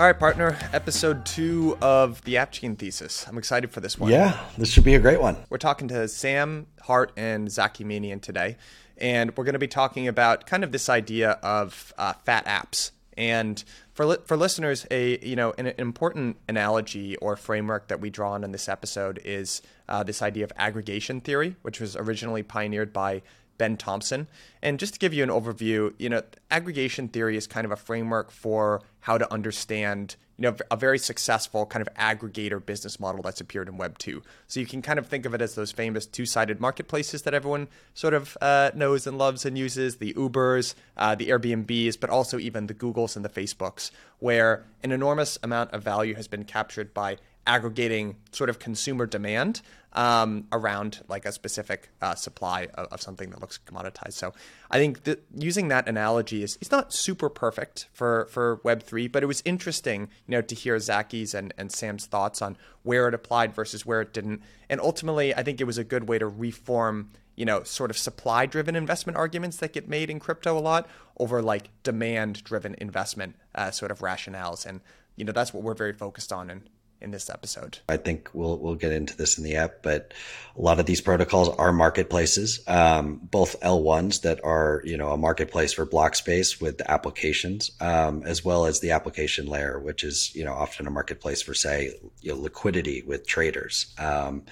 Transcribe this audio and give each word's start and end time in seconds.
All 0.00 0.06
right, 0.06 0.18
partner, 0.18 0.56
episode 0.72 1.26
two 1.26 1.76
of 1.82 2.24
the 2.24 2.38
App 2.38 2.52
Chain 2.52 2.74
Thesis. 2.74 3.28
I'm 3.28 3.36
excited 3.36 3.70
for 3.70 3.80
this 3.80 3.98
one. 3.98 4.10
Yeah, 4.10 4.40
this 4.56 4.70
should 4.70 4.82
be 4.82 4.94
a 4.94 4.98
great 4.98 5.20
one. 5.20 5.36
We're 5.50 5.58
talking 5.58 5.88
to 5.88 6.08
Sam 6.08 6.68
Hart 6.80 7.12
and 7.18 7.52
Zaki 7.52 7.84
Manian 7.84 8.22
today, 8.22 8.56
and 8.96 9.36
we're 9.36 9.44
going 9.44 9.52
to 9.52 9.58
be 9.58 9.68
talking 9.68 10.08
about 10.08 10.46
kind 10.46 10.64
of 10.64 10.72
this 10.72 10.88
idea 10.88 11.32
of 11.42 11.92
uh, 11.98 12.14
fat 12.14 12.46
apps. 12.46 12.92
And 13.18 13.62
for 13.92 14.06
li- 14.06 14.16
for 14.24 14.38
listeners, 14.38 14.86
a 14.90 15.18
you 15.18 15.36
know 15.36 15.52
an, 15.58 15.66
an, 15.66 15.74
important 15.76 16.38
analogy 16.48 17.18
or 17.18 17.36
framework 17.36 17.88
that 17.88 18.00
we 18.00 18.08
draw 18.08 18.32
on 18.32 18.42
in 18.42 18.52
this 18.52 18.70
episode 18.70 19.20
is 19.22 19.60
uh, 19.86 20.02
this 20.02 20.22
idea 20.22 20.44
of 20.44 20.52
aggregation 20.56 21.20
theory, 21.20 21.56
which 21.60 21.78
was 21.78 21.94
originally 21.94 22.42
pioneered 22.42 22.94
by 22.94 23.20
Ben 23.60 23.76
Thompson. 23.76 24.26
And 24.62 24.78
just 24.78 24.94
to 24.94 24.98
give 24.98 25.12
you 25.12 25.22
an 25.22 25.28
overview, 25.28 25.92
you 25.98 26.08
know, 26.08 26.22
aggregation 26.50 27.08
theory 27.08 27.36
is 27.36 27.46
kind 27.46 27.66
of 27.66 27.70
a 27.70 27.76
framework 27.76 28.30
for 28.30 28.80
how 29.00 29.18
to 29.18 29.30
understand, 29.30 30.16
you 30.38 30.44
know, 30.44 30.56
a 30.70 30.76
very 30.78 30.98
successful 30.98 31.66
kind 31.66 31.86
of 31.86 31.92
aggregator 31.94 32.64
business 32.64 32.98
model 32.98 33.20
that's 33.20 33.38
appeared 33.38 33.68
in 33.68 33.76
Web 33.76 33.98
2. 33.98 34.22
So 34.46 34.60
you 34.60 34.66
can 34.66 34.80
kind 34.80 34.98
of 34.98 35.08
think 35.08 35.26
of 35.26 35.34
it 35.34 35.42
as 35.42 35.56
those 35.56 35.72
famous 35.72 36.06
two-sided 36.06 36.58
marketplaces 36.58 37.20
that 37.22 37.34
everyone 37.34 37.68
sort 37.92 38.14
of 38.14 38.38
uh, 38.40 38.70
knows 38.74 39.06
and 39.06 39.18
loves 39.18 39.44
and 39.44 39.58
uses, 39.58 39.96
the 39.96 40.14
Ubers, 40.14 40.74
uh, 40.96 41.14
the 41.14 41.28
Airbnbs, 41.28 42.00
but 42.00 42.08
also 42.08 42.38
even 42.38 42.66
the 42.66 42.72
Googles 42.72 43.14
and 43.14 43.22
the 43.22 43.28
Facebooks, 43.28 43.90
where 44.20 44.64
an 44.82 44.90
enormous 44.90 45.38
amount 45.42 45.70
of 45.72 45.82
value 45.82 46.14
has 46.14 46.28
been 46.28 46.44
captured 46.44 46.94
by 46.94 47.18
aggregating 47.46 48.16
sort 48.32 48.50
of 48.50 48.58
consumer 48.58 49.06
demand 49.06 49.62
um, 49.92 50.46
around 50.52 51.02
like 51.08 51.24
a 51.24 51.32
specific 51.32 51.90
uh, 52.00 52.14
supply 52.14 52.68
of, 52.74 52.86
of, 52.92 53.02
something 53.02 53.30
that 53.30 53.40
looks 53.40 53.58
commoditized. 53.58 54.12
So 54.12 54.32
I 54.70 54.78
think 54.78 55.02
that 55.04 55.24
using 55.34 55.68
that 55.68 55.88
analogy 55.88 56.44
is 56.44 56.56
it's 56.60 56.70
not 56.70 56.92
super 56.92 57.28
perfect 57.28 57.88
for 57.92 58.28
for 58.30 58.60
Web 58.62 58.84
three, 58.84 59.08
but 59.08 59.22
it 59.22 59.26
was 59.26 59.42
interesting, 59.44 60.02
you 60.26 60.32
know, 60.32 60.42
to 60.42 60.54
hear 60.54 60.78
Zaki's 60.78 61.34
and, 61.34 61.52
and 61.58 61.72
Sam's 61.72 62.06
thoughts 62.06 62.40
on 62.40 62.56
where 62.84 63.08
it 63.08 63.14
applied 63.14 63.52
versus 63.52 63.84
where 63.84 64.00
it 64.00 64.12
didn't. 64.12 64.42
And 64.68 64.80
ultimately, 64.80 65.34
I 65.34 65.42
think 65.42 65.60
it 65.60 65.64
was 65.64 65.78
a 65.78 65.84
good 65.84 66.08
way 66.08 66.18
to 66.18 66.28
reform 66.28 67.10
you 67.36 67.46
know, 67.46 67.62
sort 67.62 67.90
of 67.90 67.96
supply 67.96 68.44
driven 68.44 68.76
investment 68.76 69.16
arguments 69.16 69.56
that 69.56 69.72
get 69.72 69.88
made 69.88 70.10
in 70.10 70.18
crypto 70.18 70.58
a 70.58 70.60
lot 70.60 70.86
over 71.18 71.40
like 71.40 71.70
demand 71.82 72.44
driven 72.44 72.74
investment 72.76 73.34
uh, 73.54 73.70
sort 73.70 73.90
of 73.90 74.00
rationales. 74.00 74.66
And, 74.66 74.82
you 75.16 75.24
know, 75.24 75.32
that's 75.32 75.54
what 75.54 75.62
we're 75.62 75.72
very 75.72 75.94
focused 75.94 76.34
on 76.34 76.50
in, 76.50 76.68
in 77.00 77.10
this 77.10 77.30
episode. 77.30 77.78
I 77.88 77.96
think 77.96 78.30
we'll 78.32 78.58
we'll 78.58 78.74
get 78.74 78.92
into 78.92 79.16
this 79.16 79.38
in 79.38 79.44
the 79.44 79.56
app, 79.56 79.82
but 79.82 80.12
a 80.56 80.60
lot 80.60 80.80
of 80.80 80.86
these 80.86 81.00
protocols 81.00 81.48
are 81.48 81.72
marketplaces, 81.72 82.62
um, 82.66 83.20
both 83.22 83.58
L1s 83.60 84.22
that 84.22 84.44
are 84.44 84.82
you 84.84 84.96
know 84.96 85.10
a 85.10 85.16
marketplace 85.16 85.72
for 85.72 85.86
block 85.86 86.14
space 86.14 86.60
with 86.60 86.80
applications, 86.88 87.70
um, 87.80 88.22
as 88.24 88.44
well 88.44 88.66
as 88.66 88.80
the 88.80 88.90
application 88.90 89.46
layer, 89.46 89.78
which 89.78 90.04
is 90.04 90.34
you 90.34 90.44
know 90.44 90.52
often 90.52 90.86
a 90.86 90.90
marketplace 90.90 91.42
for 91.42 91.54
say 91.54 91.94
you 92.20 92.34
know, 92.34 92.40
liquidity 92.40 93.02
with 93.02 93.26
traders, 93.26 93.94
um, 93.98 94.42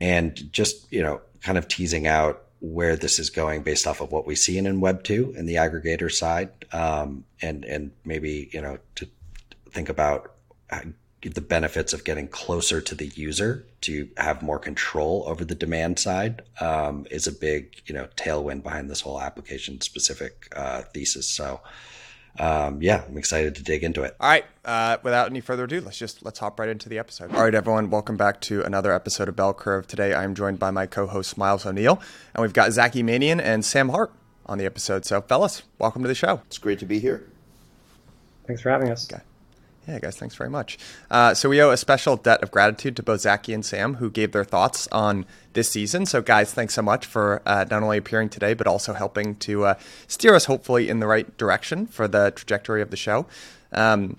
and 0.00 0.52
just 0.52 0.90
you 0.92 1.02
know 1.02 1.20
kind 1.40 1.58
of 1.58 1.68
teasing 1.68 2.06
out 2.06 2.44
where 2.60 2.94
this 2.94 3.18
is 3.18 3.28
going 3.28 3.62
based 3.62 3.88
off 3.88 4.00
of 4.00 4.12
what 4.12 4.24
we 4.24 4.36
see 4.36 4.56
in, 4.56 4.66
in 4.66 4.80
Web 4.80 5.02
two 5.02 5.34
and 5.36 5.48
the 5.48 5.56
aggregator 5.56 6.10
side, 6.10 6.50
um, 6.72 7.24
and 7.40 7.64
and 7.64 7.90
maybe 8.04 8.48
you 8.52 8.60
know 8.60 8.78
to 8.94 9.08
think 9.72 9.88
about 9.88 10.34
the 11.22 11.40
benefits 11.40 11.92
of 11.92 12.04
getting 12.04 12.26
closer 12.26 12.80
to 12.80 12.94
the 12.94 13.06
user 13.06 13.64
to 13.82 14.08
have 14.16 14.42
more 14.42 14.58
control 14.58 15.24
over 15.26 15.44
the 15.44 15.54
demand 15.54 15.98
side 15.98 16.42
um, 16.60 17.06
is 17.10 17.26
a 17.26 17.32
big 17.32 17.80
you 17.86 17.94
know 17.94 18.08
tailwind 18.16 18.62
behind 18.62 18.90
this 18.90 19.00
whole 19.00 19.20
application 19.20 19.80
specific 19.80 20.52
uh, 20.56 20.82
thesis. 20.92 21.30
So 21.30 21.60
um, 22.38 22.80
yeah 22.80 23.04
i'm 23.06 23.18
excited 23.18 23.54
to 23.56 23.62
dig 23.62 23.84
into 23.84 24.02
it. 24.02 24.16
All 24.18 24.28
right 24.28 24.44
uh, 24.64 24.96
without 25.02 25.28
any 25.30 25.40
further 25.40 25.64
ado 25.64 25.80
let's 25.80 25.98
just 25.98 26.24
let's 26.24 26.40
hop 26.40 26.58
right 26.58 26.68
into 26.68 26.88
the 26.88 26.98
episode. 26.98 27.32
All 27.34 27.42
right 27.42 27.54
everyone 27.54 27.90
welcome 27.90 28.16
back 28.16 28.40
to 28.42 28.62
another 28.62 28.92
episode 28.92 29.28
of 29.28 29.36
bell 29.36 29.54
curve. 29.54 29.86
Today 29.86 30.14
i'm 30.14 30.34
joined 30.34 30.58
by 30.58 30.70
my 30.70 30.86
co-host 30.86 31.38
myles 31.38 31.64
o'neil 31.64 32.00
and 32.34 32.42
we've 32.42 32.52
got 32.52 32.72
zaki 32.72 33.02
manian 33.02 33.40
and 33.40 33.64
sam 33.64 33.90
hart 33.90 34.12
on 34.46 34.58
the 34.58 34.64
episode. 34.64 35.04
So 35.04 35.20
fellas 35.20 35.62
welcome 35.78 36.02
to 36.02 36.08
the 36.08 36.14
show. 36.16 36.40
It's 36.46 36.58
great 36.58 36.80
to 36.80 36.86
be 36.86 36.98
here. 36.98 37.28
Thanks 38.46 38.62
for 38.62 38.70
having 38.70 38.90
us. 38.90 39.10
Okay. 39.10 39.22
Yeah, 39.86 39.98
guys, 39.98 40.16
thanks 40.16 40.36
very 40.36 40.50
much. 40.50 40.78
Uh, 41.10 41.34
so 41.34 41.48
we 41.48 41.60
owe 41.60 41.70
a 41.70 41.76
special 41.76 42.16
debt 42.16 42.42
of 42.42 42.52
gratitude 42.52 42.94
to 42.96 43.02
both 43.02 43.22
Zaki 43.22 43.52
and 43.52 43.64
Sam, 43.64 43.94
who 43.94 44.10
gave 44.10 44.30
their 44.30 44.44
thoughts 44.44 44.86
on 44.92 45.26
this 45.54 45.70
season. 45.70 46.06
So, 46.06 46.22
guys, 46.22 46.54
thanks 46.54 46.74
so 46.74 46.82
much 46.82 47.04
for 47.04 47.42
uh, 47.44 47.64
not 47.68 47.82
only 47.82 47.98
appearing 47.98 48.28
today, 48.28 48.54
but 48.54 48.68
also 48.68 48.92
helping 48.92 49.34
to 49.36 49.64
uh, 49.64 49.74
steer 50.06 50.34
us, 50.34 50.44
hopefully, 50.44 50.88
in 50.88 51.00
the 51.00 51.08
right 51.08 51.36
direction 51.36 51.86
for 51.86 52.06
the 52.06 52.30
trajectory 52.30 52.80
of 52.80 52.90
the 52.90 52.96
show. 52.96 53.26
Um, 53.72 54.18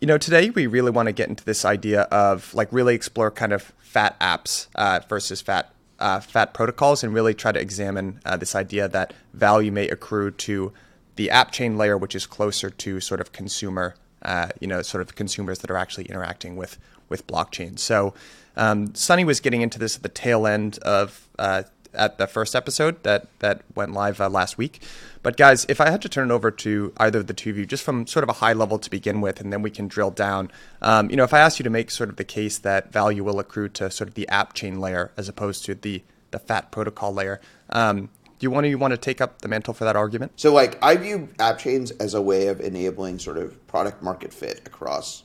you 0.00 0.06
know, 0.06 0.16
today 0.16 0.48
we 0.50 0.66
really 0.66 0.90
want 0.90 1.06
to 1.06 1.12
get 1.12 1.28
into 1.28 1.44
this 1.44 1.66
idea 1.66 2.02
of 2.02 2.54
like 2.54 2.68
really 2.72 2.94
explore 2.94 3.30
kind 3.30 3.52
of 3.52 3.72
fat 3.80 4.18
apps 4.20 4.68
uh, 4.74 5.00
versus 5.08 5.40
fat 5.42 5.70
uh, 5.98 6.20
fat 6.20 6.54
protocols, 6.54 7.04
and 7.04 7.12
really 7.12 7.34
try 7.34 7.52
to 7.52 7.60
examine 7.60 8.20
uh, 8.24 8.36
this 8.36 8.54
idea 8.54 8.88
that 8.88 9.12
value 9.34 9.70
may 9.70 9.88
accrue 9.88 10.30
to 10.30 10.72
the 11.16 11.30
app 11.30 11.52
chain 11.52 11.76
layer, 11.76 11.96
which 11.96 12.14
is 12.14 12.26
closer 12.26 12.70
to 12.70 13.00
sort 13.00 13.20
of 13.20 13.32
consumer 13.32 13.94
uh, 14.24 14.48
you 14.60 14.66
know, 14.66 14.82
sort 14.82 15.02
of 15.02 15.14
consumers 15.14 15.58
that 15.60 15.70
are 15.70 15.76
actually 15.76 16.04
interacting 16.04 16.56
with 16.56 16.78
with 17.08 17.26
blockchain. 17.26 17.78
So 17.78 18.14
um, 18.56 18.94
Sunny 18.94 19.24
was 19.24 19.40
getting 19.40 19.62
into 19.62 19.78
this 19.78 19.96
at 19.96 20.02
the 20.02 20.08
tail 20.08 20.46
end 20.46 20.78
of 20.78 21.28
uh, 21.38 21.64
at 21.92 22.18
the 22.18 22.26
first 22.26 22.54
episode 22.54 23.02
that 23.02 23.26
that 23.40 23.62
went 23.74 23.92
live 23.92 24.20
uh, 24.20 24.28
last 24.28 24.58
week. 24.58 24.82
But 25.22 25.36
guys, 25.36 25.64
if 25.68 25.80
I 25.80 25.90
had 25.90 26.02
to 26.02 26.08
turn 26.08 26.30
it 26.30 26.34
over 26.34 26.50
to 26.50 26.92
either 26.98 27.20
of 27.20 27.26
the 27.26 27.34
two 27.34 27.50
of 27.50 27.56
you, 27.56 27.66
just 27.66 27.82
from 27.82 28.06
sort 28.06 28.22
of 28.22 28.28
a 28.28 28.34
high 28.34 28.52
level 28.52 28.78
to 28.78 28.90
begin 28.90 29.20
with, 29.20 29.40
and 29.40 29.52
then 29.52 29.62
we 29.62 29.70
can 29.70 29.88
drill 29.88 30.10
down. 30.10 30.50
Um, 30.82 31.10
you 31.10 31.16
know, 31.16 31.24
if 31.24 31.32
I 31.32 31.40
asked 31.40 31.58
you 31.58 31.64
to 31.64 31.70
make 31.70 31.90
sort 31.90 32.10
of 32.10 32.16
the 32.16 32.24
case 32.24 32.58
that 32.58 32.92
value 32.92 33.24
will 33.24 33.38
accrue 33.38 33.68
to 33.70 33.90
sort 33.90 34.08
of 34.08 34.14
the 34.14 34.28
app 34.28 34.52
chain 34.52 34.80
layer 34.80 35.12
as 35.16 35.28
opposed 35.28 35.64
to 35.66 35.74
the 35.74 36.02
the 36.30 36.38
fat 36.40 36.72
protocol 36.72 37.14
layer, 37.14 37.40
um, 37.70 38.08
you 38.40 38.50
want 38.50 38.64
to 38.64 38.68
you 38.68 38.78
want 38.78 38.92
to 38.92 38.98
take 38.98 39.20
up 39.20 39.40
the 39.40 39.48
mantle 39.48 39.74
for 39.74 39.84
that 39.84 39.96
argument? 39.96 40.32
So, 40.36 40.52
like, 40.52 40.82
I 40.82 40.96
view 40.96 41.28
app 41.38 41.58
chains 41.58 41.90
as 41.92 42.14
a 42.14 42.22
way 42.22 42.48
of 42.48 42.60
enabling 42.60 43.18
sort 43.18 43.38
of 43.38 43.64
product 43.66 44.02
market 44.02 44.32
fit 44.32 44.62
across 44.66 45.24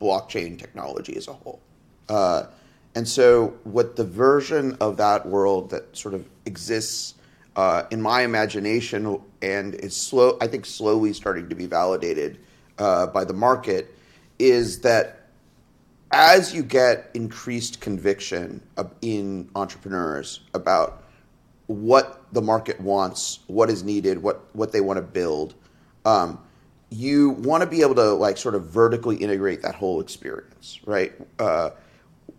blockchain 0.00 0.58
technology 0.58 1.16
as 1.16 1.28
a 1.28 1.32
whole. 1.32 1.60
Uh, 2.08 2.44
and 2.94 3.08
so, 3.08 3.54
what 3.64 3.96
the 3.96 4.04
version 4.04 4.76
of 4.80 4.96
that 4.98 5.26
world 5.26 5.70
that 5.70 5.96
sort 5.96 6.14
of 6.14 6.28
exists 6.44 7.14
uh, 7.56 7.84
in 7.90 8.00
my 8.02 8.22
imagination 8.22 9.20
and 9.40 9.74
is 9.74 9.96
slow, 9.96 10.36
I 10.40 10.46
think, 10.46 10.66
slowly 10.66 11.12
starting 11.12 11.48
to 11.48 11.54
be 11.54 11.66
validated 11.66 12.38
uh, 12.78 13.06
by 13.06 13.24
the 13.24 13.34
market, 13.34 13.94
is 14.38 14.80
that 14.80 15.20
as 16.10 16.54
you 16.54 16.62
get 16.62 17.10
increased 17.14 17.80
conviction 17.80 18.62
in 19.00 19.48
entrepreneurs 19.54 20.40
about 20.52 21.04
what 21.66 22.21
the 22.32 22.42
market 22.42 22.80
wants, 22.80 23.40
what 23.46 23.70
is 23.70 23.82
needed, 23.82 24.22
what 24.22 24.44
what 24.54 24.72
they 24.72 24.80
want 24.80 24.96
to 24.96 25.02
build. 25.02 25.54
Um, 26.04 26.40
you 26.90 27.30
want 27.30 27.62
to 27.62 27.66
be 27.66 27.80
able 27.80 27.94
to 27.94 28.12
like 28.12 28.36
sort 28.36 28.54
of 28.54 28.66
vertically 28.66 29.16
integrate 29.16 29.62
that 29.62 29.74
whole 29.74 30.00
experience, 30.00 30.80
right? 30.84 31.12
Uh, 31.38 31.70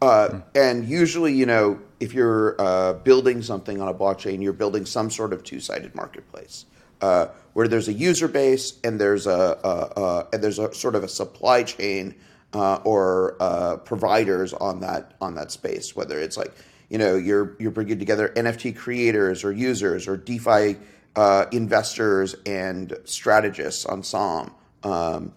uh, 0.02 0.30
mm. 0.30 0.44
And 0.54 0.86
usually, 0.88 1.34
you 1.34 1.45
know, 1.45 1.80
if 2.00 2.13
you're 2.13 2.60
uh, 2.60 2.94
building 2.94 3.42
something 3.42 3.81
on 3.81 3.88
a 3.88 3.94
blockchain, 3.94 4.44
you're 4.44 4.54
building 4.54 4.86
some 4.86 5.10
sort 5.10 5.34
of 5.34 5.44
two-sided 5.44 5.95
marketplace 5.95 6.66
uh, 7.01 7.28
where 7.54 7.68
there's 7.68 7.88
a 7.88 7.94
user 7.94 8.28
base 8.28 8.80
and 8.84 9.00
there's 9.00 9.28
a, 9.28 9.57
a, 9.63 10.01
a 10.01 10.28
and 10.34 10.44
there's 10.44 10.60
a 10.60 10.74
sort 10.74 10.95
of 10.95 11.04
a 11.04 11.07
supply 11.07 11.63
chain 11.63 12.16
uh, 12.54 12.75
or 12.84 13.36
uh, 13.40 13.78
providers 13.78 14.54
on 14.54 14.80
that 14.81 15.13
on 15.19 15.36
that 15.36 15.51
space, 15.51 15.95
whether 15.95 16.19
it's 16.19 16.38
like 16.38 16.54
you 16.94 17.00
know 17.00 17.16
you're 17.16 17.56
you're 17.57 17.72
bringing 17.72 17.98
together 17.98 18.31
NFT 18.36 18.78
creators 18.78 19.44
or 19.44 19.51
users 19.51 20.07
or 20.07 20.16
DeFi 20.16 20.78
uh, 21.16 21.48
investors 21.51 22.36
and 22.45 22.95
strategists 23.04 23.84
on 23.84 24.04
SOM. 24.04 24.54
Um, 24.84 25.34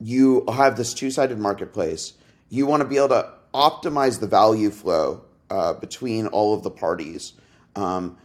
you 0.00 0.44
have 0.46 0.76
this 0.76 0.94
two-sided 0.94 1.40
marketplace. 1.40 2.12
You 2.50 2.66
want 2.66 2.82
to 2.82 2.88
be 2.88 2.98
able 2.98 3.08
to 3.08 3.32
optimize 3.52 4.20
the 4.20 4.28
value 4.28 4.70
flow 4.70 5.24
uh, 5.50 5.72
between 5.74 6.28
all 6.28 6.54
of 6.54 6.62
the 6.62 6.70
parties. 6.70 7.32
Um, 7.74 8.16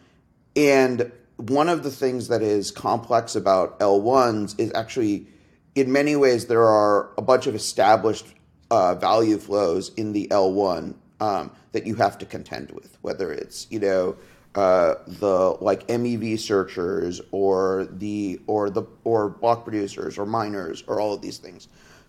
and 0.55 1.11
one 1.37 1.69
of 1.69 1.81
the 1.81 1.91
things 1.91 2.27
that 2.27 2.43
is 2.43 2.69
complex 2.69 3.35
about 3.35 3.79
L1s 3.79 4.59
is 4.59 4.71
actually, 4.73 5.27
in 5.73 5.91
many 5.91 6.15
ways, 6.15 6.45
there 6.45 6.65
are 6.65 7.09
a 7.17 7.21
bunch 7.23 7.47
of 7.47 7.55
established 7.55 8.27
uh, 8.69 8.93
value 8.95 9.37
flows 9.37 9.89
in 9.95 10.13
the 10.13 10.27
L1 10.29 10.95
um, 11.19 11.51
that 11.71 11.85
you 11.85 11.95
have 11.95 12.17
to 12.19 12.25
contend 12.25 12.71
with, 12.71 12.97
whether 13.01 13.31
it's 13.31 13.67
you 13.69 13.79
know 13.79 14.15
uh, 14.55 14.95
the 15.05 15.57
like 15.61 15.87
MEV 15.87 16.39
searchers 16.39 17.21
or 17.31 17.87
the 17.91 18.39
or 18.47 18.69
the 18.69 18.83
or 19.03 19.29
block 19.29 19.63
producers 19.63 20.17
or 20.17 20.25
miners 20.25 20.83
or 20.87 20.99
all 20.99 21.13
of 21.13 21.21
these 21.21 21.37
things 21.37 21.67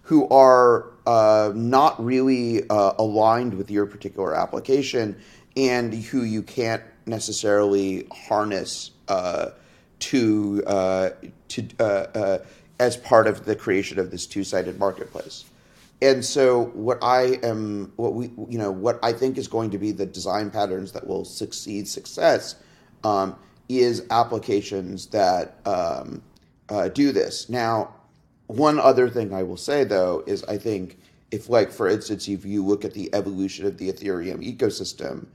who 0.09 0.27
are 0.29 0.87
uh, 1.07 1.53
not 1.55 2.03
really 2.03 2.67
uh, 2.71 2.95
aligned 2.99 3.53
with 3.53 3.71
your 3.71 3.85
particular 3.85 4.35
application 4.35 5.15
and 5.55 5.93
who 5.93 6.23
you 6.23 6.43
can't 6.43 6.83
necessarily 7.05 8.07
harness 8.11 8.93
uh, 9.09 9.51
to 9.99 10.63
uh, 10.67 11.11
to 11.49 11.67
uh, 11.79 12.39
as 12.79 12.97
part 12.97 13.27
of 13.27 13.45
the 13.45 13.55
creation 13.55 13.99
of 13.99 14.11
this 14.11 14.27
two-sided 14.27 14.79
marketplace. 14.79 15.45
And 16.01 16.25
so, 16.25 16.67
what 16.75 16.99
I 17.03 17.39
am, 17.43 17.93
what 17.97 18.15
we, 18.15 18.31
you 18.49 18.59
know, 18.59 18.71
what 18.71 19.01
I 19.03 19.13
think 19.13 19.37
is 19.37 19.49
going 19.49 19.71
to 19.71 19.79
be 19.79 19.91
the 19.91 20.07
design 20.07 20.51
patterns 20.51 20.93
that 20.93 21.07
will 21.07 21.25
succeed 21.25 21.89
success 21.89 22.55
um, 23.03 23.37
is 23.69 24.07
applications 24.11 25.07
that 25.07 25.59
um, 25.67 26.23
uh, 26.69 26.89
do 26.89 27.11
this. 27.11 27.49
Now, 27.49 27.95
one 28.47 28.79
other 28.79 29.11
thing 29.11 29.35
I 29.35 29.43
will 29.43 29.57
say 29.57 29.85
though 29.85 30.23
is 30.27 30.45
I 30.45 30.57
think 30.57 30.99
if, 31.31 31.51
like, 31.51 31.71
for 31.71 31.89
instance, 31.89 32.29
if 32.29 32.45
you 32.45 32.65
look 32.65 32.85
at 32.85 32.95
the 32.95 33.13
evolution 33.15 33.67
of 33.67 33.77
the 33.77 33.93
Ethereum 33.93 34.41
ecosystem, 34.41 35.27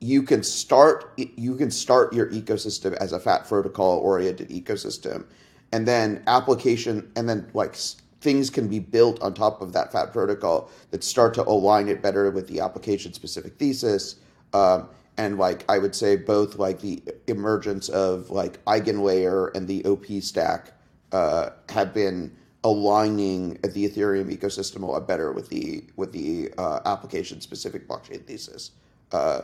you 0.00 0.22
can 0.22 0.42
start 0.42 1.12
you 1.18 1.54
can 1.54 1.70
start 1.70 2.12
your 2.14 2.26
ecosystem 2.30 2.94
as 2.94 3.12
a 3.12 3.20
fat 3.20 3.46
protocol 3.46 3.98
oriented 3.98 4.48
ecosystem 4.48 5.26
and 5.72 5.86
then 5.86 6.22
application 6.26 7.10
and 7.16 7.28
then 7.28 7.48
like 7.52 7.76
things 8.20 8.50
can 8.50 8.68
be 8.68 8.78
built 8.78 9.20
on 9.22 9.34
top 9.34 9.62
of 9.62 9.72
that 9.72 9.92
fat 9.92 10.12
protocol 10.12 10.70
that 10.90 11.02
start 11.02 11.34
to 11.34 11.42
align 11.44 11.88
it 11.88 12.02
better 12.02 12.30
with 12.30 12.46
the 12.48 12.60
application 12.60 13.12
specific 13.12 13.56
thesis. 13.58 14.16
Um, 14.52 14.88
and 15.20 15.38
like 15.38 15.64
i 15.68 15.78
would 15.78 15.94
say 15.94 16.16
both 16.16 16.56
like 16.56 16.80
the 16.80 17.02
emergence 17.26 17.88
of 17.90 18.30
like 18.30 18.64
eigenlayer 18.64 19.54
and 19.54 19.68
the 19.68 19.84
op 19.84 20.06
stack 20.22 20.72
uh, 21.12 21.50
have 21.68 21.92
been 21.92 22.34
aligning 22.64 23.54
the 23.62 23.88
ethereum 23.88 24.34
ecosystem 24.34 24.82
a 24.82 24.86
lot 24.86 25.06
better 25.06 25.32
with 25.32 25.48
the 25.48 25.84
with 25.96 26.12
the 26.12 26.50
uh, 26.56 26.80
application 26.86 27.40
specific 27.40 27.86
blockchain 27.86 28.24
thesis 28.24 28.70
uh, 29.12 29.42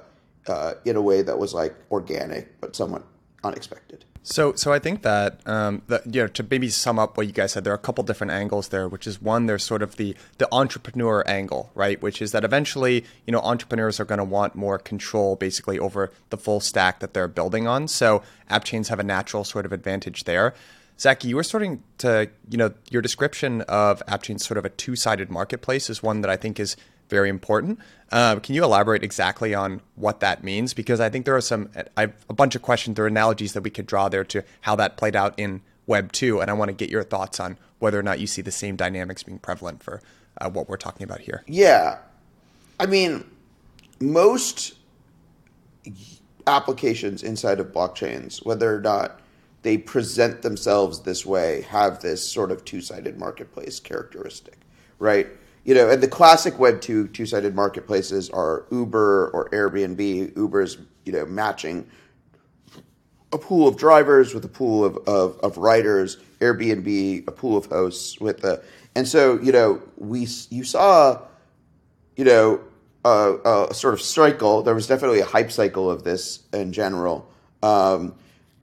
uh, 0.49 0.75
in 0.85 0.97
a 0.97 1.03
way 1.03 1.23
that 1.23 1.39
was 1.39 1.53
like 1.53 1.75
organic 1.91 2.59
but 2.61 2.75
somewhat 2.75 3.05
unexpected. 3.47 4.05
So, 4.29 4.55
so 4.55 4.73
I 4.73 4.81
think 4.81 5.03
that, 5.03 5.41
um, 5.47 5.83
that 5.87 6.05
you 6.13 6.23
know, 6.23 6.27
to 6.27 6.45
maybe 6.51 6.69
sum 6.69 6.99
up 6.99 7.17
what 7.17 7.29
you 7.29 7.33
guys 7.33 7.53
said, 7.53 7.63
there 7.63 7.73
are 7.73 7.77
a 7.77 7.79
couple 7.79 8.03
different 8.03 8.33
angles 8.33 8.69
there. 8.69 8.89
Which 8.89 9.07
is 9.07 9.23
one, 9.23 9.47
there's 9.47 9.63
sort 9.63 9.83
of 9.83 9.97
the 9.97 10.17
the 10.39 10.49
entrepreneur 10.53 11.23
angle, 11.29 11.71
right? 11.77 12.03
Which 12.03 12.21
is 12.21 12.33
that 12.33 12.43
eventually, 12.43 13.05
you 13.25 13.33
know, 13.33 13.39
entrepreneurs 13.39 14.01
are 14.01 14.05
going 14.05 14.19
to 14.19 14.25
want 14.25 14.57
more 14.57 14.79
control, 14.79 15.37
basically, 15.37 15.79
over 15.79 16.11
the 16.31 16.37
full 16.37 16.59
stack 16.59 16.99
that 16.99 17.15
they're 17.15 17.29
building 17.29 17.69
on. 17.69 17.87
So, 17.87 18.25
app 18.51 18.65
chains 18.65 18.89
have 18.89 18.99
a 18.99 19.05
natural 19.05 19.45
sort 19.45 19.65
of 19.65 19.73
advantage 19.73 20.25
there. 20.25 20.55
Zaki, 20.99 21.29
you 21.29 21.37
were 21.37 21.45
starting 21.45 21.85
to, 21.99 22.29
you 22.51 22.59
know, 22.59 22.73
your 22.91 23.03
description 23.03 23.61
of 23.63 24.03
app 24.09 24.23
chains 24.23 24.45
sort 24.45 24.59
of 24.59 24.65
a 24.65 24.71
two 24.71 24.97
sided 24.97 25.31
marketplace 25.31 25.89
is 25.89 26.03
one 26.03 26.23
that 26.23 26.31
I 26.31 26.37
think 26.37 26.59
is 26.59 26.77
very 27.09 27.29
important. 27.29 27.79
Uh, 28.13 28.39
can 28.41 28.55
you 28.55 28.63
elaborate 28.63 29.03
exactly 29.03 29.55
on 29.55 29.81
what 29.95 30.21
that 30.21 30.45
means? 30.45 30.75
Because 30.75 31.01
I 31.01 31.09
think 31.09 31.25
there 31.25 31.37
are 31.37 31.41
some, 31.41 31.71
I 31.97 32.03
have 32.03 32.15
a 32.29 32.35
bunch 32.35 32.55
of 32.55 32.63
questions 32.63 32.99
or 32.99 33.07
analogies 33.07 33.53
that 33.55 33.63
we 33.63 33.71
could 33.71 33.87
draw 33.87 34.09
there 34.09 34.25
to 34.25 34.45
how 34.63 34.77
that 34.77 34.97
played 34.97 35.17
out 35.17 35.35
in 35.37 35.63
Web 35.87 36.13
2. 36.13 36.41
And 36.41 36.51
I 36.51 36.55
want 36.55 36.69
to 36.69 36.75
get 36.75 36.91
your 36.91 37.03
thoughts 37.03 37.41
on 37.41 37.59
whether 37.79 37.99
or 37.99 38.03
not 38.03 38.21
you 38.21 38.27
see 38.27 38.43
the 38.43 38.53
same 38.53 38.77
dynamics 38.77 39.23
being 39.23 39.39
prevalent 39.39 39.83
for 39.83 40.01
uh, 40.41 40.51
what 40.51 40.69
we're 40.69 40.77
talking 40.77 41.05
about 41.05 41.21
here. 41.21 41.43
Yeah. 41.47 41.99
I 42.79 42.87
mean, 42.87 43.25
most 44.01 44.75
applications 46.47 47.23
inside 47.23 47.61
of 47.61 47.73
blockchains, 47.73 48.45
whether 48.45 48.75
or 48.75 48.81
not 48.81 49.21
they 49.63 49.77
present 49.77 50.43
themselves 50.43 51.01
this 51.01 51.27
way, 51.27 51.63
have 51.63 52.01
this 52.01 52.27
sort 52.27 52.53
of 52.53 52.65
two 52.65 52.81
sided 52.81 53.19
marketplace 53.19 53.81
characteristic, 53.81 54.59
right? 54.99 55.27
You 55.67 55.75
know, 55.75 55.91
and 55.91 56.01
the 56.01 56.09
classic 56.09 56.59
Web 56.61 56.81
two 56.81 57.09
two 57.09 57.27
sided 57.27 57.57
marketplaces 57.57 58.31
are 58.31 58.65
Uber 58.71 59.31
or 59.35 59.51
Airbnb. 59.51 60.37
Uber's 60.37 60.79
you 61.05 61.13
know 61.13 61.27
matching 61.27 61.91
a 63.33 63.39
pool 63.39 63.67
of 63.67 63.77
drivers 63.77 64.33
with 64.33 64.45
a 64.45 64.49
pool 64.49 64.85
of, 64.85 64.97
of, 65.09 65.39
of 65.41 65.59
riders. 65.59 66.19
Airbnb 66.39 67.27
a 67.27 67.33
pool 67.33 67.57
of 67.57 67.67
hosts 67.67 68.21
with 68.21 68.43
the 68.43 68.63
and 68.95 69.09
so 69.09 69.41
you 69.41 69.51
know 69.51 69.83
we 69.97 70.29
you 70.51 70.63
saw 70.63 71.21
you 72.15 72.25
know 72.25 72.61
a, 73.05 73.67
a 73.71 73.75
sort 73.75 73.95
of 73.95 74.01
cycle. 74.01 74.63
There 74.63 74.75
was 74.75 74.87
definitely 74.87 75.21
a 75.21 75.25
hype 75.25 75.51
cycle 75.51 75.91
of 75.91 76.05
this 76.05 76.45
in 76.53 76.73
general. 76.73 77.29
Um, 77.63 78.15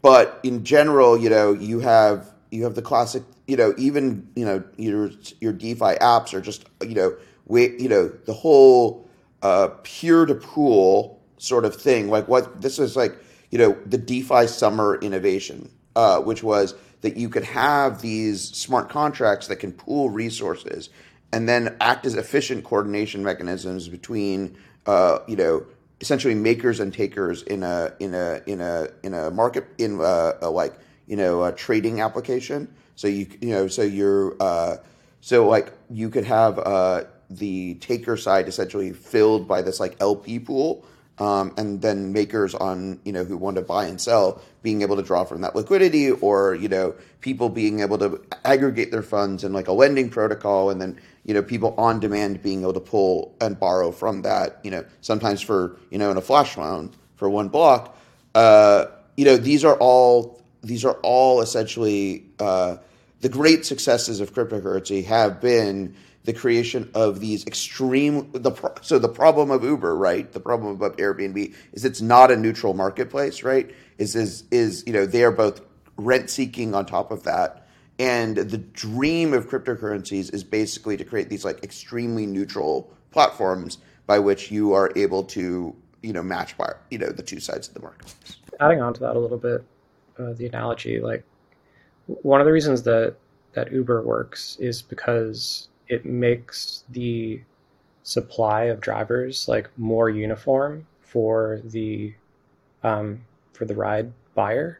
but 0.01 0.39
in 0.43 0.63
general, 0.63 1.17
you 1.17 1.29
know, 1.29 1.51
you 1.51 1.79
have 1.81 2.31
you 2.49 2.63
have 2.63 2.75
the 2.75 2.81
classic 2.81 3.23
you 3.53 3.57
know, 3.57 3.75
even 3.77 4.27
you 4.35 4.45
know 4.45 4.63
your 4.77 5.11
your 5.39 5.53
DeFi 5.53 5.93
apps 6.01 6.33
are 6.33 6.41
just 6.41 6.65
you 6.81 6.95
know 6.95 7.15
we 7.45 7.79
you 7.79 7.87
know 7.87 8.07
the 8.07 8.33
whole 8.33 9.07
uh, 9.43 9.67
peer 9.83 10.25
to 10.25 10.33
pool 10.33 11.21
sort 11.37 11.63
of 11.63 11.75
thing. 11.75 12.09
Like 12.09 12.27
what 12.27 12.63
this 12.63 12.79
is 12.79 12.95
like 12.95 13.15
you 13.51 13.59
know 13.59 13.77
the 13.85 13.99
DeFi 13.99 14.47
summer 14.47 14.99
innovation, 14.99 15.69
uh, 15.95 16.19
which 16.21 16.41
was 16.41 16.73
that 17.01 17.15
you 17.15 17.29
could 17.29 17.43
have 17.43 18.01
these 18.01 18.41
smart 18.41 18.89
contracts 18.89 19.45
that 19.45 19.57
can 19.57 19.71
pool 19.71 20.09
resources 20.09 20.89
and 21.31 21.47
then 21.47 21.77
act 21.79 22.07
as 22.07 22.15
efficient 22.15 22.63
coordination 22.63 23.23
mechanisms 23.23 23.87
between 23.87 24.57
uh, 24.87 25.19
you 25.27 25.35
know 25.35 25.63
essentially 26.01 26.33
makers 26.33 26.79
and 26.79 26.91
takers 26.91 27.43
in 27.43 27.61
a 27.61 27.93
in 27.99 28.15
a 28.15 28.41
in 28.47 28.61
a 28.61 28.87
in 29.03 29.13
a 29.13 29.29
market 29.29 29.67
in 29.77 29.99
a, 29.99 30.33
a 30.41 30.49
like 30.49 30.73
you 31.05 31.15
know 31.15 31.43
a 31.43 31.51
trading 31.51 32.01
application 32.01 32.67
so 32.95 33.07
you 33.07 33.27
you 33.41 33.49
know 33.49 33.67
so 33.67 33.81
you're 33.81 34.35
uh, 34.39 34.77
so 35.21 35.47
like 35.47 35.71
you 35.89 36.09
could 36.09 36.25
have 36.25 36.59
uh, 36.59 37.03
the 37.29 37.75
taker 37.75 38.17
side 38.17 38.47
essentially 38.47 38.91
filled 38.91 39.47
by 39.47 39.61
this 39.61 39.79
like 39.79 39.95
LP 39.99 40.39
pool. 40.39 40.85
Um, 41.19 41.53
and 41.57 41.79
then 41.79 42.11
makers 42.11 42.55
on 42.55 42.99
you 43.05 43.11
know 43.11 43.23
who 43.23 43.37
want 43.37 43.57
to 43.57 43.61
buy 43.61 43.85
and 43.85 44.01
sell 44.01 44.41
being 44.63 44.81
able 44.81 44.95
to 44.95 45.03
draw 45.03 45.23
from 45.23 45.41
that 45.41 45.55
liquidity 45.55 46.09
or 46.09 46.55
you 46.55 46.67
know 46.67 46.95
people 47.21 47.49
being 47.49 47.81
able 47.81 47.99
to 47.99 48.19
aggregate 48.43 48.89
their 48.89 49.03
funds 49.03 49.43
in 49.43 49.53
like 49.53 49.67
a 49.67 49.71
lending 49.71 50.09
protocol 50.09 50.71
and 50.71 50.81
then 50.81 50.99
you 51.23 51.35
know 51.35 51.43
people 51.43 51.75
on 51.77 51.99
demand 51.99 52.41
being 52.41 52.63
able 52.63 52.73
to 52.73 52.79
pull 52.79 53.35
and 53.41 53.59
borrow 53.59 53.91
from 53.91 54.23
that 54.23 54.59
you 54.63 54.71
know 54.71 54.83
sometimes 55.01 55.39
for 55.39 55.77
you 55.91 55.99
know 55.99 56.09
in 56.09 56.17
a 56.17 56.21
flash 56.21 56.57
loan 56.57 56.91
for 57.15 57.29
one 57.29 57.47
block 57.47 57.95
uh, 58.33 58.85
you 59.15 59.23
know 59.23 59.37
these 59.37 59.63
are 59.63 59.75
all 59.75 60.41
these 60.63 60.83
are 60.83 60.95
all 61.03 61.41
essentially 61.41 62.25
uh, 62.39 62.77
the 63.23 63.29
great 63.29 63.65
successes 63.65 64.19
of 64.19 64.33
cryptocurrency 64.33 65.05
have 65.05 65.39
been 65.39 65.95
the 66.25 66.33
creation 66.33 66.91
of 66.93 67.21
these 67.21 67.47
extreme 67.47 68.29
the 68.33 68.53
so 68.81 68.99
the 68.99 69.07
problem 69.07 69.49
of 69.49 69.63
Uber, 69.63 69.95
right? 69.95 70.29
The 70.29 70.41
problem 70.41 70.81
of 70.81 70.97
Airbnb 70.97 71.55
is 71.71 71.85
it's 71.85 72.01
not 72.01 72.31
a 72.31 72.35
neutral 72.35 72.73
marketplace, 72.73 73.41
right? 73.41 73.73
Is 73.97 74.17
is 74.17 74.43
is 74.51 74.83
you 74.85 74.91
know 74.91 75.05
they 75.05 75.23
are 75.23 75.31
both 75.31 75.61
rent 75.95 76.29
seeking 76.29 76.75
on 76.75 76.85
top 76.85 77.11
of 77.11 77.23
that, 77.23 77.65
and 77.97 78.35
the 78.35 78.57
dream 78.57 79.33
of 79.33 79.47
cryptocurrencies 79.47 80.33
is 80.33 80.43
basically 80.43 80.97
to 80.97 81.05
create 81.05 81.29
these 81.29 81.45
like 81.45 81.63
extremely 81.63 82.25
neutral 82.25 82.91
platforms 83.11 83.77
by 84.05 84.19
which 84.19 84.51
you 84.51 84.73
are 84.73 84.91
able 84.97 85.23
to 85.23 85.73
you 86.01 86.11
know 86.11 86.23
match 86.23 86.57
by 86.57 86.73
you 86.91 86.97
know 86.97 87.09
the 87.09 87.23
two 87.23 87.39
sides 87.39 87.69
of 87.69 87.73
the 87.73 87.81
market. 87.81 88.13
Adding 88.59 88.81
on 88.81 88.93
to 88.93 88.99
that 88.99 89.15
a 89.15 89.19
little 89.19 89.37
bit, 89.37 89.63
uh, 90.19 90.33
the 90.33 90.47
analogy. 90.47 90.99
Like 90.99 91.23
one 92.07 92.41
of 92.41 92.45
the 92.45 92.53
reasons 92.53 92.83
that 92.83 93.15
that 93.53 93.71
Uber 93.71 94.01
works 94.01 94.57
is 94.59 94.81
because 94.81 95.69
it 95.87 96.05
makes 96.05 96.83
the 96.89 97.41
supply 98.03 98.63
of 98.63 98.81
drivers 98.81 99.47
like 99.47 99.69
more 99.77 100.09
uniform 100.09 100.85
for 101.01 101.61
the 101.63 102.13
um, 102.83 103.21
for 103.53 103.65
the 103.65 103.75
ride 103.75 104.11
buyer, 104.33 104.79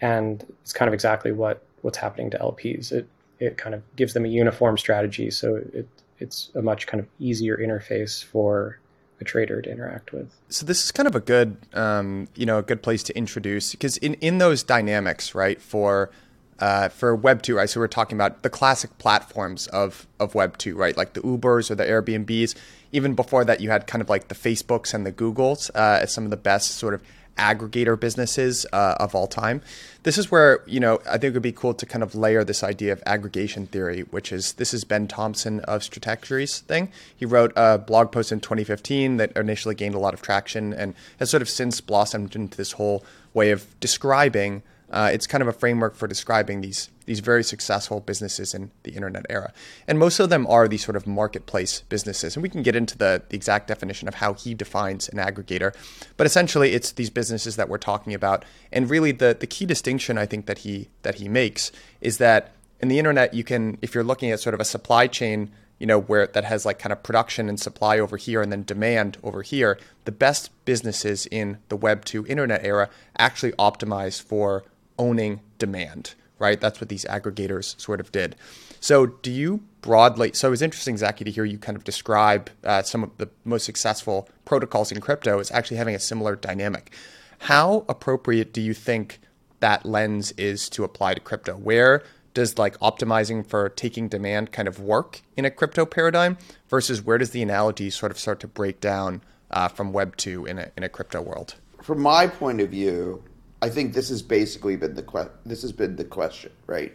and 0.00 0.44
it's 0.62 0.72
kind 0.72 0.88
of 0.88 0.94
exactly 0.94 1.32
what 1.32 1.62
what's 1.82 1.98
happening 1.98 2.30
to 2.30 2.38
LPs. 2.38 2.92
It 2.92 3.08
it 3.38 3.58
kind 3.58 3.74
of 3.74 3.82
gives 3.96 4.14
them 4.14 4.24
a 4.24 4.28
uniform 4.28 4.78
strategy, 4.78 5.30
so 5.30 5.56
it 5.72 5.88
it's 6.18 6.50
a 6.54 6.62
much 6.62 6.86
kind 6.86 7.00
of 7.00 7.08
easier 7.18 7.56
interface 7.56 8.24
for 8.24 8.78
a 9.20 9.24
trader 9.24 9.62
to 9.62 9.70
interact 9.70 10.12
with. 10.12 10.30
So 10.48 10.66
this 10.66 10.84
is 10.84 10.92
kind 10.92 11.06
of 11.06 11.14
a 11.14 11.20
good, 11.20 11.56
um, 11.72 12.28
you 12.34 12.44
know, 12.44 12.58
a 12.58 12.62
good 12.62 12.82
place 12.82 13.02
to 13.04 13.16
introduce 13.16 13.72
because 13.72 13.96
in 13.98 14.14
in 14.14 14.38
those 14.38 14.62
dynamics, 14.62 15.34
right, 15.34 15.60
for 15.60 16.10
uh, 16.58 16.88
for 16.88 17.14
Web 17.14 17.42
two, 17.42 17.56
right? 17.56 17.68
So 17.68 17.80
we're 17.80 17.88
talking 17.88 18.16
about 18.16 18.42
the 18.42 18.50
classic 18.50 18.96
platforms 18.98 19.66
of 19.68 20.06
of 20.18 20.34
Web 20.34 20.58
two, 20.58 20.76
right? 20.76 20.96
Like 20.96 21.12
the 21.12 21.20
Ubers 21.20 21.70
or 21.70 21.74
the 21.74 21.84
Airbnbs. 21.84 22.54
even 22.92 23.14
before 23.14 23.44
that, 23.44 23.60
you 23.60 23.70
had 23.70 23.86
kind 23.86 24.02
of 24.02 24.08
like 24.08 24.28
the 24.28 24.34
Facebooks 24.34 24.94
and 24.94 25.04
the 25.04 25.12
Googles 25.12 25.70
uh, 25.74 26.00
as 26.02 26.12
some 26.12 26.24
of 26.24 26.30
the 26.30 26.36
best 26.36 26.72
sort 26.72 26.94
of 26.94 27.02
aggregator 27.36 27.98
businesses 27.98 28.64
uh, 28.72 28.96
of 28.98 29.14
all 29.14 29.26
time. 29.26 29.60
This 30.04 30.18
is 30.18 30.30
where 30.30 30.62
you 30.66 30.80
know 30.80 31.00
I 31.06 31.12
think 31.12 31.24
it 31.24 31.32
would 31.34 31.42
be 31.42 31.52
cool 31.52 31.74
to 31.74 31.86
kind 31.86 32.02
of 32.02 32.14
layer 32.14 32.44
this 32.44 32.62
idea 32.62 32.92
of 32.92 33.02
aggregation 33.06 33.66
theory, 33.66 34.02
which 34.02 34.32
is 34.32 34.54
this 34.54 34.72
is 34.72 34.84
Ben 34.84 35.08
Thompson 35.08 35.60
of 35.60 35.82
Stratechery's 35.82 36.60
thing. 36.60 36.90
He 37.14 37.26
wrote 37.26 37.52
a 37.56 37.78
blog 37.78 38.12
post 38.12 38.32
in 38.32 38.40
2015 38.40 39.18
that 39.18 39.36
initially 39.36 39.74
gained 39.74 39.94
a 39.94 39.98
lot 39.98 40.14
of 40.14 40.22
traction 40.22 40.72
and 40.72 40.94
has 41.18 41.30
sort 41.30 41.42
of 41.42 41.48
since 41.48 41.80
blossomed 41.80 42.34
into 42.34 42.56
this 42.56 42.72
whole 42.72 43.04
way 43.34 43.50
of 43.50 43.78
describing 43.80 44.62
uh, 44.90 45.10
it's 45.12 45.26
kind 45.26 45.42
of 45.42 45.48
a 45.48 45.52
framework 45.52 45.96
for 45.96 46.06
describing 46.06 46.60
these 46.60 46.90
these 47.06 47.20
very 47.20 47.44
successful 47.44 48.00
businesses 48.00 48.52
in 48.52 48.70
the 48.82 48.90
internet 48.92 49.24
era, 49.30 49.52
and 49.86 49.98
most 49.98 50.18
of 50.18 50.28
them 50.28 50.46
are 50.48 50.68
these 50.68 50.84
sort 50.84 50.96
of 50.96 51.06
marketplace 51.06 51.82
businesses. 51.88 52.36
And 52.36 52.42
we 52.42 52.48
can 52.48 52.62
get 52.62 52.74
into 52.74 52.98
the, 52.98 53.22
the 53.28 53.36
exact 53.36 53.68
definition 53.68 54.08
of 54.08 54.16
how 54.16 54.34
he 54.34 54.54
defines 54.54 55.08
an 55.08 55.18
aggregator, 55.18 55.74
but 56.16 56.26
essentially, 56.26 56.72
it's 56.72 56.92
these 56.92 57.10
businesses 57.10 57.56
that 57.56 57.68
we're 57.68 57.78
talking 57.78 58.14
about. 58.14 58.44
And 58.72 58.88
really, 58.88 59.12
the 59.12 59.36
the 59.38 59.46
key 59.46 59.66
distinction 59.66 60.18
I 60.18 60.26
think 60.26 60.46
that 60.46 60.58
he 60.58 60.88
that 61.02 61.16
he 61.16 61.28
makes 61.28 61.72
is 62.00 62.18
that 62.18 62.54
in 62.80 62.88
the 62.88 62.98
internet, 62.98 63.34
you 63.34 63.44
can 63.44 63.78
if 63.82 63.94
you're 63.94 64.04
looking 64.04 64.30
at 64.30 64.40
sort 64.40 64.54
of 64.54 64.60
a 64.60 64.64
supply 64.64 65.06
chain 65.06 65.50
you 65.78 65.86
know, 65.86 66.00
where 66.00 66.26
that 66.26 66.44
has 66.44 66.64
like 66.64 66.78
kind 66.78 66.92
of 66.92 67.02
production 67.02 67.48
and 67.48 67.60
supply 67.60 67.98
over 67.98 68.16
here 68.16 68.40
and 68.40 68.50
then 68.50 68.64
demand 68.64 69.18
over 69.22 69.42
here, 69.42 69.78
the 70.04 70.12
best 70.12 70.50
businesses 70.64 71.26
in 71.26 71.58
the 71.68 71.76
Web 71.76 72.04
2 72.04 72.26
internet 72.26 72.64
era 72.64 72.88
actually 73.18 73.52
optimize 73.52 74.20
for 74.20 74.64
owning 74.98 75.40
demand, 75.58 76.14
right? 76.38 76.60
That's 76.60 76.80
what 76.80 76.88
these 76.88 77.04
aggregators 77.04 77.80
sort 77.80 78.00
of 78.00 78.12
did. 78.12 78.36
So, 78.80 79.06
do 79.06 79.30
you 79.30 79.62
broadly? 79.80 80.32
So, 80.34 80.48
it 80.48 80.50
was 80.50 80.62
interesting, 80.62 80.96
Zaki, 80.96 81.24
to 81.24 81.30
hear 81.30 81.44
you 81.44 81.58
kind 81.58 81.76
of 81.76 81.84
describe 81.84 82.50
uh, 82.64 82.82
some 82.82 83.02
of 83.02 83.16
the 83.18 83.28
most 83.44 83.64
successful 83.64 84.28
protocols 84.44 84.92
in 84.92 85.00
crypto 85.00 85.38
as 85.38 85.50
actually 85.50 85.78
having 85.78 85.94
a 85.94 86.00
similar 86.00 86.36
dynamic. 86.36 86.92
How 87.40 87.84
appropriate 87.88 88.52
do 88.52 88.60
you 88.60 88.74
think 88.74 89.20
that 89.60 89.84
lens 89.86 90.32
is 90.32 90.68
to 90.70 90.84
apply 90.84 91.14
to 91.14 91.20
crypto? 91.20 91.54
Where 91.54 92.02
does 92.36 92.58
like 92.58 92.78
optimizing 92.80 93.44
for 93.46 93.70
taking 93.70 94.08
demand 94.08 94.52
kind 94.52 94.68
of 94.68 94.78
work 94.78 95.22
in 95.38 95.46
a 95.46 95.50
crypto 95.50 95.86
paradigm 95.86 96.36
versus 96.68 97.00
where 97.02 97.16
does 97.16 97.30
the 97.30 97.42
analogy 97.42 97.88
sort 97.88 98.12
of 98.12 98.18
start 98.18 98.40
to 98.40 98.46
break 98.46 98.78
down 98.78 99.22
uh, 99.50 99.68
from 99.68 99.90
Web 99.90 100.16
2 100.18 100.44
in 100.44 100.58
a, 100.58 100.70
in 100.76 100.82
a 100.82 100.88
crypto 100.88 101.22
world? 101.22 101.54
From 101.82 102.02
my 102.02 102.26
point 102.26 102.60
of 102.60 102.68
view, 102.68 103.24
I 103.66 103.68
think 103.68 103.94
this 103.94 104.10
has 104.10 104.22
basically 104.22 104.76
been 104.76 104.94
the 104.94 105.02
que- 105.02 105.32
this 105.44 105.62
has 105.62 105.72
been 105.72 105.96
the 105.96 106.04
question, 106.04 106.52
right? 106.68 106.92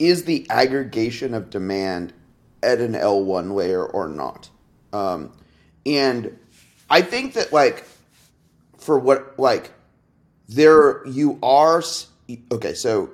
Is 0.00 0.24
the 0.24 0.44
aggregation 0.50 1.32
of 1.32 1.48
demand 1.48 2.12
at 2.60 2.80
an 2.80 2.94
L1 2.94 3.54
layer 3.54 3.84
or 3.84 4.08
not? 4.08 4.50
Um, 4.92 5.32
and 5.86 6.36
I 6.90 7.02
think 7.02 7.34
that 7.34 7.52
like 7.52 7.84
for 8.78 8.98
what 8.98 9.38
like 9.38 9.70
there 10.48 11.06
you 11.06 11.38
are 11.40 11.84
okay, 12.50 12.74
so 12.74 13.10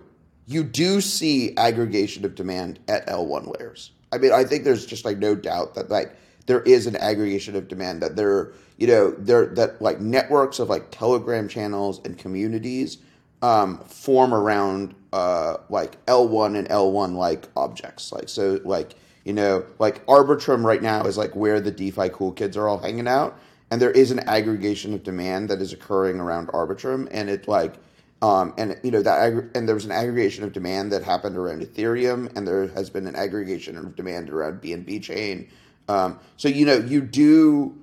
you 0.47 0.65
do 0.65 1.03
see 1.03 1.55
aggregation 1.59 2.25
of 2.25 2.35
demand 2.35 2.79
at 2.89 3.07
L1 3.07 3.55
layers. 3.59 3.91
I 4.13 4.17
mean, 4.17 4.33
I 4.33 4.45
think 4.45 4.65
there's 4.65 4.87
just 4.87 5.05
like 5.05 5.19
no 5.19 5.35
doubt 5.35 5.75
that 5.75 5.91
like 5.91 6.17
there 6.47 6.63
is 6.63 6.87
an 6.87 6.97
aggregation 6.97 7.55
of 7.55 7.69
demand 7.69 8.01
that 8.01 8.17
there 8.17 8.55
you 8.79 8.87
know 8.87 9.11
there 9.13 9.47
that 9.47 9.83
like 9.83 10.01
networks 10.01 10.59
of 10.59 10.69
like 10.69 10.91
telegram 10.91 11.49
channels 11.49 12.01
and 12.05 12.17
communities 12.17 12.99
um, 13.43 13.79
form 13.85 14.33
around 14.35 14.95
uh, 15.13 15.59
like 15.69 16.05
l1 16.07 16.57
and 16.57 16.69
l1 16.69 17.15
like 17.15 17.49
objects. 17.57 18.13
Like 18.13 18.29
so 18.29 18.61
like 18.65 18.95
you 19.25 19.33
know 19.33 19.65
like 19.79 20.05
arbitrum 20.07 20.65
right 20.65 20.83
now 20.83 21.05
is 21.05 21.19
like 21.19 21.37
where 21.37 21.61
the 21.61 21.71
defi 21.71 22.09
cool 22.09 22.33
kids 22.33 22.57
are 22.57 22.67
all 22.69 22.79
hanging 22.79 23.09
out 23.09 23.39
and 23.71 23.81
there 23.81 23.91
is 23.91 24.11
an 24.11 24.21
aggregation 24.21 24.95
of 24.95 25.03
demand 25.03 25.51
that 25.51 25.61
is 25.61 25.73
occurring 25.73 26.21
around 26.21 26.49
arbitrum 26.49 27.09
and 27.11 27.29
it 27.29 27.47
like 27.49 27.75
um, 28.21 28.53
and 28.59 28.79
you 28.83 28.91
know 28.91 29.03
that 29.03 29.33
and 29.55 29.69
there 29.69 29.75
was 29.75 29.85
an 29.85 29.93
aggregation 29.93 30.43
of 30.43 30.53
demand 30.53 30.91
that 30.93 31.05
happened 31.05 31.37
around 31.37 31.63
ethereum 31.63 32.35
and 32.37 32.49
there 32.49 32.67
has 32.69 32.91
been 32.91 33.07
an 33.07 33.15
aggregation 33.15 33.77
of 33.77 33.95
demand 33.95 34.31
around 34.31 34.61
bnb 34.61 35.03
chain. 35.03 35.49
Um, 35.89 36.19
so 36.37 36.49
you 36.49 36.67
know 36.67 36.77
you 36.77 37.01
do 37.01 37.77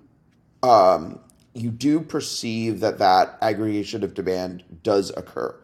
um, 0.65 1.19
you 1.53 1.69
do 1.69 2.01
perceive 2.01 2.79
that 2.79 2.97
that 2.97 3.37
aggregation 3.41 4.03
of 4.03 4.13
demand 4.13 4.63
does 4.83 5.11
occur. 5.15 5.55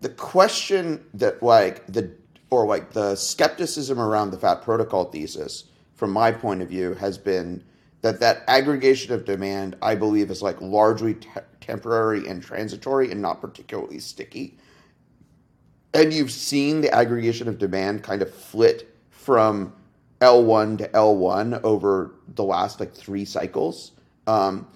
The 0.00 0.08
question 0.08 1.04
that 1.14 1.42
like 1.42 1.86
the 1.86 2.12
or 2.50 2.66
like 2.66 2.92
the 2.92 3.16
skepticism 3.16 3.98
around 3.98 4.30
the 4.30 4.38
fat 4.38 4.62
protocol 4.62 5.06
thesis, 5.06 5.64
from 5.94 6.12
my 6.12 6.30
point 6.30 6.62
of 6.62 6.68
view, 6.68 6.94
has 6.94 7.18
been 7.18 7.64
that 8.02 8.20
that 8.20 8.44
aggregation 8.46 9.12
of 9.12 9.24
demand, 9.24 9.76
I 9.82 9.94
believe, 9.94 10.30
is 10.30 10.42
like 10.42 10.60
largely 10.60 11.14
te- 11.14 11.28
temporary 11.60 12.26
and 12.28 12.42
transitory 12.42 13.10
and 13.10 13.20
not 13.20 13.40
particularly 13.40 13.98
sticky. 13.98 14.58
And 15.94 16.12
you've 16.12 16.32
seen 16.32 16.80
the 16.80 16.94
aggregation 16.94 17.48
of 17.48 17.58
demand 17.58 18.02
kind 18.02 18.22
of 18.22 18.32
flit 18.32 18.94
from 19.10 19.72
L1 20.20 20.78
to 20.78 20.88
L1 20.88 21.62
over 21.62 22.14
the 22.34 22.44
last 22.44 22.80
like 22.80 22.94
three 22.94 23.24
cycles. 23.24 23.92
Um, 24.26 24.66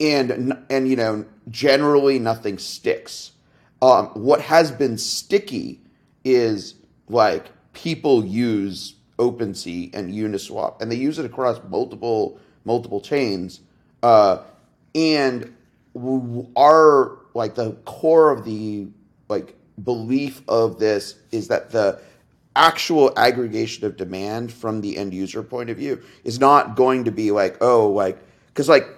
and 0.00 0.56
and 0.70 0.88
you 0.88 0.96
know 0.96 1.24
generally 1.50 2.18
nothing 2.18 2.58
sticks. 2.58 3.32
Um, 3.80 4.06
what 4.08 4.40
has 4.40 4.70
been 4.70 4.98
sticky 4.98 5.80
is 6.24 6.74
like 7.08 7.46
people 7.72 8.24
use 8.24 8.94
OpenSea 9.18 9.94
and 9.94 10.12
Uniswap, 10.12 10.80
and 10.80 10.90
they 10.90 10.96
use 10.96 11.18
it 11.18 11.24
across 11.24 11.60
multiple 11.68 12.38
multiple 12.64 13.00
chains. 13.00 13.60
Uh, 14.02 14.38
and 14.94 15.54
our 16.56 17.18
like 17.34 17.54
the 17.54 17.72
core 17.84 18.30
of 18.30 18.44
the 18.44 18.86
like 19.28 19.56
belief 19.82 20.42
of 20.48 20.78
this 20.78 21.16
is 21.30 21.48
that 21.48 21.70
the 21.70 22.00
actual 22.56 23.12
aggregation 23.16 23.84
of 23.84 23.96
demand 23.96 24.52
from 24.52 24.80
the 24.80 24.96
end 24.96 25.14
user 25.14 25.42
point 25.42 25.70
of 25.70 25.76
view 25.76 26.02
is 26.24 26.40
not 26.40 26.74
going 26.74 27.04
to 27.04 27.12
be 27.12 27.30
like 27.30 27.56
oh 27.60 27.88
like 27.88 28.18
because 28.58 28.68
like 28.68 28.88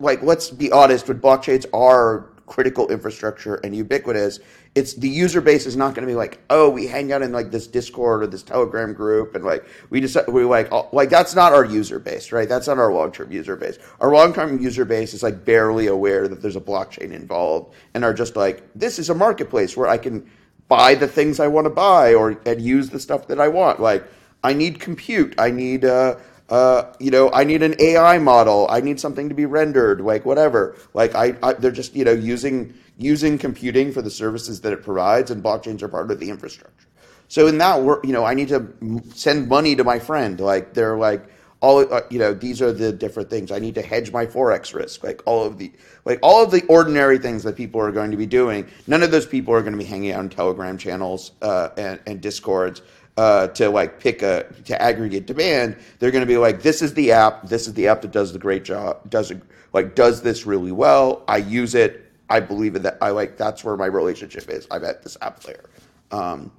like 0.00 0.22
let's 0.22 0.48
be 0.48 0.72
honest 0.72 1.06
when 1.06 1.20
blockchains 1.20 1.66
are 1.74 2.30
critical 2.46 2.88
infrastructure 2.88 3.56
and 3.56 3.76
ubiquitous 3.76 4.40
it's 4.74 4.94
the 4.94 5.08
user 5.08 5.42
base 5.42 5.66
is 5.66 5.76
not 5.76 5.94
going 5.94 6.06
to 6.06 6.10
be 6.10 6.16
like 6.16 6.40
oh 6.48 6.70
we 6.70 6.86
hang 6.86 7.12
out 7.12 7.20
in 7.20 7.32
like 7.32 7.50
this 7.50 7.66
discord 7.66 8.22
or 8.22 8.26
this 8.26 8.42
telegram 8.42 8.94
group 8.94 9.34
and 9.34 9.44
like 9.44 9.62
we 9.90 10.00
just 10.00 10.16
we 10.28 10.42
like 10.42 10.72
like 10.94 11.10
that's 11.10 11.34
not 11.34 11.52
our 11.52 11.66
user 11.66 11.98
base 11.98 12.32
right 12.32 12.48
that's 12.48 12.66
not 12.66 12.78
our 12.78 12.90
long-term 12.90 13.30
user 13.30 13.56
base 13.56 13.78
our 14.00 14.10
long-term 14.10 14.58
user 14.58 14.86
base 14.86 15.12
is 15.12 15.22
like 15.22 15.44
barely 15.44 15.88
aware 15.88 16.26
that 16.26 16.40
there's 16.40 16.56
a 16.56 16.60
blockchain 16.60 17.12
involved 17.12 17.74
and 17.92 18.06
are 18.06 18.14
just 18.14 18.36
like 18.36 18.66
this 18.74 18.98
is 18.98 19.10
a 19.10 19.14
marketplace 19.14 19.76
where 19.76 19.88
i 19.88 19.98
can 19.98 20.26
buy 20.68 20.94
the 20.94 21.06
things 21.06 21.38
I 21.38 21.48
want 21.48 21.66
to 21.66 21.70
buy 21.70 22.14
or 22.14 22.40
and 22.46 22.58
use 22.58 22.88
the 22.88 22.98
stuff 22.98 23.26
that 23.26 23.38
I 23.38 23.48
want. 23.48 23.78
Like 23.78 24.06
I 24.42 24.54
need 24.54 24.80
compute. 24.80 25.34
I 25.38 25.50
need 25.50 25.84
uh, 25.84 26.16
uh, 26.52 26.92
you 27.00 27.10
know, 27.10 27.30
I 27.32 27.44
need 27.44 27.62
an 27.62 27.74
AI 27.78 28.18
model. 28.18 28.66
I 28.68 28.82
need 28.82 29.00
something 29.00 29.30
to 29.30 29.34
be 29.34 29.46
rendered, 29.46 30.02
like 30.02 30.26
whatever. 30.26 30.76
Like 30.92 31.14
I, 31.14 31.34
I, 31.42 31.54
they're 31.54 31.70
just 31.70 31.96
you 31.96 32.04
know 32.04 32.12
using 32.12 32.74
using 32.98 33.38
computing 33.38 33.90
for 33.90 34.02
the 34.02 34.10
services 34.10 34.60
that 34.60 34.70
it 34.74 34.82
provides, 34.82 35.30
and 35.30 35.42
blockchains 35.42 35.80
are 35.80 35.88
part 35.88 36.10
of 36.10 36.20
the 36.20 36.28
infrastructure. 36.28 36.88
So 37.28 37.46
in 37.46 37.56
that, 37.56 37.80
work, 37.80 38.04
you 38.04 38.12
know, 38.12 38.26
I 38.26 38.34
need 38.34 38.48
to 38.48 38.70
send 39.14 39.48
money 39.48 39.74
to 39.76 39.82
my 39.82 39.98
friend. 39.98 40.38
Like 40.38 40.74
they're 40.74 40.98
like 40.98 41.26
all 41.62 41.78
uh, 41.94 42.02
you 42.10 42.18
know 42.18 42.34
these 42.34 42.60
are 42.60 42.72
the 42.72 42.92
different 42.92 43.30
things 43.30 43.52
i 43.52 43.58
need 43.58 43.76
to 43.76 43.82
hedge 43.82 44.12
my 44.12 44.26
forex 44.26 44.74
risk 44.74 45.04
like 45.04 45.22
all 45.26 45.44
of 45.44 45.58
the 45.58 45.72
like 46.04 46.18
all 46.20 46.42
of 46.42 46.50
the 46.50 46.62
ordinary 46.66 47.18
things 47.18 47.44
that 47.44 47.56
people 47.56 47.80
are 47.80 47.92
going 47.92 48.10
to 48.10 48.16
be 48.16 48.26
doing 48.26 48.68
none 48.88 49.00
of 49.02 49.12
those 49.12 49.26
people 49.26 49.54
are 49.54 49.60
going 49.60 49.72
to 49.72 49.78
be 49.78 49.84
hanging 49.84 50.10
out 50.10 50.20
in 50.20 50.28
telegram 50.28 50.76
channels 50.76 51.30
uh, 51.40 51.68
and, 51.78 52.00
and 52.06 52.20
discords 52.20 52.82
uh, 53.16 53.48
to 53.48 53.68
like 53.68 54.00
pick 54.00 54.22
a 54.22 54.44
to 54.64 54.80
aggregate 54.80 55.26
demand 55.26 55.76
they're 55.98 56.10
going 56.10 56.22
to 56.22 56.26
be 56.26 56.38
like 56.38 56.62
this 56.62 56.80
is 56.80 56.94
the 56.94 57.12
app. 57.12 57.46
This 57.46 57.66
is 57.66 57.74
the 57.74 57.88
app 57.88 58.00
that 58.02 58.10
does 58.10 58.32
the 58.32 58.38
great 58.38 58.64
job 58.64 59.10
does 59.10 59.30
it 59.30 59.42
like 59.72 59.94
does 59.94 60.22
this 60.22 60.46
really 60.46 60.72
well. 60.72 61.24
I 61.28 61.38
use 61.38 61.74
it. 61.74 62.10
I 62.28 62.40
believe 62.40 62.76
in 62.76 62.82
that. 62.82 62.98
I 63.00 63.10
like 63.10 63.36
that's 63.36 63.64
where 63.64 63.76
my 63.76 63.86
relationship 63.86 64.48
is. 64.48 64.66
I'm 64.70 64.84
at 64.84 65.02
this 65.02 65.16
app 65.20 65.46
layer. 65.46 65.68
Um, 66.10 66.52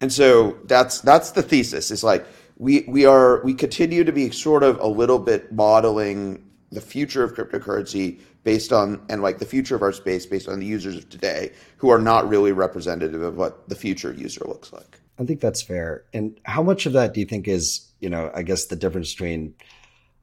and 0.00 0.12
so 0.12 0.58
that's 0.64 1.00
that's 1.00 1.32
the 1.32 1.42
thesis. 1.42 1.90
Is 1.90 2.04
like 2.04 2.26
we 2.58 2.84
we 2.88 3.04
are 3.04 3.42
we 3.42 3.54
continue 3.54 4.04
to 4.04 4.12
be 4.12 4.30
sort 4.30 4.62
of 4.62 4.78
a 4.80 4.86
little 4.86 5.18
bit 5.18 5.52
modeling 5.52 6.44
the 6.70 6.80
future 6.80 7.24
of 7.24 7.34
cryptocurrency 7.34 8.20
based 8.44 8.72
on 8.72 9.04
and 9.08 9.22
like 9.22 9.38
the 9.38 9.44
future 9.44 9.74
of 9.74 9.82
our 9.82 9.92
space 9.92 10.24
based 10.24 10.48
on 10.48 10.60
the 10.60 10.66
users 10.66 10.96
of 10.96 11.08
today 11.08 11.52
who 11.76 11.90
are 11.90 11.98
not 11.98 12.28
really 12.28 12.52
representative 12.52 13.22
of 13.22 13.36
what 13.36 13.68
the 13.68 13.74
future 13.74 14.12
user 14.12 14.44
looks 14.44 14.72
like. 14.72 14.99
I 15.20 15.24
think 15.24 15.40
that's 15.40 15.60
fair. 15.60 16.04
And 16.14 16.40
how 16.44 16.62
much 16.62 16.86
of 16.86 16.94
that 16.94 17.12
do 17.12 17.20
you 17.20 17.26
think 17.26 17.46
is, 17.46 17.86
you 18.00 18.08
know, 18.08 18.30
I 18.34 18.42
guess 18.42 18.66
the 18.66 18.76
difference 18.76 19.12
between 19.12 19.54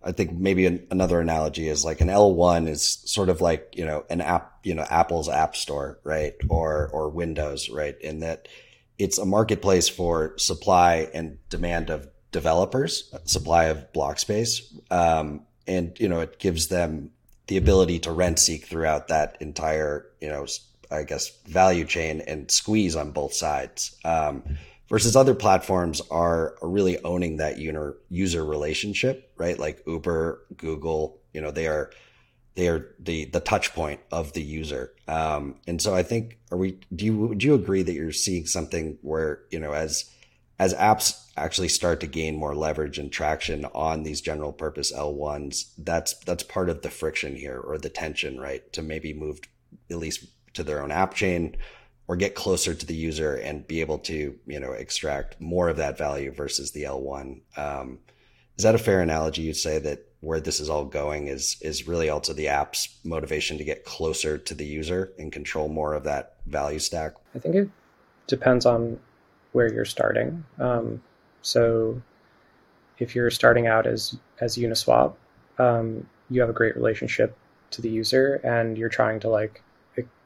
I 0.04 0.12
think 0.12 0.32
maybe 0.32 0.66
an, 0.66 0.88
another 0.90 1.20
analogy 1.20 1.68
is 1.68 1.84
like 1.84 2.02
an 2.02 2.08
L1 2.08 2.68
is 2.68 3.00
sort 3.06 3.30
of 3.30 3.42
like, 3.42 3.74
you 3.76 3.86
know, 3.86 4.06
an 4.10 4.22
app, 4.22 4.60
you 4.64 4.74
know, 4.74 4.86
Apple's 4.90 5.28
app 5.28 5.56
store, 5.56 6.00
right? 6.04 6.34
Or 6.50 6.90
or 6.94 7.10
Windows, 7.10 7.70
right? 7.70 8.00
In 8.02 8.22
that 8.22 8.48
it's 8.98 9.18
a 9.18 9.26
marketplace 9.26 9.90
for 9.90 10.38
supply 10.38 11.10
and 11.14 11.38
demand 11.50 11.90
of 11.90 12.08
developers, 12.32 13.14
supply 13.26 13.66
of 13.66 13.92
block 13.94 14.18
space, 14.18 14.74
um, 14.90 15.42
and 15.68 16.00
you 16.00 16.08
know 16.10 16.22
it 16.22 16.40
gives 16.40 16.68
them 16.68 17.12
the 17.48 17.58
ability 17.58 18.00
to 18.00 18.12
rent 18.12 18.40
seek 18.40 18.66
throughout 18.66 19.10
that 19.10 19.38
entire 19.42 20.06
you 20.22 20.30
know 20.30 20.46
I 20.90 21.04
guess 21.04 21.30
value 21.46 21.86
chain 21.86 22.22
and 22.22 22.50
squeeze 22.50 22.96
on 22.96 23.12
both 23.12 23.34
sides. 23.34 23.96
Um, 24.06 24.58
versus 24.90 25.16
other 25.16 25.36
platforms 25.36 26.02
are 26.12 26.56
really 26.62 27.02
owning 27.04 27.38
that 27.38 27.58
user 27.58 28.46
relationship, 28.46 29.32
right? 29.38 29.58
Like 29.58 29.84
Uber, 29.86 30.42
Google, 30.56 31.20
you 31.34 31.42
know, 31.42 31.52
they 31.52 31.68
are 31.68 31.92
they 32.56 32.70
are 32.70 32.96
the 33.00 33.26
the 33.26 33.40
touch 33.40 33.74
point 33.74 34.00
of 34.12 34.34
the 34.34 34.42
user. 34.42 34.94
Um, 35.08 35.56
and 35.68 35.82
so 35.82 35.94
I 35.94 36.04
think 36.04 36.40
are 36.52 36.58
we 36.58 36.80
do 36.96 37.06
you 37.06 37.36
do 37.36 37.48
you 37.48 37.54
agree 37.54 37.84
that 37.84 37.94
you're 37.94 38.12
seeing 38.12 38.46
something 38.46 38.98
where 39.02 39.42
you 39.52 39.60
know 39.60 39.74
as 39.74 40.10
as 40.60 40.74
apps 40.74 41.24
actually 41.38 41.70
start 41.70 42.00
to 42.00 42.08
gain 42.08 42.36
more 42.36 42.56
leverage 42.56 42.98
and 42.98 43.12
traction 43.12 43.66
on 43.76 44.02
these 44.02 44.22
general 44.22 44.52
purpose 44.52 44.92
L1s, 44.92 45.72
that's 45.78 46.16
that's 46.26 46.44
part 46.44 46.70
of 46.70 46.82
the 46.82 46.90
friction 46.90 47.36
here 47.36 47.60
or 47.60 47.78
the 47.78 47.90
tension, 47.90 48.40
right? 48.40 48.72
To 48.74 48.82
maybe 48.82 49.14
move 49.14 49.40
at 49.92 49.98
least 49.98 50.26
to 50.54 50.64
their 50.64 50.82
own 50.82 50.92
app 50.92 51.14
chain 51.14 51.56
or 52.08 52.16
get 52.16 52.36
closer 52.36 52.74
to 52.74 52.86
the 52.86 52.96
user 52.96 53.36
and 53.36 53.68
be 53.68 53.82
able 53.82 54.00
to, 54.00 54.36
you 54.46 54.60
know, 54.60 54.72
extract 54.72 55.40
more 55.42 55.70
of 55.70 55.78
that 55.78 55.98
value 55.98 56.32
versus 56.32 56.72
the 56.72 56.84
L1. 56.84 57.42
Um, 57.58 58.00
is 58.58 58.64
that 58.64 58.76
a 58.76 58.80
fair 58.80 59.02
analogy? 59.02 59.44
You'd 59.44 59.58
say 59.58 59.78
that 59.80 60.08
where 60.22 60.40
this 60.40 60.60
is 60.60 60.70
all 60.70 60.86
going 60.86 61.28
is 61.28 61.58
is 61.62 61.88
really 61.88 62.10
also 62.10 62.34
the 62.34 62.48
app's 62.48 62.98
motivation 63.04 63.58
to 63.58 63.64
get 63.64 63.86
closer 63.86 64.38
to 64.38 64.56
the 64.56 64.66
user 64.66 65.14
and 65.20 65.32
control 65.32 65.68
more 65.68 65.94
of 65.94 66.04
that 66.06 66.38
value 66.48 66.80
stack. 66.80 67.14
I 67.36 67.40
think 67.40 67.56
it 67.56 67.70
depends 68.26 68.66
on 68.66 69.00
where 69.52 69.72
you're 69.72 69.86
starting. 69.86 70.44
Um, 70.60 71.02
so 71.42 72.02
if 72.98 73.16
you're 73.16 73.30
starting 73.30 73.68
out 73.68 73.86
as 73.86 74.18
as 74.42 74.58
Uniswap, 74.58 75.14
um, 75.60 76.08
you 76.30 76.42
have 76.42 76.50
a 76.50 76.54
great 76.54 76.76
relationship 76.76 77.38
to 77.72 77.82
the 77.82 77.90
user, 77.90 78.36
and 78.44 78.78
you're 78.78 78.90
trying 78.90 79.20
to 79.20 79.30
like 79.30 79.62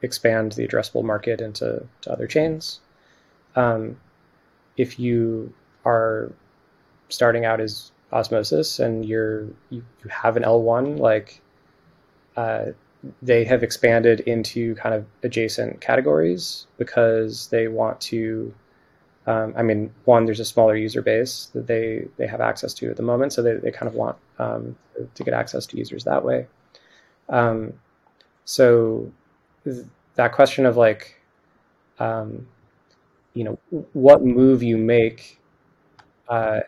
expand 0.01 0.54
the 0.54 0.68
addressable 0.68 1.04
market 1.04 1.42
into 1.42 1.86
to 2.01 2.12
other 2.12 2.28
chains. 2.28 2.80
Um, 3.56 3.98
if 4.78 5.00
you 5.00 5.54
are 5.86 6.32
starting 7.10 7.46
out 7.46 7.60
as 7.60 7.92
Osmosis 8.13 8.80
and 8.80 9.06
you're 9.06 9.44
you, 9.70 9.84
you 10.04 10.10
have 10.10 10.38
an 10.38 10.44
L1, 10.44 11.00
like 11.00 11.42
uh, 12.38 12.66
they 13.22 13.44
have 13.44 13.63
expanded 13.63 14.22
into 14.22 14.75
kind 14.75 14.94
of 14.96 15.06
adjacent 15.24 15.82
categories 15.82 16.68
because 16.78 17.48
they 17.48 17.68
want 17.68 18.00
to 18.01 18.54
um, 19.28 19.54
I 19.56 19.62
mean, 19.62 19.94
one, 20.06 20.25
there's 20.25 20.40
a 20.40 20.46
smaller 20.46 20.75
user 20.75 21.01
base 21.01 21.51
that 21.54 21.68
they 21.68 22.08
they 22.18 22.25
have 22.25 22.42
access 22.42 22.74
to 22.75 22.90
at 22.90 22.98
the 22.98 23.04
moment, 23.04 23.34
so 23.34 23.44
they, 23.44 23.54
they 23.54 23.72
kind 23.72 23.88
of 23.88 23.94
want 23.94 24.18
um, 24.40 24.75
to 25.13 25.24
get 25.24 25.34
access 25.34 25.68
to 25.68 25.78
users 25.78 26.04
that 26.06 26.25
way. 26.25 26.48
Um, 27.30 27.74
so 28.46 29.12
that 30.15 30.32
question 30.34 30.65
of 30.65 30.77
like, 30.77 31.20
um, 32.00 32.48
you 33.34 33.44
know, 33.44 33.58
what 33.94 34.24
move 34.24 34.63
you 34.63 34.77
make, 34.77 35.39
uh, 36.27 36.62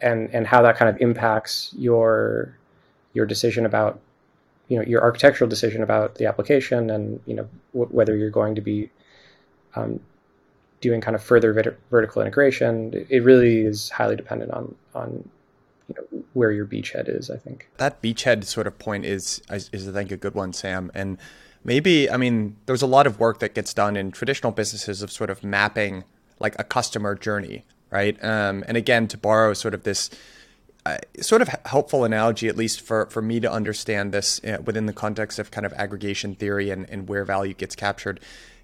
and 0.00 0.32
and 0.34 0.46
how 0.46 0.62
that 0.62 0.76
kind 0.76 0.88
of 0.88 1.00
impacts 1.00 1.74
your 1.78 2.56
your 3.12 3.26
decision 3.26 3.66
about, 3.66 4.00
you 4.68 4.76
know, 4.76 4.84
your 4.84 5.02
architectural 5.02 5.48
decision 5.48 5.82
about 5.82 6.16
the 6.16 6.26
application, 6.26 6.90
and 6.90 7.20
you 7.26 7.34
know 7.34 7.48
w- 7.72 7.90
whether 7.90 8.16
you're 8.16 8.30
going 8.30 8.54
to 8.54 8.60
be 8.60 8.90
um, 9.74 10.00
doing 10.80 11.00
kind 11.00 11.14
of 11.14 11.22
further 11.22 11.52
vert- 11.52 11.78
vertical 11.90 12.22
integration, 12.22 13.06
it 13.08 13.22
really 13.22 13.60
is 13.60 13.90
highly 13.90 14.16
dependent 14.16 14.50
on 14.52 14.74
on 14.94 15.28
you 15.88 15.94
know 15.96 16.22
where 16.34 16.52
your 16.52 16.66
beachhead 16.66 17.08
is. 17.08 17.30
I 17.30 17.36
think 17.36 17.68
that 17.78 18.02
beachhead 18.02 18.44
sort 18.44 18.66
of 18.66 18.78
point 18.78 19.04
is 19.04 19.42
is 19.50 19.88
I 19.88 19.92
think 19.92 20.10
a 20.12 20.16
good 20.16 20.34
one, 20.34 20.52
Sam. 20.52 20.90
And 20.94 21.18
maybe 21.64 22.10
I 22.10 22.16
mean 22.16 22.56
there's 22.66 22.82
a 22.82 22.86
lot 22.86 23.06
of 23.06 23.18
work 23.18 23.38
that 23.40 23.54
gets 23.54 23.74
done 23.74 23.96
in 23.96 24.10
traditional 24.10 24.52
businesses 24.52 25.02
of 25.02 25.10
sort 25.10 25.30
of 25.30 25.42
mapping 25.44 26.04
like 26.38 26.54
a 26.58 26.64
customer 26.64 27.14
journey, 27.14 27.64
right? 27.90 28.22
Um, 28.24 28.64
and 28.66 28.76
again, 28.76 29.08
to 29.08 29.18
borrow 29.18 29.54
sort 29.54 29.74
of 29.74 29.82
this. 29.84 30.10
Uh, 30.86 30.96
sort 31.20 31.42
of 31.42 31.48
helpful 31.66 32.04
analogy, 32.04 32.48
at 32.48 32.56
least 32.56 32.80
for, 32.80 33.04
for 33.10 33.20
me 33.20 33.38
to 33.38 33.52
understand 33.52 34.12
this 34.12 34.42
uh, 34.44 34.56
within 34.64 34.86
the 34.86 34.94
context 34.94 35.38
of 35.38 35.50
kind 35.50 35.66
of 35.66 35.74
aggregation 35.74 36.34
theory 36.34 36.70
and, 36.70 36.88
and 36.88 37.06
where 37.06 37.22
value 37.22 37.52
gets 37.52 37.76
captured 37.76 38.18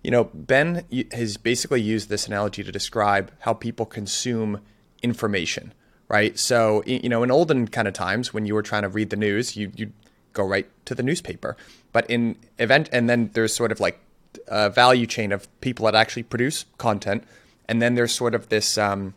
you 0.06 0.12
know, 0.12 0.30
Ben 0.32 0.84
has 1.10 1.36
basically 1.36 1.82
used 1.82 2.08
this 2.08 2.28
analogy 2.28 2.62
to 2.62 2.70
describe 2.70 3.32
how 3.40 3.52
people 3.52 3.84
consume 3.84 4.60
information, 5.02 5.74
right? 6.06 6.38
So, 6.38 6.84
you 6.86 7.08
know, 7.08 7.24
in 7.24 7.32
olden 7.32 7.66
kind 7.66 7.88
of 7.88 7.94
times 7.94 8.32
when 8.32 8.46
you 8.46 8.54
were 8.54 8.62
trying 8.62 8.82
to 8.82 8.88
read 8.88 9.10
the 9.10 9.16
news, 9.16 9.56
you 9.56 9.72
you 9.74 9.92
go 10.36 10.44
right 10.44 10.68
to 10.84 10.94
the 10.94 11.02
newspaper. 11.02 11.56
But 11.92 12.08
in 12.10 12.36
event, 12.58 12.88
and 12.92 13.08
then 13.08 13.30
there's 13.32 13.54
sort 13.54 13.72
of 13.72 13.80
like 13.80 14.00
a 14.48 14.70
value 14.70 15.06
chain 15.06 15.32
of 15.32 15.48
people 15.60 15.86
that 15.86 15.94
actually 15.94 16.22
produce 16.22 16.66
content, 16.78 17.24
and 17.68 17.80
then 17.82 17.94
there's 17.94 18.12
sort 18.12 18.34
of 18.34 18.48
this, 18.48 18.78
um, 18.78 19.14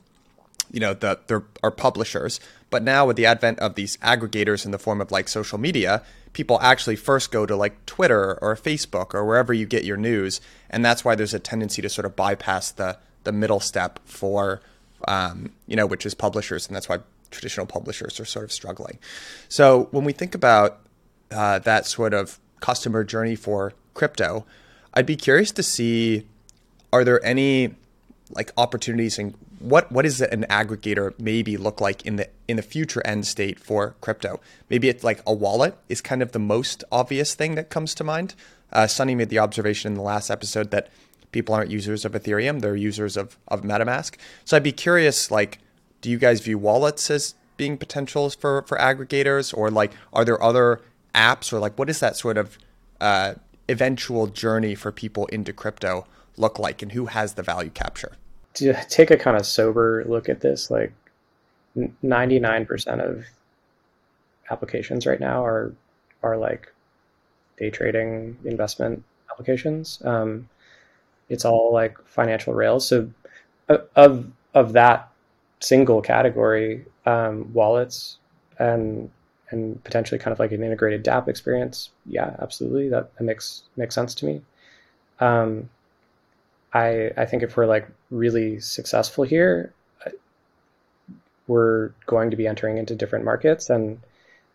you 0.72 0.80
know, 0.80 0.94
the 0.94 1.20
there 1.28 1.44
are 1.62 1.72
publishers. 1.72 2.40
But 2.70 2.84
now 2.84 3.06
with 3.06 3.18
the 3.18 3.26
advent 3.26 3.60
of 3.60 3.76
these 3.76 3.98
aggregators 3.98 4.66
in 4.66 4.72
the 4.72 4.80
form 4.80 5.02
of 5.02 5.12
like 5.12 5.28
social 5.28 5.58
media, 5.58 6.04
people 6.34 6.60
actually 6.62 6.96
first 6.96 7.32
go 7.32 7.46
to 7.46 7.56
like 7.56 7.86
Twitter 7.86 8.38
or 8.42 8.56
Facebook 8.56 9.14
or 9.14 9.26
wherever 9.26 9.54
you 9.54 9.66
get 9.66 9.84
your 9.84 9.98
news, 9.98 10.42
and 10.70 10.86
that's 10.86 11.04
why 11.04 11.16
there's 11.16 11.34
a 11.34 11.40
tendency 11.40 11.82
to 11.82 11.90
sort 11.90 12.06
of 12.06 12.16
bypass 12.16 12.72
the 12.72 12.98
the 13.24 13.32
middle 13.32 13.60
step 13.60 14.00
for 14.06 14.62
um, 15.08 15.52
you 15.68 15.76
know 15.76 15.86
which 15.86 16.06
is 16.06 16.14
publishers, 16.14 16.68
and 16.68 16.76
that's 16.76 16.90
why 16.90 17.00
traditional 17.32 17.66
publishers 17.66 18.20
are 18.20 18.26
sort 18.26 18.46
of 18.46 18.52
struggling. 18.52 18.98
So 19.50 19.88
when 19.92 20.04
we 20.04 20.14
think 20.14 20.34
about 20.34 20.80
uh, 21.32 21.60
that 21.60 21.86
sort 21.86 22.14
of 22.14 22.40
customer 22.60 23.04
journey 23.04 23.36
for 23.36 23.74
crypto, 23.94 24.46
I'd 24.94 25.06
be 25.06 25.16
curious 25.16 25.52
to 25.54 25.64
see 25.64 26.26
are 26.92 27.04
there 27.04 27.24
any 27.24 27.76
like 28.32 28.52
opportunities 28.58 29.18
and 29.20 29.36
what 29.60 29.92
what 29.92 30.04
does 30.04 30.22
an 30.22 30.46
aggregator 30.50 31.18
maybe 31.20 31.58
look 31.58 31.82
like 31.82 32.06
in 32.06 32.16
the 32.16 32.30
in 32.48 32.58
the 32.58 32.64
future 32.64 33.06
end 33.06 33.28
state 33.28 33.60
for 33.60 33.96
crypto? 34.02 34.40
Maybe 34.70 34.90
it's 34.90 35.04
like 35.04 35.22
a 35.28 35.34
wallet 35.34 35.76
is 35.90 36.02
kind 36.02 36.22
of 36.22 36.32
the 36.32 36.40
most 36.40 36.84
obvious 36.92 37.36
thing 37.36 37.56
that 37.56 37.70
comes 37.70 37.94
to 37.96 38.04
mind. 38.04 38.36
Uh, 38.72 38.88
Sunny 38.88 39.16
made 39.16 39.30
the 39.30 39.40
observation 39.40 39.92
in 39.92 39.96
the 39.96 40.04
last 40.04 40.30
episode 40.30 40.72
that 40.72 40.90
people 41.32 41.54
aren't 41.54 41.72
users 41.72 42.06
of 42.06 42.14
Ethereum; 42.14 42.62
they're 42.62 42.76
users 42.76 43.18
of 43.18 43.38
of 43.48 43.62
MetaMask. 43.62 44.16
So 44.46 44.56
I'd 44.56 44.64
be 44.64 44.72
curious, 44.72 45.30
like, 45.30 45.60
do 46.02 46.10
you 46.10 46.18
guys 46.18 46.40
view 46.42 46.58
wallets 46.58 47.10
as 47.10 47.36
being 47.58 47.78
potentials 47.78 48.36
for 48.36 48.62
for 48.64 48.78
aggregators, 48.78 49.56
or 49.56 49.70
like, 49.70 49.92
are 50.14 50.24
there 50.24 50.42
other 50.42 50.82
apps, 51.14 51.52
or 51.54 51.60
like, 51.60 51.78
what 51.78 51.90
is 51.90 52.00
that 52.00 52.16
sort 52.16 52.38
of 52.38 52.58
uh, 53.02 53.36
eventual 53.68 54.28
journey 54.28 54.76
for 54.76 54.92
people 54.92 55.26
into 55.28 55.54
crypto 55.54 56.06
look 56.38 56.60
like, 56.60 56.82
and 56.82 56.92
who 56.92 57.08
has 57.08 57.34
the 57.34 57.44
value 57.44 57.70
capture? 57.70 58.14
to 58.56 58.74
take 58.90 59.12
a 59.12 59.18
kind 59.18 59.38
of 59.38 59.46
sober 59.46 60.04
look 60.06 60.30
at 60.30 60.42
this, 60.42 60.70
like 60.72 60.94
99% 61.78 63.00
of 63.00 63.26
applications 64.50 65.06
right 65.06 65.20
now 65.20 65.46
are 65.46 65.74
are 66.24 66.38
like 66.38 66.74
day 67.58 67.70
trading 67.70 68.38
investment 68.44 69.04
applications. 69.32 70.02
Um, 70.04 70.50
it's 71.30 71.46
all 71.46 71.72
like 71.72 71.98
financial 72.06 72.54
rails. 72.54 72.88
So 72.88 73.12
uh, 73.70 73.78
of 73.96 74.30
of 74.54 74.74
that 74.74 75.10
single 75.62 76.02
category, 76.02 76.86
um, 77.06 77.54
wallets 77.54 78.18
and 78.58 79.10
and 79.52 79.84
potentially 79.84 80.20
kind 80.20 80.32
of 80.32 80.40
like 80.40 80.52
an 80.52 80.64
integrated 80.64 81.04
dApp 81.04 81.28
experience. 81.28 81.90
Yeah, 82.06 82.36
absolutely. 82.40 82.90
That, 82.90 83.16
that 83.18 83.24
makes 83.24 83.64
makes 83.78 83.96
sense 83.96 84.14
to 84.16 84.26
me. 84.26 84.42
Um, 85.20 85.70
I 86.74 87.12
I 87.18 87.26
think 87.26 87.44
if 87.44 87.58
we're 87.58 87.66
like 87.66 87.88
really 88.12 88.60
successful 88.60 89.24
here, 89.24 89.74
we're 91.50 91.90
going 92.06 92.30
to 92.30 92.38
be 92.38 92.48
entering 92.48 92.78
into 92.78 92.96
different 92.96 93.26
markets 93.26 93.70
and 93.70 94.00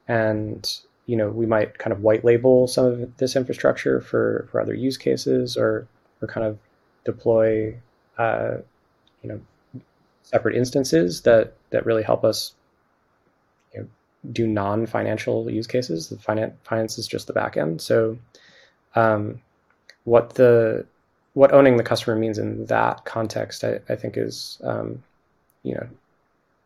and 0.08 0.78
you 1.06 1.16
know 1.16 1.28
we 1.28 1.44
might 1.44 1.76
kind 1.76 1.92
of 1.92 2.00
white 2.00 2.24
label 2.24 2.66
some 2.66 2.86
of 2.86 3.16
this 3.18 3.36
infrastructure 3.36 4.00
for 4.00 4.48
for 4.50 4.60
other 4.60 4.74
use 4.74 4.96
cases 4.96 5.56
or 5.56 5.86
or 6.22 6.28
kind 6.28 6.46
of 6.46 6.56
deploy 7.04 7.74
uh, 8.16 8.56
you 9.22 9.28
know 9.28 9.40
separate 10.22 10.56
instances 10.56 11.22
that 11.22 11.54
that 11.70 11.84
really 11.84 12.02
help 12.02 12.24
us 12.24 12.54
do 14.32 14.46
non-financial 14.46 15.50
use 15.50 15.66
cases. 15.66 16.08
The 16.08 16.18
finance 16.18 16.54
finance 16.64 16.98
is 16.98 17.06
just 17.06 17.26
the 17.26 17.32
back 17.32 17.56
end. 17.56 17.80
So 17.80 18.18
um, 18.94 19.40
what 20.04 20.34
the 20.34 20.86
what 21.34 21.52
owning 21.52 21.76
the 21.76 21.82
customer 21.82 22.16
means 22.16 22.38
in 22.38 22.66
that 22.66 23.04
context, 23.04 23.64
I, 23.64 23.80
I 23.88 23.96
think 23.96 24.16
is, 24.16 24.58
um, 24.62 25.02
you 25.64 25.74
know, 25.74 25.88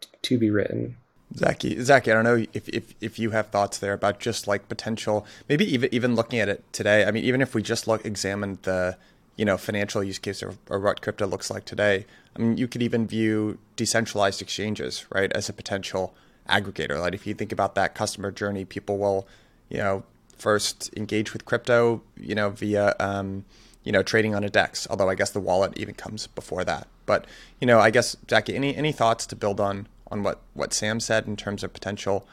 t- 0.01 0.09
to 0.23 0.39
be 0.39 0.51
written. 0.51 0.97
Zaki, 1.37 1.81
Zaki, 1.83 2.11
I 2.11 2.15
don't 2.15 2.25
know 2.25 2.45
if, 2.53 2.69
if, 2.69 2.95
if 3.01 3.19
you 3.19 3.31
have 3.31 3.49
thoughts 3.49 3.79
there 3.79 3.93
about 3.93 4.19
just 4.19 4.47
like 4.47 4.69
potential, 4.69 5.27
maybe 5.49 5.65
even 5.73 5.89
even 5.93 6.15
looking 6.15 6.39
at 6.39 6.49
it 6.49 6.65
today. 6.73 7.05
I 7.05 7.11
mean, 7.11 7.25
even 7.25 7.41
if 7.41 7.55
we 7.55 7.63
just 7.63 7.87
look 7.87 8.05
examined 8.05 8.59
the 8.63 8.97
you 9.37 9.45
know 9.45 9.57
financial 9.57 10.03
use 10.03 10.19
case 10.19 10.43
or, 10.43 10.55
or 10.69 10.79
what 10.81 11.01
crypto 11.01 11.27
looks 11.27 11.51
like 11.51 11.65
today. 11.65 12.05
I 12.37 12.41
mean, 12.41 12.57
you 12.57 12.69
could 12.69 12.83
even 12.83 13.07
view 13.07 13.59
decentralized 13.77 14.43
exchanges, 14.43 15.07
right, 15.11 15.33
as 15.33 15.49
a 15.49 15.53
potential 15.53 16.15
aggregator. 16.49 17.01
Like 17.01 17.15
if 17.15 17.27
you 17.27 17.35
think 17.35 17.53
about 17.53 17.75
that 17.75 17.95
customer 17.95 18.31
journey, 18.31 18.65
people 18.65 18.99
will, 18.99 19.27
you 19.69 19.79
know, 19.79 20.05
first 20.37 20.91
engage 20.97 21.33
with 21.33 21.45
crypto, 21.45 22.03
you 22.17 22.35
know, 22.35 22.51
via, 22.51 22.95
um, 23.01 23.45
you 23.85 23.93
know, 23.93 24.03
trading 24.03 24.35
on 24.35 24.45
a 24.45 24.51
DEX. 24.51 24.87
Although 24.91 25.09
I 25.09 25.15
guess 25.15 25.31
the 25.31 25.41
wallet 25.41 25.77
even 25.77 25.95
comes 25.95 26.27
before 26.27 26.65
that. 26.65 26.89
But 27.07 27.27
you 27.61 27.67
know, 27.67 27.81
I 27.81 27.91
guess 27.91 28.17
Zaki, 28.29 28.55
any 28.55 28.77
any 28.77 28.93
thoughts 28.93 29.27
to 29.27 29.37
build 29.37 29.61
on 29.61 29.89
on 30.11 30.23
what 30.23 30.41
what 30.55 30.73
Sam 30.73 31.01
said 31.01 31.27
in 31.27 31.37
terms 31.37 31.65
of 31.65 31.73
potential 31.73 32.27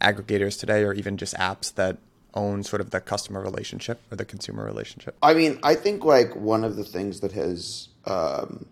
aggregators 0.00 0.58
today, 0.58 0.84
or 0.84 0.92
even 0.94 1.16
just 1.16 1.34
apps 1.34 1.74
that 1.74 1.98
own 2.34 2.62
sort 2.62 2.80
of 2.80 2.90
the 2.90 3.00
customer 3.00 3.40
relationship 3.40 4.00
or 4.10 4.16
the 4.16 4.24
consumer 4.24 4.64
relationship? 4.64 5.16
I 5.22 5.34
mean, 5.34 5.58
I 5.62 5.74
think 5.74 6.04
like 6.04 6.34
one 6.36 6.64
of 6.64 6.76
the 6.76 6.84
things 6.84 7.20
that 7.20 7.32
has 7.32 7.88
um, 8.04 8.66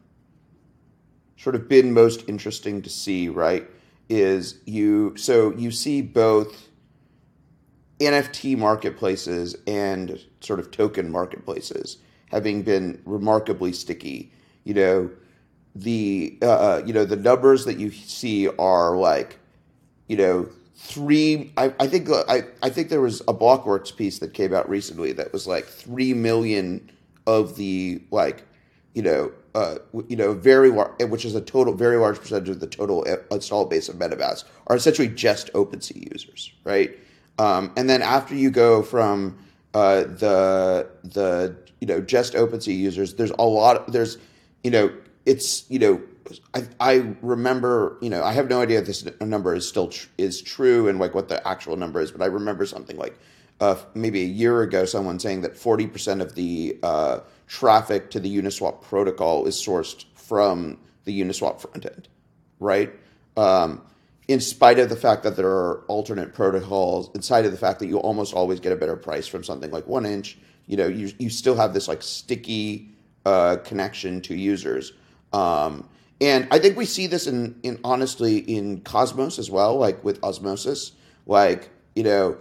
sort 1.36 1.56
of 1.56 1.68
been 1.68 1.92
most 1.92 2.24
interesting 2.28 2.82
to 2.82 2.90
see, 2.90 3.28
right, 3.28 3.68
is 4.08 4.58
you 4.64 5.14
so 5.16 5.52
you 5.54 5.70
see 5.70 6.00
both 6.00 6.68
NFT 8.00 8.56
marketplaces 8.56 9.56
and 9.66 10.24
sort 10.40 10.60
of 10.60 10.70
token 10.70 11.10
marketplaces 11.10 11.98
having 12.30 12.62
been 12.62 13.00
remarkably 13.04 13.72
sticky. 13.72 14.32
You 14.64 14.74
know, 14.74 15.10
the 15.74 16.38
uh, 16.42 16.46
uh 16.46 16.82
you 16.86 16.92
know 16.92 17.04
the 17.04 17.16
numbers 17.16 17.64
that 17.64 17.78
you 17.78 17.90
see 17.90 18.48
are 18.48 18.96
like, 18.96 19.38
you 20.06 20.16
know, 20.16 20.48
three. 20.76 21.52
I, 21.56 21.72
I 21.80 21.86
think 21.86 22.08
I, 22.10 22.44
I 22.62 22.70
think 22.70 22.88
there 22.88 23.00
was 23.00 23.20
a 23.22 23.34
Blockworks 23.34 23.94
piece 23.94 24.18
that 24.20 24.34
came 24.34 24.54
out 24.54 24.68
recently 24.68 25.12
that 25.12 25.32
was 25.32 25.46
like 25.46 25.66
three 25.66 26.14
million 26.14 26.90
of 27.26 27.56
the 27.56 28.00
like, 28.10 28.44
you 28.98 29.04
know, 29.04 29.30
uh, 29.54 29.76
you 30.08 30.16
know, 30.16 30.32
very 30.32 30.70
large, 30.72 31.00
which 31.04 31.24
is 31.24 31.36
a 31.36 31.40
total 31.40 31.72
very 31.72 31.96
large 31.98 32.18
percentage 32.18 32.48
of 32.48 32.58
the 32.58 32.66
total 32.66 33.04
install 33.30 33.64
base 33.64 33.88
of 33.88 33.94
MetaMask 33.94 34.42
are 34.66 34.74
essentially 34.74 35.06
just 35.06 35.52
OpenSea 35.52 36.12
users, 36.12 36.52
right? 36.64 36.98
Um, 37.38 37.72
and 37.76 37.88
then 37.88 38.02
after 38.02 38.34
you 38.34 38.50
go 38.50 38.82
from 38.82 39.38
uh, 39.72 40.00
the 40.00 40.88
the 41.04 41.56
you 41.80 41.86
know 41.86 42.00
just 42.00 42.32
OpenSea 42.32 42.76
users, 42.76 43.14
there's 43.14 43.30
a 43.38 43.44
lot. 43.44 43.92
There's 43.92 44.18
you 44.64 44.72
know 44.72 44.92
it's 45.26 45.70
you 45.70 45.78
know 45.78 46.02
I, 46.54 46.66
I 46.80 47.14
remember, 47.22 47.98
you 48.02 48.10
know, 48.10 48.24
I 48.24 48.32
have 48.32 48.48
no 48.48 48.60
idea 48.60 48.80
if 48.80 48.86
this 48.86 49.06
number 49.20 49.54
is 49.54 49.68
still 49.68 49.90
tr- 49.90 50.08
is 50.18 50.42
true 50.42 50.88
and 50.88 50.98
like 50.98 51.14
what 51.14 51.28
the 51.28 51.46
actual 51.46 51.76
number 51.76 52.00
is, 52.00 52.10
but 52.10 52.20
I 52.20 52.26
remember 52.26 52.66
something 52.66 52.96
like 52.96 53.16
uh, 53.60 53.76
maybe 53.94 54.22
a 54.22 54.26
year 54.26 54.62
ago, 54.62 54.84
someone 54.84 55.20
saying 55.20 55.42
that 55.42 55.56
forty 55.56 55.86
percent 55.86 56.20
of 56.20 56.34
the 56.34 56.76
uh, 56.82 57.20
traffic 57.48 58.10
to 58.10 58.20
the 58.20 58.34
Uniswap 58.36 58.82
protocol 58.82 59.46
is 59.46 59.56
sourced 59.56 60.04
from 60.14 60.78
the 61.04 61.20
Uniswap 61.20 61.60
front 61.60 61.86
end, 61.86 62.08
right? 62.60 62.92
Um, 63.36 63.82
in 64.28 64.40
spite 64.40 64.78
of 64.78 64.90
the 64.90 64.96
fact 64.96 65.22
that 65.22 65.36
there 65.36 65.48
are 65.48 65.84
alternate 65.88 66.34
protocols, 66.34 67.10
in 67.14 67.22
spite 67.22 67.46
of 67.46 67.50
the 67.50 67.58
fact 67.58 67.80
that 67.80 67.86
you 67.86 67.98
almost 67.98 68.34
always 68.34 68.60
get 68.60 68.72
a 68.72 68.76
better 68.76 68.96
price 68.96 69.26
from 69.26 69.42
something 69.42 69.70
like 69.70 69.86
1inch, 69.86 70.36
you 70.66 70.76
know, 70.76 70.86
you 70.86 71.10
you 71.18 71.30
still 71.30 71.56
have 71.56 71.72
this 71.72 71.88
like 71.88 72.02
sticky 72.02 72.90
uh, 73.24 73.56
connection 73.64 74.20
to 74.20 74.34
users. 74.34 74.92
Um, 75.32 75.88
and 76.20 76.46
I 76.50 76.58
think 76.58 76.76
we 76.76 76.84
see 76.84 77.06
this 77.06 77.26
in, 77.26 77.58
in 77.62 77.80
honestly 77.84 78.38
in 78.38 78.82
Cosmos 78.82 79.38
as 79.38 79.50
well, 79.50 79.76
like 79.76 80.04
with 80.04 80.22
Osmosis. 80.22 80.92
Like, 81.26 81.70
you 81.94 82.02
know, 82.02 82.36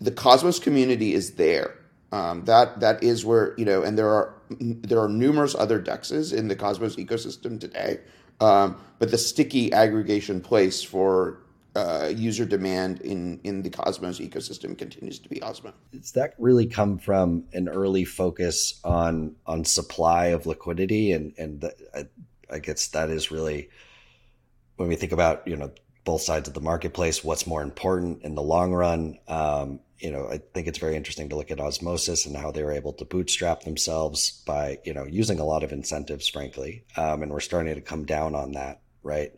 the 0.00 0.10
Cosmos 0.10 0.58
community 0.58 1.14
is 1.14 1.34
there. 1.34 1.77
Um, 2.10 2.44
that 2.46 2.80
that 2.80 3.02
is 3.02 3.24
where, 3.24 3.54
you 3.58 3.64
know, 3.64 3.82
and 3.82 3.98
there 3.98 4.08
are 4.08 4.34
there 4.50 5.00
are 5.00 5.08
numerous 5.08 5.54
other 5.54 5.80
dexes 5.80 6.32
in 6.32 6.48
the 6.48 6.56
Cosmos 6.56 6.96
ecosystem 6.96 7.60
today. 7.60 8.00
Um, 8.40 8.80
but 8.98 9.10
the 9.10 9.18
sticky 9.18 9.72
aggregation 9.72 10.40
place 10.40 10.82
for 10.82 11.40
uh, 11.76 12.10
user 12.14 12.44
demand 12.44 13.00
in 13.02 13.40
in 13.44 13.62
the 13.62 13.70
Cosmos 13.70 14.20
ecosystem 14.20 14.76
continues 14.76 15.18
to 15.18 15.28
be 15.28 15.36
Osmo. 15.40 15.72
Does 15.92 16.12
that 16.12 16.34
really 16.38 16.66
come 16.66 16.98
from 16.98 17.44
an 17.52 17.68
early 17.68 18.04
focus 18.04 18.80
on 18.84 19.36
on 19.46 19.64
supply 19.64 20.26
of 20.26 20.46
liquidity 20.46 21.12
and 21.12 21.34
and 21.36 21.60
the, 21.60 21.74
uh, 21.94 22.04
I 22.50 22.58
guess 22.58 22.88
that 22.88 23.10
is 23.10 23.30
really 23.30 23.68
when 24.76 24.88
we 24.88 24.96
think 24.96 25.12
about 25.12 25.46
you 25.46 25.56
know 25.56 25.70
both 26.04 26.22
sides 26.22 26.48
of 26.48 26.54
the 26.54 26.60
marketplace, 26.60 27.22
what's 27.22 27.46
more 27.46 27.60
important 27.62 28.22
in 28.22 28.34
the 28.34 28.42
long 28.42 28.72
run. 28.72 29.18
Um, 29.28 29.80
you 29.98 30.10
know, 30.10 30.28
I 30.30 30.38
think 30.54 30.68
it's 30.68 30.78
very 30.78 30.96
interesting 30.96 31.28
to 31.30 31.36
look 31.36 31.50
at 31.50 31.60
osmosis 31.60 32.26
and 32.26 32.36
how 32.36 32.50
they 32.50 32.62
were 32.62 32.72
able 32.72 32.92
to 32.94 33.04
bootstrap 33.04 33.62
themselves 33.62 34.42
by 34.46 34.78
you 34.84 34.94
know 34.94 35.04
using 35.04 35.40
a 35.40 35.44
lot 35.44 35.64
of 35.64 35.72
incentives, 35.72 36.28
frankly, 36.28 36.84
um, 36.96 37.22
and 37.22 37.32
we're 37.32 37.40
starting 37.40 37.74
to 37.74 37.80
come 37.80 38.04
down 38.04 38.34
on 38.34 38.52
that, 38.52 38.80
right? 39.02 39.32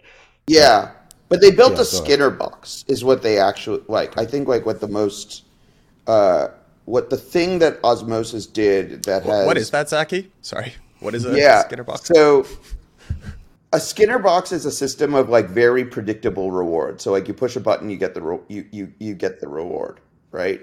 Yeah, 0.47 0.91
but 1.29 1.41
they 1.41 1.51
built 1.51 1.75
yeah, 1.75 1.83
a 1.83 1.85
Skinner 1.85 2.27
ahead. 2.27 2.39
box, 2.39 2.85
is 2.89 3.05
what 3.05 3.23
they 3.23 3.39
actually 3.39 3.83
like. 3.89 4.19
I 4.19 4.27
think 4.27 4.49
like 4.49 4.67
what 4.67 4.81
the 4.81 4.89
most. 4.89 5.45
Uh, 6.07 6.49
what 6.87 7.09
the 7.09 7.17
thing 7.17 7.61
that 7.61 7.79
Osmosis 7.85 8.47
did 8.47 9.05
that 9.05 9.23
has 9.23 9.47
what 9.47 9.57
is 9.57 9.71
that, 9.71 9.89
Zaki? 9.89 10.33
Sorry, 10.41 10.75
what 10.99 11.15
is 11.15 11.25
a 11.25 11.37
yeah, 11.37 11.63
Skinner 11.63 11.85
box? 11.85 12.07
So 12.07 12.47
a 13.73 13.81
Skinner 13.81 14.19
box 14.19 14.53
is 14.53 14.67
a 14.67 14.71
system 14.71 15.15
of 15.15 15.29
like 15.29 15.49
very 15.49 15.85
predictable 15.85 16.51
reward. 16.51 17.01
So 17.01 17.13
like 17.13 17.29
you 17.29 17.35
push 17.35 17.57
a 17.57 17.61
button, 17.61 17.91
you 17.91 17.97
get 17.97 18.15
the 18.15 18.23
re- 18.23 18.41
you 18.49 18.67
you 18.73 18.93
you 18.99 19.15
get 19.15 19.41
the 19.41 19.49
reward, 19.49 20.01
right? 20.31 20.61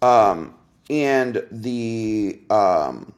Um, 0.00 0.54
and 0.90 1.42
the 1.50 2.40
um, 2.50 3.12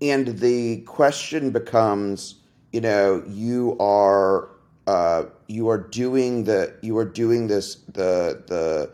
and 0.00 0.38
the 0.38 0.78
question 0.82 1.50
becomes, 1.50 2.36
you 2.72 2.80
know, 2.80 3.22
you 3.26 3.76
are 3.78 4.48
uh, 4.86 5.24
you 5.48 5.68
are 5.68 5.78
doing 5.78 6.44
the 6.44 6.74
you 6.82 6.96
are 6.98 7.04
doing 7.04 7.46
this 7.46 7.76
the 7.92 8.42
the 8.46 8.90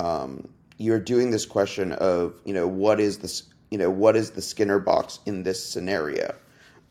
um, 0.00 0.48
you're 0.78 1.00
doing 1.00 1.30
this 1.30 1.46
question 1.46 1.92
of 1.92 2.40
you 2.44 2.54
know 2.54 2.66
what 2.66 2.98
is 3.00 3.18
this 3.18 3.44
you 3.70 3.78
know, 3.78 3.90
what 3.90 4.16
is 4.16 4.30
the 4.30 4.42
Skinner 4.42 4.78
box 4.78 5.20
in 5.26 5.42
this 5.42 5.64
scenario? 5.64 6.34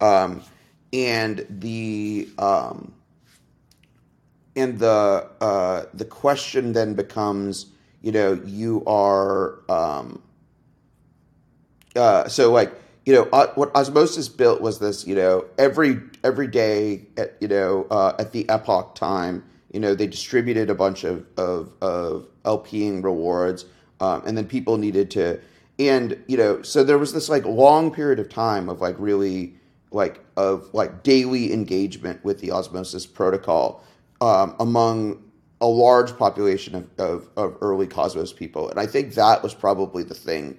Um, 0.01 0.43
and 0.91 1.45
the 1.49 2.29
um, 2.37 2.93
and 4.55 4.79
the 4.79 5.27
uh, 5.41 5.85
the 5.93 6.05
question 6.05 6.73
then 6.73 6.93
becomes, 6.93 7.67
you 8.01 8.11
know, 8.11 8.33
you 8.45 8.83
are 8.85 9.59
um, 9.69 10.21
uh, 11.95 12.27
so 12.27 12.51
like 12.51 12.73
you 13.05 13.13
know 13.13 13.23
uh, 13.31 13.47
what 13.55 13.73
osmosis 13.75 14.27
built 14.27 14.61
was 14.61 14.79
this 14.79 15.05
you 15.07 15.15
know 15.15 15.45
every 15.57 15.99
every 16.23 16.47
day 16.47 17.05
at 17.17 17.35
you 17.39 17.47
know 17.47 17.87
uh, 17.89 18.13
at 18.19 18.31
the 18.31 18.47
epoch 18.49 18.95
time 18.95 19.43
you 19.71 19.79
know 19.79 19.95
they 19.95 20.07
distributed 20.07 20.69
a 20.69 20.75
bunch 20.75 21.03
of 21.03 21.25
of, 21.37 21.71
of 21.81 22.27
lping 22.43 23.03
rewards 23.03 23.65
um, 23.99 24.23
and 24.25 24.37
then 24.37 24.47
people 24.47 24.77
needed 24.77 25.09
to 25.11 25.39
and 25.79 26.21
you 26.27 26.37
know 26.37 26.61
so 26.61 26.83
there 26.83 26.97
was 26.97 27.13
this 27.13 27.29
like 27.29 27.45
long 27.45 27.91
period 27.93 28.19
of 28.19 28.27
time 28.27 28.69
of 28.69 28.81
like 28.81 28.95
really 28.97 29.53
like 29.91 30.23
of 30.35 30.73
like 30.73 31.03
daily 31.03 31.53
engagement 31.53 32.23
with 32.25 32.39
the 32.41 32.51
osmosis 32.51 33.05
protocol 33.05 33.83
um, 34.21 34.55
among 34.59 35.23
a 35.61 35.67
large 35.67 36.17
population 36.17 36.75
of, 36.75 36.89
of, 36.97 37.29
of, 37.37 37.57
early 37.61 37.87
cosmos 37.87 38.33
people. 38.33 38.69
And 38.69 38.79
i 38.79 38.85
think 38.85 39.13
that 39.13 39.41
was 39.41 39.53
probably 39.53 40.03
the 40.03 40.13
thing 40.13 40.57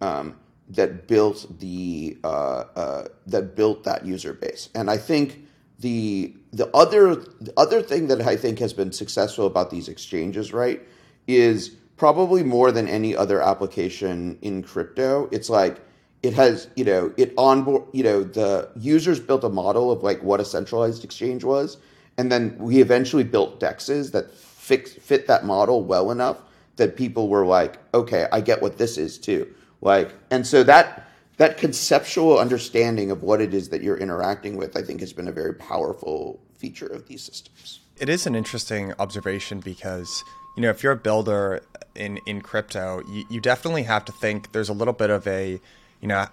um, 0.00 0.36
that 0.70 1.06
built 1.08 1.46
the 1.58 2.16
uh, 2.24 2.64
uh, 2.74 3.08
that 3.26 3.56
built 3.56 3.84
that 3.84 4.04
user 4.04 4.32
base. 4.32 4.68
And 4.74 4.90
i 4.90 4.96
think 4.96 5.44
the 5.80 6.34
the 6.52 6.74
other 6.74 7.16
the 7.16 7.52
other 7.56 7.82
thing 7.82 8.06
that 8.06 8.22
i 8.22 8.34
think 8.34 8.58
has 8.58 8.72
been 8.72 8.92
successful 8.92 9.46
about 9.46 9.70
these 9.70 9.88
exchanges 9.88 10.52
right 10.52 10.80
is 11.26 11.76
probably 11.96 12.42
more 12.42 12.70
than 12.72 12.88
any 12.88 13.16
other 13.16 13.42
application 13.42 14.38
in 14.42 14.62
crypto. 14.62 15.28
It's 15.32 15.48
like 15.48 15.80
it 16.22 16.34
has, 16.34 16.68
you 16.76 16.84
know, 16.84 17.12
it 17.16 17.32
onboard, 17.36 17.84
you 17.92 18.02
know, 18.02 18.22
the 18.22 18.68
users 18.76 19.20
built 19.20 19.44
a 19.44 19.48
model 19.48 19.90
of 19.90 20.02
like 20.02 20.22
what 20.22 20.40
a 20.40 20.44
centralized 20.44 21.04
exchange 21.04 21.44
was, 21.44 21.78
and 22.18 22.32
then 22.32 22.56
we 22.58 22.80
eventually 22.80 23.24
built 23.24 23.60
dexes 23.60 24.12
that 24.12 24.32
fix, 24.32 24.92
fit 24.92 25.26
that 25.26 25.44
model 25.44 25.84
well 25.84 26.10
enough 26.10 26.38
that 26.76 26.96
people 26.96 27.28
were 27.28 27.46
like, 27.46 27.78
okay, 27.94 28.26
I 28.32 28.40
get 28.40 28.60
what 28.62 28.78
this 28.78 28.98
is 28.98 29.18
too. 29.18 29.52
Like, 29.80 30.12
and 30.30 30.46
so 30.46 30.62
that 30.64 31.08
that 31.36 31.58
conceptual 31.58 32.38
understanding 32.38 33.10
of 33.10 33.22
what 33.22 33.42
it 33.42 33.52
is 33.52 33.68
that 33.68 33.82
you're 33.82 33.98
interacting 33.98 34.56
with, 34.56 34.76
I 34.76 34.82
think, 34.82 35.00
has 35.00 35.12
been 35.12 35.28
a 35.28 35.32
very 35.32 35.54
powerful 35.54 36.40
feature 36.56 36.86
of 36.86 37.06
these 37.08 37.22
systems. 37.22 37.80
It 37.98 38.08
is 38.08 38.26
an 38.26 38.34
interesting 38.34 38.94
observation 38.98 39.60
because 39.60 40.24
you 40.56 40.62
know 40.62 40.70
if 40.70 40.82
you're 40.82 40.92
a 40.92 40.96
builder 40.96 41.62
in 41.94 42.18
in 42.26 42.40
crypto, 42.40 43.02
you, 43.08 43.24
you 43.28 43.40
definitely 43.40 43.84
have 43.84 44.04
to 44.06 44.12
think 44.12 44.52
there's 44.52 44.68
a 44.68 44.74
little 44.74 44.94
bit 44.94 45.10
of 45.10 45.26
a, 45.26 45.60
you 46.00 46.08
know, 46.08 46.26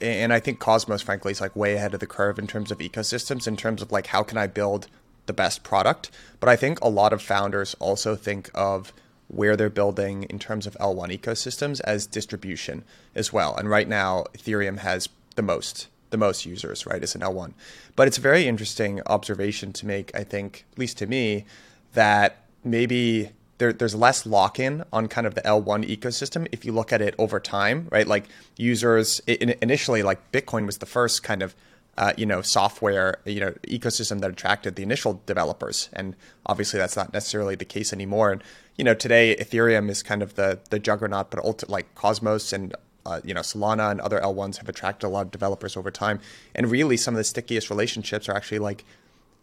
and 0.00 0.32
I 0.32 0.40
think 0.40 0.58
Cosmos, 0.58 1.02
frankly, 1.02 1.32
is 1.32 1.40
like 1.40 1.54
way 1.56 1.74
ahead 1.74 1.94
of 1.94 2.00
the 2.00 2.06
curve 2.06 2.38
in 2.38 2.46
terms 2.46 2.70
of 2.70 2.78
ecosystems, 2.78 3.46
in 3.46 3.56
terms 3.56 3.82
of 3.82 3.92
like 3.92 4.08
how 4.08 4.22
can 4.22 4.38
I 4.38 4.46
build 4.46 4.88
the 5.28 5.32
best 5.32 5.62
product. 5.62 6.10
But 6.40 6.48
I 6.48 6.56
think 6.56 6.80
a 6.80 6.88
lot 6.88 7.12
of 7.12 7.22
founders 7.22 7.76
also 7.78 8.16
think 8.16 8.50
of 8.54 8.92
where 9.28 9.56
they're 9.56 9.70
building 9.70 10.24
in 10.24 10.40
terms 10.40 10.66
of 10.66 10.76
L1 10.80 11.16
ecosystems 11.16 11.80
as 11.84 12.06
distribution 12.06 12.82
as 13.14 13.32
well. 13.32 13.54
And 13.54 13.70
right 13.70 13.86
now, 13.86 14.24
Ethereum 14.36 14.78
has 14.78 15.08
the 15.36 15.42
most 15.42 15.86
the 16.10 16.16
most 16.16 16.46
users, 16.46 16.86
right, 16.86 17.02
as 17.02 17.14
an 17.14 17.20
L1. 17.20 17.52
But 17.94 18.08
it's 18.08 18.16
a 18.16 18.22
very 18.22 18.48
interesting 18.48 19.02
observation 19.06 19.74
to 19.74 19.86
make, 19.86 20.10
I 20.14 20.24
think, 20.24 20.64
at 20.72 20.78
least 20.78 20.96
to 20.98 21.06
me, 21.06 21.44
that 21.92 22.44
maybe 22.64 23.30
there, 23.58 23.72
there's 23.72 23.94
less 23.94 24.24
lock-in 24.24 24.84
on 24.92 25.08
kind 25.08 25.26
of 25.26 25.34
the 25.34 25.42
L1 25.42 25.84
ecosystem 25.84 26.46
if 26.52 26.64
you 26.64 26.72
look 26.72 26.92
at 26.92 27.02
it 27.02 27.14
over 27.18 27.38
time, 27.38 27.88
right? 27.90 28.06
Like 28.06 28.24
users 28.56 29.20
initially, 29.26 30.02
like 30.02 30.32
Bitcoin 30.32 30.64
was 30.64 30.78
the 30.78 30.86
first 30.86 31.22
kind 31.22 31.42
of 31.42 31.54
uh, 31.98 32.12
you 32.16 32.24
know 32.24 32.40
software 32.40 33.18
you 33.26 33.40
know 33.40 33.50
ecosystem 33.66 34.20
that 34.20 34.30
attracted 34.30 34.76
the 34.76 34.84
initial 34.84 35.20
developers, 35.26 35.90
and 35.92 36.14
obviously 36.46 36.78
that's 36.78 36.96
not 36.96 37.12
necessarily 37.12 37.56
the 37.56 37.64
case 37.64 37.92
anymore. 37.92 38.30
And 38.30 38.42
you 38.76 38.84
know 38.84 38.94
today 38.94 39.36
Ethereum 39.36 39.90
is 39.90 40.02
kind 40.02 40.22
of 40.22 40.36
the 40.36 40.60
the 40.70 40.78
juggernaut, 40.78 41.30
but 41.30 41.40
ulti- 41.40 41.68
like 41.68 41.92
Cosmos 41.96 42.52
and 42.52 42.74
uh, 43.04 43.20
you 43.24 43.34
know 43.34 43.40
Solana 43.40 43.90
and 43.90 44.00
other 44.00 44.20
L1s 44.20 44.58
have 44.58 44.68
attracted 44.68 45.08
a 45.08 45.10
lot 45.10 45.26
of 45.26 45.32
developers 45.32 45.76
over 45.76 45.90
time. 45.90 46.20
And 46.54 46.70
really, 46.70 46.96
some 46.96 47.14
of 47.14 47.18
the 47.18 47.24
stickiest 47.24 47.68
relationships 47.68 48.28
are 48.28 48.36
actually 48.36 48.60
like 48.60 48.84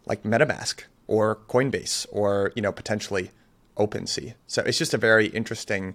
like 0.06 0.22
MetaMask 0.22 0.84
or 1.06 1.36
Coinbase 1.50 2.06
or 2.10 2.52
you 2.56 2.62
know 2.62 2.72
potentially 2.72 3.32
OpenSea. 3.76 4.32
So 4.46 4.62
it's 4.62 4.78
just 4.78 4.94
a 4.94 4.98
very 4.98 5.26
interesting 5.26 5.94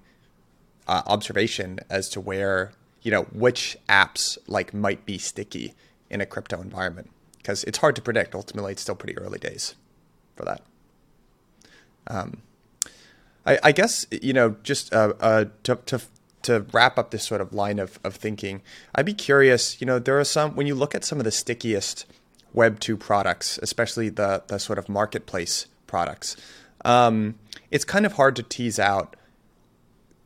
uh, 0.88 1.02
observation 1.08 1.80
as 1.90 2.08
to 2.10 2.22
where 2.22 2.72
you 3.02 3.10
know 3.10 3.24
which 3.34 3.78
apps 3.90 4.38
like 4.48 4.76
might 4.76 5.08
be 5.08 5.18
sticky 5.18 5.74
in 6.12 6.22
a 6.22 6.26
crypto 6.26 6.62
environment 6.62 7.10
because 7.38 7.64
it's 7.64 7.80
hard 7.80 7.96
to 7.96 8.02
predict. 8.02 8.36
Ultimately, 8.36 8.74
it's 8.74 8.82
still 8.82 8.96
pretty 8.96 9.18
early 9.18 9.40
days 9.40 9.76
for 10.36 10.46
that. 10.46 10.62
Um, 12.08 12.44
I, 13.46 13.58
I 13.64 13.72
guess 13.72 14.06
you 14.12 14.34
know 14.34 14.58
just 14.62 14.94
uh, 14.94 15.14
uh, 15.20 15.46
to, 15.64 15.76
to 15.88 16.02
to 16.44 16.66
wrap 16.72 16.98
up 16.98 17.12
this 17.12 17.24
sort 17.24 17.40
of 17.42 17.54
line 17.54 17.80
of, 17.80 18.00
of 18.04 18.16
thinking, 18.16 18.62
I'd 18.94 19.06
be 19.06 19.14
curious. 19.14 19.80
You 19.80 19.88
know, 19.88 20.00
there 20.00 20.20
are 20.20 20.24
some 20.26 20.56
when 20.56 20.68
you 20.68 20.76
look 20.76 20.94
at 20.94 21.04
some 21.04 21.20
of 21.20 21.24
the 21.24 21.32
stickiest 21.32 22.06
Web 22.54 22.80
two 22.80 22.98
products, 22.98 23.58
especially 23.64 24.10
the 24.10 24.44
the 24.48 24.60
sort 24.60 24.78
of 24.78 24.90
marketplace 24.90 25.68
products. 25.88 26.36
Um, 26.84 27.36
it's 27.70 27.86
kind 27.86 28.06
of 28.06 28.14
hard 28.14 28.36
to 28.36 28.44
tease 28.44 28.80
out 28.80 29.16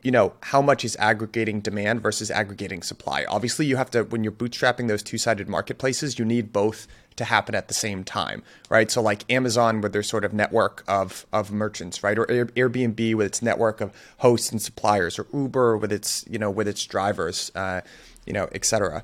you 0.06 0.12
know 0.12 0.34
how 0.44 0.62
much 0.62 0.86
is 0.86 0.96
aggregating 0.98 1.60
demand 1.60 2.00
versus 2.00 2.30
aggregating 2.30 2.84
supply. 2.84 3.26
Obviously 3.26 3.66
you 3.66 3.76
have 3.76 3.90
to 3.90 4.04
when 4.04 4.24
you're 4.24 4.32
bootstrapping 4.32 4.88
those 4.88 5.02
two-sided 5.02 5.50
marketplaces 5.50 6.20
you 6.20 6.24
need 6.24 6.54
both 6.54 6.88
to 7.16 7.26
happen 7.26 7.56
at 7.56 7.68
the 7.68 7.74
same 7.74 8.04
time 8.04 8.44
right? 8.70 8.92
So 8.92 9.02
like 9.02 9.30
amazon 9.32 9.82
with 9.82 9.94
their 9.94 10.04
sort 10.04 10.24
of 10.24 10.32
network 10.32 10.84
of 10.88 11.26
of 11.34 11.52
merchants 11.52 12.04
right? 12.04 12.20
Or 12.20 12.28
airbnb 12.28 13.16
with 13.16 13.26
its 13.26 13.42
network 13.42 13.82
of 13.82 13.92
hosts 14.20 14.52
and 14.52 14.62
suppliers 14.62 15.18
or 15.18 15.26
uber 15.34 15.76
with 15.76 15.92
its 15.92 16.24
you 16.30 16.38
know 16.38 16.52
with 16.52 16.68
its 16.68 16.86
drivers 16.86 17.52
uh, 17.56 17.82
you 18.28 18.34
know 18.34 18.48
etc 18.52 19.04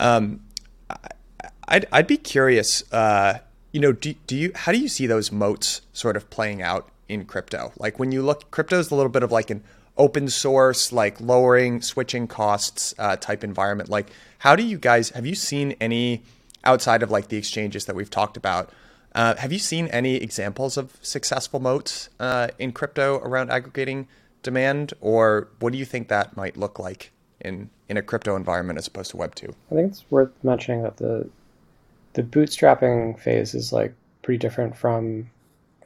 um, 0.00 0.40
I'd, 1.68 1.86
I'd 1.92 2.08
be 2.08 2.16
curious 2.16 2.82
uh, 2.92 3.38
you 3.70 3.78
know 3.78 3.92
do, 3.92 4.14
do 4.26 4.36
you 4.36 4.50
how 4.56 4.72
do 4.72 4.78
you 4.78 4.88
see 4.88 5.06
those 5.06 5.30
moats 5.30 5.82
sort 5.92 6.16
of 6.16 6.28
playing 6.28 6.60
out 6.60 6.88
in 7.08 7.24
crypto? 7.24 7.72
Like 7.76 8.00
when 8.00 8.10
you 8.10 8.22
look 8.22 8.50
crypto 8.50 8.78
is 8.80 8.90
a 8.90 8.96
little 8.96 9.10
bit 9.10 9.22
of 9.22 9.30
like 9.30 9.50
an 9.50 9.62
open 10.00 10.28
source, 10.28 10.92
like 10.92 11.20
lowering 11.20 11.82
switching 11.82 12.26
costs 12.26 12.94
uh, 12.98 13.16
type 13.16 13.44
environment. 13.44 13.88
Like, 13.88 14.08
how 14.38 14.56
do 14.56 14.64
you 14.64 14.78
guys 14.78 15.10
have 15.10 15.26
you 15.26 15.34
seen 15.34 15.76
any 15.80 16.22
outside 16.64 17.02
of 17.04 17.10
like 17.10 17.28
the 17.28 17.36
exchanges 17.36 17.84
that 17.84 17.94
we've 17.94 18.10
talked 18.10 18.36
about? 18.36 18.70
Uh, 19.14 19.34
have 19.36 19.52
you 19.52 19.58
seen 19.58 19.88
any 19.88 20.16
examples 20.16 20.76
of 20.76 20.96
successful 21.02 21.60
moats 21.60 22.08
uh, 22.18 22.48
in 22.58 22.72
crypto 22.72 23.18
around 23.18 23.50
aggregating 23.50 24.08
demand, 24.42 24.94
or 25.00 25.48
what 25.60 25.72
do 25.72 25.78
you 25.78 25.84
think 25.84 26.08
that 26.08 26.36
might 26.36 26.56
look 26.56 26.78
like 26.78 27.12
in 27.40 27.68
in 27.88 27.96
a 27.96 28.02
crypto 28.02 28.36
environment 28.36 28.78
as 28.78 28.86
opposed 28.86 29.10
to 29.10 29.16
Web 29.16 29.34
two? 29.34 29.52
I 29.70 29.74
think 29.74 29.92
it's 29.92 30.04
worth 30.10 30.32
mentioning 30.42 30.82
that 30.82 30.96
the 30.96 31.28
the 32.14 32.22
bootstrapping 32.22 33.18
phase 33.18 33.54
is 33.54 33.72
like 33.72 33.92
pretty 34.22 34.38
different 34.38 34.76
from 34.76 35.28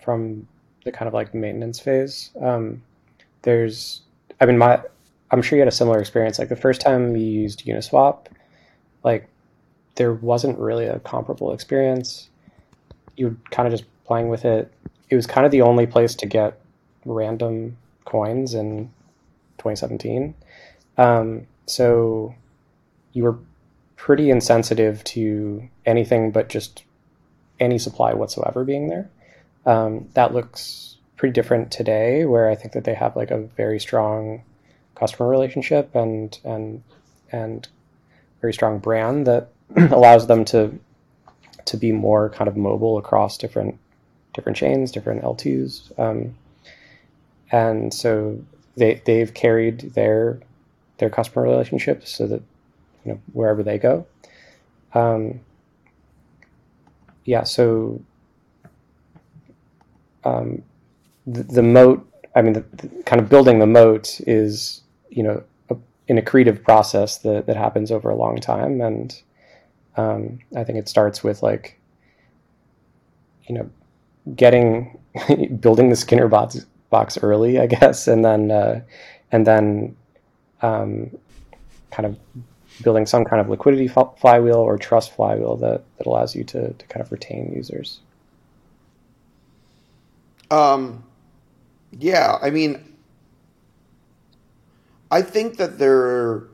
from 0.04 0.46
the 0.84 0.92
kind 0.92 1.08
of 1.08 1.14
like 1.14 1.34
maintenance 1.34 1.80
phase. 1.80 2.30
Um, 2.40 2.82
there's, 3.42 4.02
I 4.40 4.46
mean, 4.46 4.58
my, 4.58 4.80
I'm 5.30 5.42
sure 5.42 5.56
you 5.56 5.60
had 5.60 5.68
a 5.68 5.76
similar 5.76 6.00
experience. 6.00 6.38
Like 6.38 6.48
the 6.48 6.56
first 6.56 6.80
time 6.80 7.16
you 7.16 7.26
used 7.26 7.64
Uniswap, 7.64 8.26
like 9.02 9.28
there 9.96 10.12
wasn't 10.12 10.58
really 10.58 10.86
a 10.86 10.98
comparable 11.00 11.52
experience. 11.52 12.28
You 13.16 13.28
were 13.28 13.36
kind 13.50 13.66
of 13.66 13.72
just 13.72 13.84
playing 14.04 14.28
with 14.28 14.44
it. 14.44 14.72
It 15.10 15.16
was 15.16 15.26
kind 15.26 15.44
of 15.44 15.52
the 15.52 15.62
only 15.62 15.86
place 15.86 16.14
to 16.16 16.26
get 16.26 16.60
random 17.04 17.76
coins 18.04 18.54
in 18.54 18.90
2017. 19.58 20.34
Um, 20.98 21.46
so 21.66 22.34
you 23.12 23.24
were 23.24 23.38
pretty 23.96 24.30
insensitive 24.30 25.02
to 25.04 25.68
anything 25.86 26.30
but 26.30 26.48
just 26.48 26.84
any 27.60 27.78
supply 27.78 28.12
whatsoever 28.12 28.64
being 28.64 28.88
there. 28.88 29.08
Um, 29.66 30.08
that 30.14 30.34
looks 30.34 30.93
pretty 31.24 31.32
different 31.32 31.70
today, 31.70 32.26
where 32.26 32.50
I 32.50 32.54
think 32.54 32.74
that 32.74 32.84
they 32.84 32.92
have 32.92 33.16
like 33.16 33.30
a 33.30 33.38
very 33.38 33.80
strong 33.80 34.42
customer 34.94 35.26
relationship 35.26 35.94
and 35.94 36.38
and 36.44 36.82
and 37.32 37.66
very 38.42 38.52
strong 38.52 38.78
brand 38.78 39.26
that 39.26 39.48
allows 39.90 40.26
them 40.26 40.44
to 40.44 40.78
to 41.64 41.76
be 41.78 41.92
more 41.92 42.28
kind 42.28 42.46
of 42.46 42.58
mobile 42.58 42.98
across 42.98 43.38
different 43.38 43.78
different 44.34 44.58
chains, 44.58 44.92
different 44.92 45.22
L2s, 45.22 45.98
um, 45.98 46.34
and 47.50 47.94
so 47.94 48.38
they 48.76 49.00
they've 49.06 49.32
carried 49.32 49.94
their 49.94 50.38
their 50.98 51.08
customer 51.08 51.42
relationships 51.42 52.14
so 52.14 52.26
that 52.26 52.42
you 53.06 53.12
know 53.12 53.20
wherever 53.32 53.62
they 53.62 53.78
go. 53.78 54.04
Um, 54.92 55.40
yeah, 57.24 57.44
so 57.44 58.02
um, 60.24 60.62
the, 61.26 61.42
the 61.42 61.62
moat, 61.62 62.06
I 62.34 62.42
mean, 62.42 62.54
the, 62.54 62.64
the, 62.72 63.02
kind 63.04 63.20
of 63.20 63.28
building 63.28 63.58
the 63.58 63.66
moat 63.66 64.20
is, 64.26 64.82
you 65.10 65.22
know, 65.22 65.42
a, 65.70 65.76
an 66.08 66.18
accretive 66.18 66.62
process 66.62 67.18
that, 67.18 67.46
that 67.46 67.56
happens 67.56 67.90
over 67.90 68.10
a 68.10 68.16
long 68.16 68.38
time. 68.38 68.80
And 68.80 69.20
um, 69.96 70.38
I 70.56 70.64
think 70.64 70.78
it 70.78 70.88
starts 70.88 71.22
with 71.22 71.42
like, 71.42 71.78
you 73.46 73.54
know, 73.54 73.70
getting, 74.34 74.98
building 75.60 75.90
the 75.90 75.96
Skinner 75.96 76.28
box, 76.28 76.66
box 76.90 77.18
early, 77.22 77.58
I 77.58 77.66
guess. 77.66 78.06
And 78.08 78.24
then, 78.24 78.50
uh, 78.50 78.80
and 79.32 79.46
then 79.46 79.96
um, 80.62 81.10
kind 81.90 82.06
of 82.06 82.16
building 82.82 83.06
some 83.06 83.24
kind 83.24 83.40
of 83.40 83.48
liquidity 83.48 83.88
flywheel 83.88 84.56
or 84.56 84.76
trust 84.76 85.12
flywheel 85.12 85.56
that, 85.56 85.84
that 85.96 86.06
allows 86.06 86.34
you 86.34 86.42
to, 86.44 86.72
to 86.72 86.86
kind 86.86 87.04
of 87.04 87.12
retain 87.12 87.52
users. 87.54 88.00
Um, 90.50 91.04
yeah, 91.98 92.38
I 92.40 92.50
mean, 92.50 92.96
I 95.10 95.22
think 95.22 95.56
that 95.58 95.78
there 95.78 96.44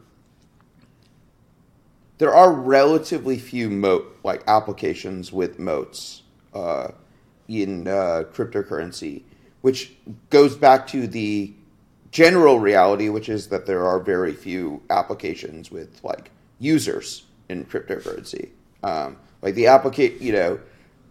there 2.19 2.35
are 2.35 2.53
relatively 2.53 3.39
few 3.39 3.71
moat 3.71 4.19
like 4.23 4.43
applications 4.47 5.33
with 5.33 5.59
moats 5.59 6.23
uh, 6.53 6.89
in 7.49 7.89
uh, 7.89 8.25
cryptocurrency, 8.33 9.23
which 9.63 9.95
goes 10.29 10.57
back 10.57 10.87
to 10.89 11.07
the 11.07 11.55
general 12.11 12.61
reality, 12.61 13.09
which 13.09 13.29
is 13.29 13.49
that 13.49 13.67
there 13.67 13.87
are 13.87 13.99
very 13.99 14.35
few 14.35 14.83
applications 14.91 15.71
with 15.71 16.03
like 16.05 16.31
users 16.59 17.25
in 17.49 17.65
cryptocurrency. 17.65 18.51
Um, 18.83 19.17
like 19.41 19.55
the 19.55 19.69
applicate, 19.69 20.21
you 20.21 20.33
know, 20.33 20.61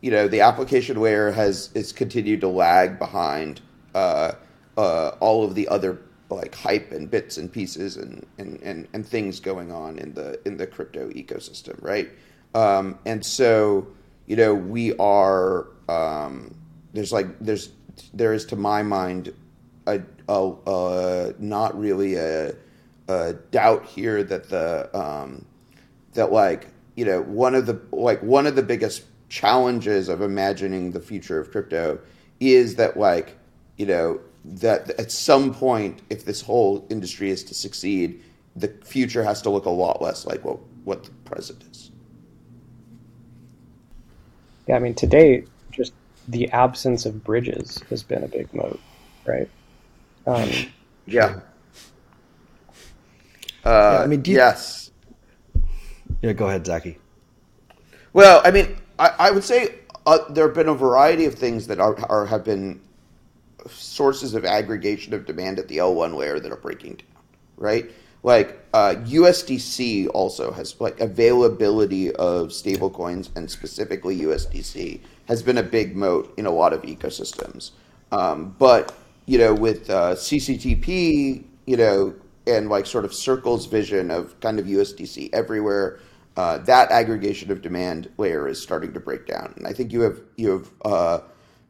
you 0.02 0.12
know, 0.12 0.28
the 0.28 0.42
application 0.42 1.02
layer 1.02 1.32
has 1.32 1.72
is 1.74 1.92
continued 1.92 2.42
to 2.42 2.48
lag 2.48 3.00
behind 3.00 3.62
uh, 3.96 4.34
uh, 4.78 5.10
all 5.20 5.44
of 5.44 5.56
the 5.56 5.68
other 5.68 6.00
like 6.30 6.54
hype 6.54 6.92
and 6.92 7.10
bits 7.10 7.38
and 7.38 7.52
pieces 7.52 7.98
and, 7.98 8.26
and, 8.38 8.62
and, 8.62 8.88
and 8.94 9.06
things 9.06 9.40
going 9.40 9.72
on 9.72 9.98
in 9.98 10.14
the 10.14 10.40
in 10.46 10.58
the 10.58 10.68
crypto 10.68 11.10
ecosystem, 11.10 11.82
right? 11.82 12.10
Um, 12.54 13.00
and 13.06 13.26
so 13.26 13.88
you 14.28 14.36
know 14.36 14.54
we 14.54 14.96
are 14.98 15.68
um, 15.88 16.56
there's 16.94 17.12
like 17.12 17.28
there's 17.40 17.72
there 18.14 18.34
is 18.34 18.46
to 18.46 18.56
my 18.56 18.84
mind 18.84 19.34
a, 19.88 20.02
a, 20.28 20.52
a 20.68 21.34
not 21.40 21.78
really 21.78 22.16
a, 22.16 22.54
a, 23.08 23.34
doubt 23.52 23.86
here 23.86 24.24
that 24.24 24.50
the 24.50 24.90
um, 24.98 25.46
that 26.14 26.32
like 26.32 26.68
you 26.96 27.06
know 27.06 27.22
one 27.22 27.56
of 27.56 27.66
the 27.66 27.80
like 27.92 28.22
one 28.22 28.46
of 28.46 28.56
the 28.56 28.64
biggest 28.64 29.04
challenges 29.30 30.10
of 30.10 30.22
imagining 30.22 30.92
the 30.92 31.00
future 31.00 31.40
of 31.40 31.52
crypto 31.52 32.00
is 32.40 32.76
that 32.76 32.98
like 32.98 33.36
you 33.80 33.86
know, 33.86 34.20
that 34.44 34.92
at 35.00 35.10
some 35.10 35.54
point, 35.54 36.02
if 36.10 36.26
this 36.26 36.42
whole 36.42 36.86
industry 36.90 37.32
is 37.32 37.44
to 37.46 37.56
succeed, 37.56 38.22
the 38.56 38.68
future 38.84 39.24
has 39.24 39.42
to 39.42 39.50
look 39.50 39.66
a 39.66 39.70
lot 39.70 40.02
less 40.02 40.26
like 40.26 40.44
what, 40.44 40.60
what 40.84 41.06
the 41.06 41.12
present 41.24 41.64
is. 41.72 41.90
Yeah, 44.68 44.76
I 44.76 44.80
mean, 44.80 44.94
today, 44.94 45.46
just 45.72 45.94
the 46.28 46.50
absence 46.52 47.06
of 47.06 47.24
bridges 47.24 47.82
has 47.90 48.04
been 48.04 48.24
a 48.24 48.28
big 48.28 48.54
moat, 48.54 48.80
right? 49.26 49.50
Um, 50.28 50.50
yeah. 51.08 51.40
Uh, 53.64 53.70
yeah, 53.70 54.00
I 54.04 54.08
mean, 54.08 54.24
you, 54.26 54.36
yes. 54.36 54.92
Yeah, 56.22 56.34
go 56.34 56.48
ahead, 56.48 56.66
Zaki. 56.66 56.98
Well, 58.12 58.42
I 58.44 58.52
mean, 58.52 58.76
I, 59.00 59.14
I 59.20 59.32
would 59.32 59.44
say 59.44 59.76
uh, 60.06 60.20
there 60.30 60.48
have 60.48 60.56
been 60.56 60.68
a 60.68 60.74
variety 60.74 61.26
of 61.26 61.36
things 61.36 61.68
that 61.68 61.80
are, 61.80 61.98
are 62.08 62.26
have 62.26 62.44
been 62.44 62.82
sources 63.68 64.34
of 64.34 64.46
aggregation 64.46 65.14
of 65.14 65.26
demand 65.26 65.60
at 65.60 65.68
the 65.68 65.78
L1 65.78 66.16
layer 66.16 66.40
that 66.40 66.52
are 66.52 66.58
breaking 66.58 66.96
down, 66.96 67.24
right? 67.58 67.92
Like 68.22 68.60
uh, 68.74 68.96
USDC 69.06 70.10
also 70.14 70.52
has 70.52 70.80
like 70.82 71.00
availability 71.00 72.12
of 72.16 72.50
stablecoins 72.50 73.30
and 73.36 73.50
specifically 73.50 74.20
USDC 74.20 75.00
has 75.28 75.42
been 75.42 75.58
a 75.58 75.64
big 75.64 75.96
moat 75.96 76.34
in 76.38 76.46
a 76.46 76.52
lot 76.52 76.74
of 76.74 76.82
ecosystems. 76.82 77.72
Um, 78.12 78.56
but 78.60 78.98
you 79.26 79.38
know, 79.38 79.54
with 79.54 79.90
uh, 79.90 80.16
CCTP, 80.16 81.44
you 81.66 81.78
know, 81.78 82.16
and 82.48 82.68
like 82.70 82.86
sort 82.86 83.06
of 83.06 83.14
Circle's 83.14 83.68
vision 83.68 84.12
of 84.12 84.38
kind 84.40 84.60
of 84.60 84.66
USDC 84.66 85.30
everywhere, 85.34 86.00
uh, 86.36 86.58
that 86.60 86.92
aggregation 86.92 87.52
of 87.52 87.62
demand 87.62 88.10
layer 88.18 88.48
is 88.48 88.62
starting 88.62 88.92
to 88.94 89.00
break 89.00 89.28
down. 89.28 89.54
And 89.56 89.68
I 89.68 89.74
think 89.74 89.94
you 89.94 90.02
have 90.02 90.20
you 90.36 90.52
have 90.52 90.72
uh, 90.84 91.20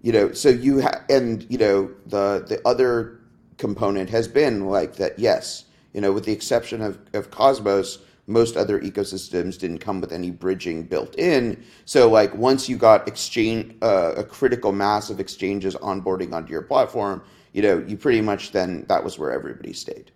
you 0.01 0.12
know 0.12 0.31
so 0.31 0.49
you 0.49 0.77
have 0.77 1.03
and 1.09 1.45
you 1.49 1.57
know 1.57 1.91
the 2.07 2.45
the 2.47 2.62
other 2.67 3.19
component 3.59 4.09
has 4.09 4.27
been 4.27 4.65
like 4.65 4.95
that. 4.95 5.19
Yes, 5.19 5.65
you 5.93 6.01
know, 6.01 6.12
with 6.12 6.25
the 6.25 6.31
exception 6.31 6.81
of 6.81 6.97
of 7.13 7.29
Cosmos. 7.29 7.99
Most 8.25 8.57
other 8.57 8.79
ecosystems 8.79 9.57
didn't 9.57 9.79
come 9.79 9.99
with 9.99 10.12
any 10.12 10.29
bridging 10.29 10.83
built 10.83 11.17
in. 11.17 11.63
So, 11.85 12.07
like, 12.12 12.31
once 12.35 12.69
you 12.69 12.77
got 12.77 13.07
exchange 13.07 13.75
uh, 13.81 14.13
a 14.17 14.23
critical 14.23 14.71
mass 14.71 15.09
of 15.09 15.19
exchanges 15.19 15.75
onboarding 15.75 16.31
onto 16.31 16.51
your 16.51 16.62
platform, 16.62 17.23
you 17.53 17.63
know, 17.63 17.83
you 17.88 17.97
pretty 17.97 18.21
much 18.21 18.51
then 18.51 18.85
that 18.88 19.03
was 19.03 19.17
where 19.17 19.31
everybody 19.31 19.73
stayed. 19.73 20.12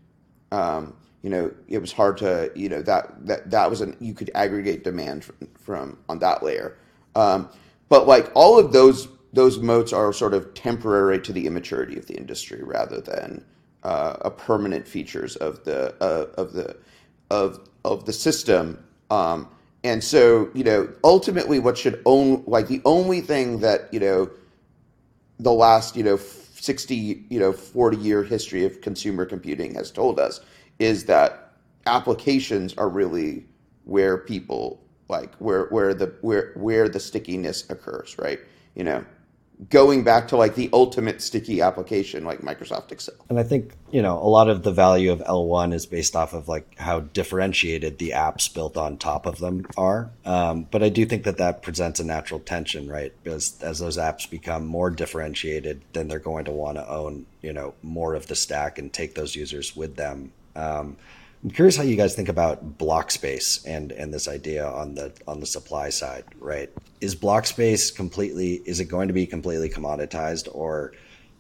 Um, 0.52 0.96
you 1.24 1.32
know, 1.32 1.52
it 1.68 1.80
was 1.80 1.92
hard 1.92 2.18
to, 2.18 2.52
you 2.54 2.70
know, 2.70 2.84
that 2.84 3.26
that 3.26 3.50
that 3.50 3.68
was 3.68 3.82
an 3.82 3.98
you 4.00 4.14
could 4.14 4.30
aggregate 4.36 4.84
demand 4.84 5.24
from, 5.24 5.48
from 5.58 5.98
on 6.08 6.20
that 6.20 6.44
layer. 6.44 6.78
Um, 7.16 7.50
but 7.90 8.08
like 8.08 8.32
all 8.36 8.60
of 8.60 8.72
those 8.72 9.08
those 9.34 9.60
moats 9.60 9.92
are 9.92 10.14
sort 10.14 10.34
of 10.34 10.54
temporary 10.54 11.20
to 11.20 11.34
the 11.34 11.48
immaturity 11.48 11.98
of 11.98 12.06
the 12.06 12.16
industry 12.16 12.62
rather 12.64 13.02
than 13.02 13.44
uh, 13.84 14.16
a 14.22 14.32
permanent 14.32 14.88
features 14.88 15.36
of 15.38 15.64
the 15.66 15.94
uh, 16.02 16.28
of 16.40 16.54
the 16.54 16.78
of 17.30 17.68
of 17.84 18.06
the 18.06 18.14
system. 18.14 18.84
Um, 19.10 19.50
and 19.84 20.02
so, 20.02 20.50
you 20.54 20.64
know, 20.64 20.88
ultimately, 21.04 21.60
what 21.60 21.78
should 21.78 22.02
own 22.06 22.44
like 22.48 22.68
the 22.68 22.82
only 22.86 23.22
thing 23.22 23.60
that 23.60 23.94
you 23.94 24.00
know 24.00 24.30
the 25.40 25.52
last 25.52 25.96
you 25.96 26.04
know 26.04 26.18
60 26.18 27.26
you 27.30 27.40
know 27.40 27.52
40 27.52 27.98
year 27.98 28.24
history 28.24 28.64
of 28.64 28.80
consumer 28.82 29.26
computing 29.26 29.76
has 29.76 29.92
told 29.92 30.20
us 30.20 30.40
is 30.80 31.06
that 31.06 31.54
applications 31.86 32.74
are 32.76 32.88
really 32.88 33.46
where 33.84 34.18
people 34.18 34.80
like 35.10 35.36
where 35.36 35.66
where 35.66 35.94
the 35.94 36.14
where 36.22 36.54
where 36.56 36.88
the 36.88 37.00
stickiness 37.00 37.70
occurs 37.70 38.16
right 38.18 38.40
you 38.76 38.84
know 38.84 39.04
going 39.70 40.04
back 40.04 40.28
to 40.28 40.38
like 40.38 40.56
the 40.56 40.70
ultimate 40.74 41.22
sticky 41.22 41.62
application 41.62 42.26
like 42.26 42.40
Microsoft 42.40 42.92
Excel. 42.92 43.16
And 43.30 43.40
I 43.40 43.44
think, 43.44 43.74
you 43.92 44.02
know, 44.02 44.18
a 44.18 44.28
lot 44.28 44.50
of 44.50 44.64
the 44.64 44.72
value 44.72 45.12
of 45.12 45.20
L1 45.20 45.74
is 45.74 45.86
based 45.86 46.16
off 46.16 46.34
of 46.34 46.48
like 46.48 46.78
how 46.78 47.02
differentiated 47.02 47.98
the 47.98 48.12
apps 48.12 48.54
built 48.54 48.78
on 48.78 48.98
top 48.98 49.26
of 49.26 49.40
them 49.40 49.66
are. 49.78 50.10
Um, 50.26 50.68
but 50.70 50.84
I 50.84 50.90
do 50.90 51.06
think 51.06 51.24
that 51.24 51.38
that 51.38 51.62
presents 51.62 52.00
a 52.00 52.04
natural 52.04 52.40
tension, 52.40 52.90
right? 52.90 53.14
Because 53.24 53.62
as 53.62 53.80
those 53.80 53.98
apps 53.98 54.30
become 54.30 54.66
more 54.66 54.90
differentiated, 54.90 55.82
then 55.94 56.08
they're 56.08 56.20
going 56.20 56.46
to 56.46 56.52
want 56.52 56.78
to 56.78 56.90
own, 56.90 57.26
you 57.42 57.54
know, 57.54 57.74
more 57.82 58.16
of 58.16 58.28
the 58.28 58.36
stack 58.36 58.78
and 58.80 58.92
take 58.92 59.16
those 59.16 59.36
users 59.36 59.76
with 59.76 59.96
them. 59.96 60.32
Um, 60.56 60.98
I'm 61.44 61.52
curious 61.52 61.76
how 61.76 61.84
you 61.84 61.98
guys 61.98 62.16
think 62.16 62.30
about 62.30 62.78
block 62.78 63.12
space 63.12 63.66
and 63.66 63.92
and 63.92 64.14
this 64.14 64.30
idea 64.30 64.66
on 64.66 64.96
the 64.96 65.12
on 65.28 65.42
the 65.42 65.46
supply 65.46 65.90
side, 65.90 66.24
right? 66.40 66.70
Is 67.04 67.16
block 67.16 67.46
space 67.46 67.92
completely 67.92 68.62
is 68.66 68.80
it 68.80 68.86
going 68.86 69.10
to 69.10 69.14
be 69.14 69.26
completely 69.26 69.70
commoditized 69.70 70.48
or 70.54 70.94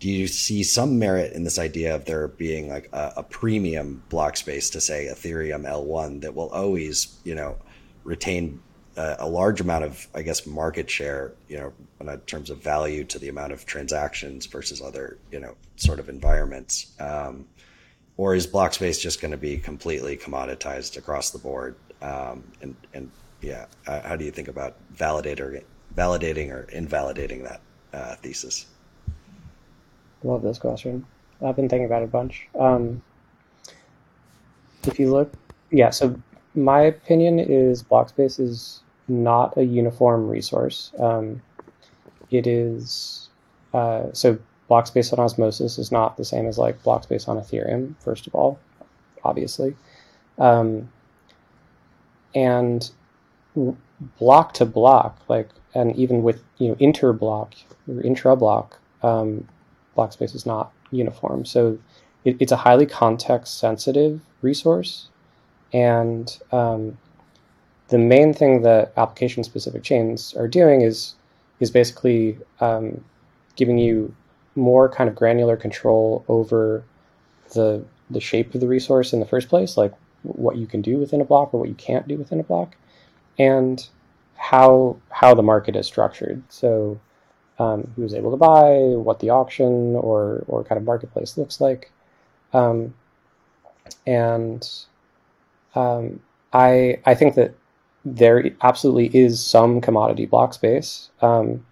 do 0.03 0.09
you 0.09 0.27
see 0.27 0.63
some 0.63 0.99
merit 0.99 1.31
in 1.31 1.45
this 1.45 1.57
idea 1.57 1.95
of 1.95 2.03
there 2.03 2.27
being 2.27 2.67
like 2.67 2.89
a, 2.91 3.13
a 3.17 3.23
premium 3.23 4.03
block 4.09 4.35
space 4.35 4.69
to 4.71 4.81
say 4.81 5.07
Ethereum 5.09 5.63
L1 5.63 6.21
that 6.21 6.35
will 6.35 6.49
always, 6.49 7.17
you 7.23 7.33
know, 7.33 7.55
retain 8.03 8.61
a, 8.97 9.15
a 9.19 9.29
large 9.29 9.61
amount 9.61 9.85
of, 9.85 10.05
I 10.13 10.21
guess, 10.21 10.45
market 10.45 10.89
share, 10.89 11.31
you 11.47 11.55
know, 11.55 11.73
in 12.01 12.19
terms 12.21 12.49
of 12.49 12.61
value 12.61 13.05
to 13.05 13.17
the 13.17 13.29
amount 13.29 13.53
of 13.53 13.65
transactions 13.65 14.45
versus 14.45 14.81
other, 14.81 15.17
you 15.31 15.39
know, 15.39 15.55
sort 15.77 15.99
of 15.99 16.09
environments. 16.09 16.91
Um, 16.99 17.47
or 18.17 18.35
is 18.35 18.45
block 18.45 18.73
space 18.73 18.99
just 18.99 19.21
going 19.21 19.31
to 19.31 19.37
be 19.37 19.57
completely 19.57 20.17
commoditized 20.17 20.97
across 20.97 21.31
the 21.31 21.39
board? 21.39 21.77
Um, 22.01 22.43
and 22.61 22.75
and 22.93 23.09
yeah, 23.43 23.65
uh, 23.87 24.01
how 24.01 24.15
do 24.15 24.25
you 24.25 24.31
think 24.31 24.47
about 24.47 24.75
validator 24.95 25.61
validating 25.95 26.51
or 26.51 26.63
invalidating 26.71 27.43
that 27.43 27.61
uh, 27.93 28.15
thesis? 28.15 28.65
Love 30.23 30.41
this 30.41 30.57
question. 30.57 31.05
I've 31.45 31.55
been 31.55 31.67
thinking 31.67 31.85
about 31.85 32.01
it 32.01 32.05
a 32.05 32.07
bunch. 32.07 32.47
Um, 32.57 33.01
if 34.85 34.97
you 34.97 35.11
look, 35.11 35.33
yeah. 35.71 35.89
So 35.89 36.19
my 36.55 36.81
opinion 36.81 37.39
is 37.39 37.83
block 37.83 38.09
space 38.09 38.39
is 38.39 38.81
not 39.09 39.57
a 39.57 39.63
uniform 39.63 40.29
resource. 40.29 40.93
Um, 40.97 41.41
it 42.31 42.47
is 42.47 43.29
uh, 43.73 44.05
so 44.13 44.39
block 44.69 44.87
space 44.87 45.11
on 45.11 45.19
Osmosis 45.19 45.77
is 45.77 45.91
not 45.91 46.15
the 46.15 46.25
same 46.25 46.47
as 46.47 46.57
like 46.57 46.81
block 46.83 47.03
space 47.03 47.27
on 47.27 47.37
Ethereum, 47.37 47.95
first 47.99 48.25
of 48.27 48.33
all, 48.33 48.59
obviously. 49.23 49.75
Um, 50.37 50.89
and 52.33 52.89
block 54.19 54.53
to 54.53 54.65
block, 54.65 55.19
like, 55.27 55.49
and 55.73 55.95
even 55.95 56.23
with, 56.23 56.43
you 56.57 56.69
know, 56.69 56.75
interblock 56.75 57.53
or 57.87 58.01
intra-block, 58.01 58.79
um, 59.01 59.47
block 59.95 60.13
space 60.13 60.35
is 60.35 60.45
not 60.45 60.71
uniform. 60.91 61.45
So 61.45 61.77
it, 62.25 62.37
it's 62.39 62.51
a 62.51 62.57
highly 62.57 62.85
context 62.85 63.59
sensitive 63.59 64.21
resource. 64.41 65.07
And 65.71 66.37
um, 66.51 66.97
the 67.87 67.97
main 67.97 68.33
thing 68.33 68.61
that 68.63 68.93
application 68.97 69.43
specific 69.43 69.83
chains 69.83 70.33
are 70.35 70.47
doing 70.47 70.81
is, 70.81 71.15
is 71.59 71.71
basically 71.71 72.37
um, 72.59 73.03
giving 73.55 73.77
you 73.77 74.13
more 74.55 74.87
kind 74.87 75.09
of 75.09 75.15
granular 75.15 75.57
control 75.57 76.23
over 76.27 76.83
the 77.53 77.83
the 78.09 78.19
shape 78.19 78.53
of 78.53 78.61
the 78.61 78.67
resource 78.67 79.13
in 79.13 79.19
the 79.19 79.25
first 79.25 79.49
place, 79.49 79.77
like 79.77 79.93
what 80.23 80.57
you 80.57 80.67
can 80.67 80.81
do 80.81 80.97
within 80.97 81.21
a 81.21 81.25
block 81.25 81.53
or 81.53 81.59
what 81.59 81.69
you 81.69 81.75
can't 81.75 82.07
do 82.07 82.17
within 82.17 82.39
a 82.39 82.43
block, 82.43 82.75
and 83.37 83.87
how 84.35 84.97
how 85.09 85.33
the 85.33 85.43
market 85.43 85.75
is 85.75 85.87
structured. 85.87 86.43
So 86.49 86.99
um, 87.59 87.91
who's 87.95 88.13
able 88.13 88.31
to 88.31 88.37
buy, 88.37 88.95
what 88.97 89.19
the 89.19 89.29
auction 89.29 89.95
or 89.95 90.43
or 90.47 90.63
kind 90.63 90.77
of 90.77 90.85
marketplace 90.85 91.37
looks 91.37 91.61
like, 91.61 91.91
um, 92.53 92.93
and 94.05 94.67
um, 95.75 96.19
I 96.51 96.99
I 97.05 97.15
think 97.15 97.35
that 97.35 97.55
there 98.05 98.43
absolutely 98.61 99.07
is 99.17 99.43
some 99.45 99.79
commodity 99.81 100.25
block 100.25 100.53
space. 100.53 101.09
Um, 101.21 101.65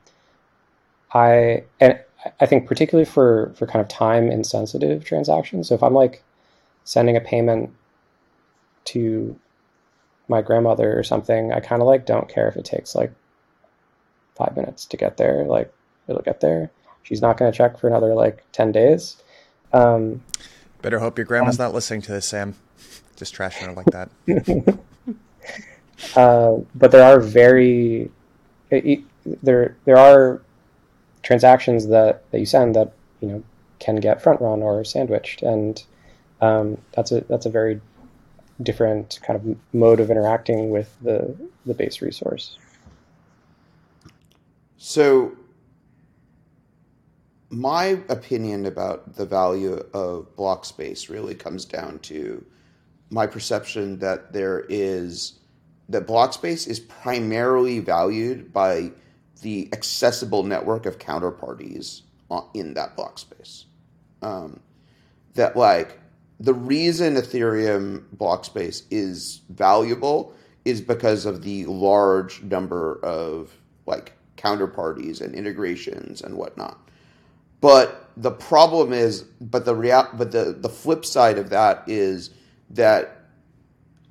I 1.14 1.64
and 1.80 2.00
I 2.40 2.46
think 2.46 2.68
particularly 2.68 3.06
for 3.10 3.52
for 3.56 3.66
kind 3.66 3.82
of 3.82 3.88
time 3.88 4.32
insensitive 4.32 5.04
transactions. 5.04 5.68
So 5.68 5.76
if 5.76 5.84
I'm 5.84 5.94
like 5.94 6.24
sending 6.84 7.18
a 7.18 7.22
payment 7.22 7.72
to 8.86 9.38
my 10.32 10.42
grandmother 10.42 10.98
or 10.98 11.04
something, 11.04 11.54
I 11.54 11.60
kind 11.60 11.82
of 11.82 11.88
like 11.88 12.08
don't 12.08 12.28
care 12.28 12.48
if 12.48 12.56
it 12.56 12.66
takes 12.66 12.96
like 12.96 13.12
five 14.36 14.56
minutes 14.56 14.86
to 14.86 14.98
get 14.98 15.18
there. 15.18 15.46
Like 15.46 15.72
it'll 16.08 16.24
get 16.24 16.40
there. 16.40 16.72
She's 17.04 17.22
not 17.22 17.38
going 17.38 17.52
to 17.52 17.58
check 17.58 17.78
for 17.78 17.88
another 17.88 18.16
like 18.16 18.44
ten 18.52 18.72
days. 18.72 19.22
Um, 19.74 20.24
Better 20.82 21.00
hope 21.00 21.18
your 21.18 21.26
grandma's 21.26 21.60
um, 21.60 21.66
not 21.66 21.74
listening 21.76 22.02
to 22.04 22.12
this, 22.12 22.26
Sam. 22.26 22.56
Just 23.16 23.36
trashing 23.36 23.68
her 23.68 23.74
like 23.74 23.86
that. 23.88 24.10
uh, 26.16 26.58
but 26.74 26.92
there 26.92 27.04
are 27.04 27.20
very 27.20 28.10
it, 28.72 29.04
there 29.44 29.76
there 29.86 29.98
are 29.98 30.42
transactions 31.24 31.88
that, 31.88 32.30
that 32.32 32.40
you 32.40 32.46
send 32.46 32.76
that 32.76 32.94
you 33.20 33.28
know 33.28 33.44
can 33.80 33.98
get 33.98 34.22
front 34.22 34.42
run 34.42 34.64
or 34.64 34.84
sandwiched, 34.84 35.42
and 35.44 35.84
um, 36.40 36.78
that's 36.94 37.12
a 37.12 37.22
that's 37.22 37.46
a 37.46 37.50
very 37.50 37.82
different 38.64 39.20
kind 39.24 39.38
of 39.38 39.58
mode 39.74 40.00
of 40.00 40.10
interacting 40.10 40.70
with 40.72 40.96
the 41.02 41.36
the 41.66 41.74
base 41.74 42.02
resource. 42.02 42.58
So, 44.78 45.34
my 47.50 48.00
opinion 48.10 48.66
about 48.66 49.16
the 49.16 49.26
value 49.26 49.84
of 49.94 50.36
block 50.36 50.66
space 50.66 51.10
really 51.10 51.36
comes 51.36 51.66
down 51.66 52.00
to 52.00 52.44
my 53.12 53.28
perception 53.28 54.00
that 54.00 54.34
there 54.34 54.66
is 54.70 55.40
that 55.90 56.08
block 56.08 56.34
space 56.34 56.68
is 56.68 56.80
primarily 56.80 57.80
valued 57.80 58.52
by 58.54 58.92
the 59.42 59.70
accessible 59.74 60.44
network 60.44 60.86
of 60.86 60.98
counterparties 60.98 62.02
in 62.54 62.74
that 62.74 62.96
block 62.96 63.20
space. 63.20 63.66
Um, 64.22 64.60
that 65.34 65.56
like 65.56 66.00
the 66.42 66.54
reason 66.56 67.14
Ethereum 67.16 68.04
block 68.14 68.46
space 68.46 68.84
is 68.90 69.42
valuable 69.50 70.34
is 70.66 70.82
because 70.82 71.28
of 71.28 71.44
the 71.44 71.66
large 71.68 72.42
number 72.42 73.00
of 73.04 73.56
like 73.86 74.14
counterparties 74.38 75.22
and 75.22 75.36
integrations 75.36 76.22
and 76.22 76.36
whatnot. 76.36 76.80
But 77.62 78.10
the 78.18 78.32
problem 78.32 78.92
is, 78.92 79.22
but 79.40 79.66
the 79.66 79.76
real, 79.76 80.08
but 80.14 80.32
the 80.32 80.58
the 80.60 80.68
flip 80.68 81.06
side 81.06 81.38
of 81.38 81.52
that 81.52 81.84
is 81.86 82.32
that 82.72 83.22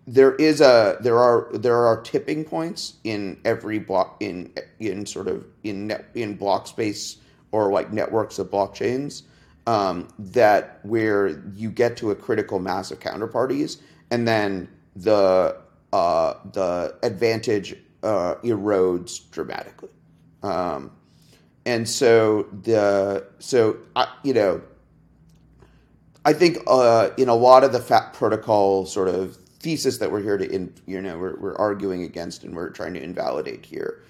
there 0.06 0.36
is 0.36 0.60
a 0.60 0.98
there 1.00 1.18
are 1.18 1.48
there 1.52 1.84
are 1.84 2.00
tipping 2.00 2.44
points 2.44 2.94
in 3.02 3.40
every 3.44 3.80
block 3.80 4.16
in 4.20 4.52
in 4.78 5.04
sort 5.04 5.26
of 5.26 5.46
in 5.64 5.88
net, 5.88 6.06
in 6.14 6.36
block 6.36 6.68
space 6.68 7.16
or 7.50 7.72
like 7.72 7.92
networks 7.92 8.38
of 8.38 8.52
blockchains 8.52 9.22
um, 9.66 10.08
that 10.18 10.80
where 10.82 11.42
you 11.54 11.70
get 11.70 11.96
to 11.98 12.10
a 12.10 12.14
critical 12.14 12.58
mass 12.58 12.90
of 12.90 13.00
counterparties 13.00 13.80
and 14.10 14.26
then 14.26 14.68
the 14.96 15.56
uh, 15.92 16.34
the 16.52 16.94
advantage 17.02 17.76
uh, 18.02 18.36
erodes 18.44 19.28
dramatically. 19.30 19.88
Um, 20.42 20.92
and 21.66 21.88
so 21.88 22.46
the 22.62 23.26
so 23.38 23.78
I, 23.96 24.08
you 24.22 24.34
know 24.34 24.62
I 26.24 26.32
think 26.32 26.58
uh, 26.66 27.10
in 27.16 27.28
a 27.28 27.34
lot 27.34 27.64
of 27.64 27.72
the 27.72 27.80
fat 27.80 28.12
protocol 28.12 28.86
sort 28.86 29.08
of 29.08 29.36
thesis 29.36 29.98
that 29.98 30.10
we're 30.10 30.22
here 30.22 30.38
to 30.38 30.50
in, 30.50 30.72
you 30.86 31.00
know 31.00 31.18
we're, 31.18 31.36
we're 31.36 31.56
arguing 31.56 32.02
against 32.02 32.44
and 32.44 32.54
we're 32.54 32.70
trying 32.70 32.94
to 32.94 33.02
invalidate 33.02 33.66
here 33.66 34.02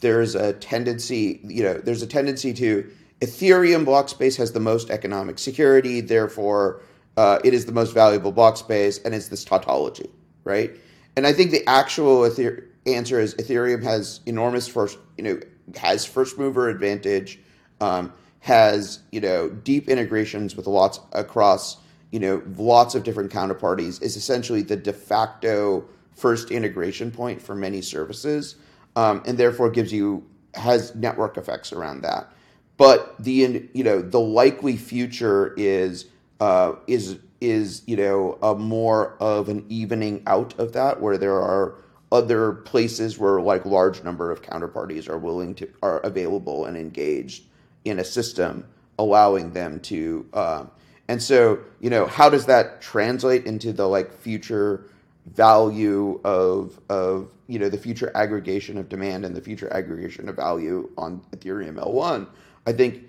there's 0.00 0.34
a 0.34 0.52
tendency 0.54 1.40
you 1.44 1.62
know 1.62 1.74
there's 1.74 2.02
a 2.02 2.06
tendency 2.06 2.52
to 2.52 2.90
ethereum 3.24 3.84
block 3.84 4.08
space 4.08 4.36
has 4.36 4.52
the 4.52 4.60
most 4.60 4.90
economic 4.90 5.38
security 5.38 6.00
therefore 6.00 6.80
uh, 7.16 7.38
it 7.44 7.54
is 7.54 7.64
the 7.66 7.72
most 7.72 7.94
valuable 7.94 8.32
block 8.32 8.56
space 8.56 8.98
and 9.04 9.14
it's 9.14 9.28
this 9.28 9.44
tautology 9.44 10.10
right 10.44 10.76
and 11.16 11.26
i 11.26 11.32
think 11.32 11.50
the 11.50 11.66
actual 11.68 12.26
Ether- 12.26 12.64
answer 12.86 13.20
is 13.20 13.34
ethereum 13.36 13.82
has 13.82 14.20
enormous 14.26 14.66
first 14.68 14.98
you 15.16 15.24
know 15.24 15.38
has 15.76 16.04
first 16.04 16.38
mover 16.38 16.68
advantage, 16.68 17.40
um, 17.80 18.12
has 18.40 19.00
you 19.10 19.20
know 19.20 19.48
deep 19.48 19.88
integrations 19.88 20.56
with 20.56 20.66
lots 20.66 21.00
across 21.12 21.78
you 22.10 22.20
know 22.20 22.42
lots 22.56 22.94
of 22.94 23.02
different 23.02 23.32
counterparties. 23.32 24.02
Is 24.02 24.16
essentially 24.16 24.62
the 24.62 24.76
de 24.76 24.92
facto 24.92 25.84
first 26.14 26.50
integration 26.50 27.10
point 27.10 27.40
for 27.40 27.54
many 27.54 27.80
services, 27.80 28.56
um, 28.96 29.22
and 29.26 29.38
therefore 29.38 29.70
gives 29.70 29.92
you 29.92 30.24
has 30.54 30.94
network 30.94 31.36
effects 31.36 31.72
around 31.72 32.02
that. 32.02 32.30
But 32.76 33.14
the 33.22 33.68
you 33.72 33.84
know 33.84 34.02
the 34.02 34.20
likely 34.20 34.76
future 34.76 35.54
is 35.56 36.06
uh, 36.40 36.74
is 36.86 37.18
is 37.40 37.82
you 37.86 37.96
know 37.96 38.38
a 38.42 38.54
more 38.54 39.16
of 39.20 39.48
an 39.48 39.64
evening 39.68 40.22
out 40.26 40.58
of 40.58 40.72
that 40.72 41.00
where 41.00 41.18
there 41.18 41.40
are 41.40 41.76
other 42.10 42.52
places 42.52 43.18
where 43.18 43.40
like 43.40 43.64
large 43.64 44.02
number 44.02 44.30
of 44.30 44.42
counterparties 44.42 45.08
are 45.08 45.18
willing 45.18 45.54
to 45.56 45.68
are 45.82 46.00
available 46.00 46.64
and 46.66 46.76
engaged 46.76 47.44
in 47.84 47.98
a 47.98 48.04
system 48.04 48.64
allowing 48.98 49.52
them 49.52 49.80
to 49.80 50.26
um, 50.32 50.70
and 51.08 51.22
so 51.22 51.58
you 51.80 51.90
know 51.90 52.06
how 52.06 52.30
does 52.30 52.46
that 52.46 52.80
translate 52.80 53.46
into 53.46 53.72
the 53.72 53.86
like 53.86 54.12
future 54.12 54.86
value 55.26 56.20
of 56.24 56.80
of 56.88 57.28
you 57.48 57.58
know 57.58 57.68
the 57.68 57.78
future 57.78 58.10
aggregation 58.14 58.78
of 58.78 58.88
demand 58.88 59.24
and 59.24 59.34
the 59.34 59.40
future 59.40 59.72
aggregation 59.72 60.28
of 60.28 60.36
value 60.36 60.88
on 60.96 61.20
ethereum 61.32 61.74
l1 61.74 62.26
i 62.66 62.72
think 62.72 63.04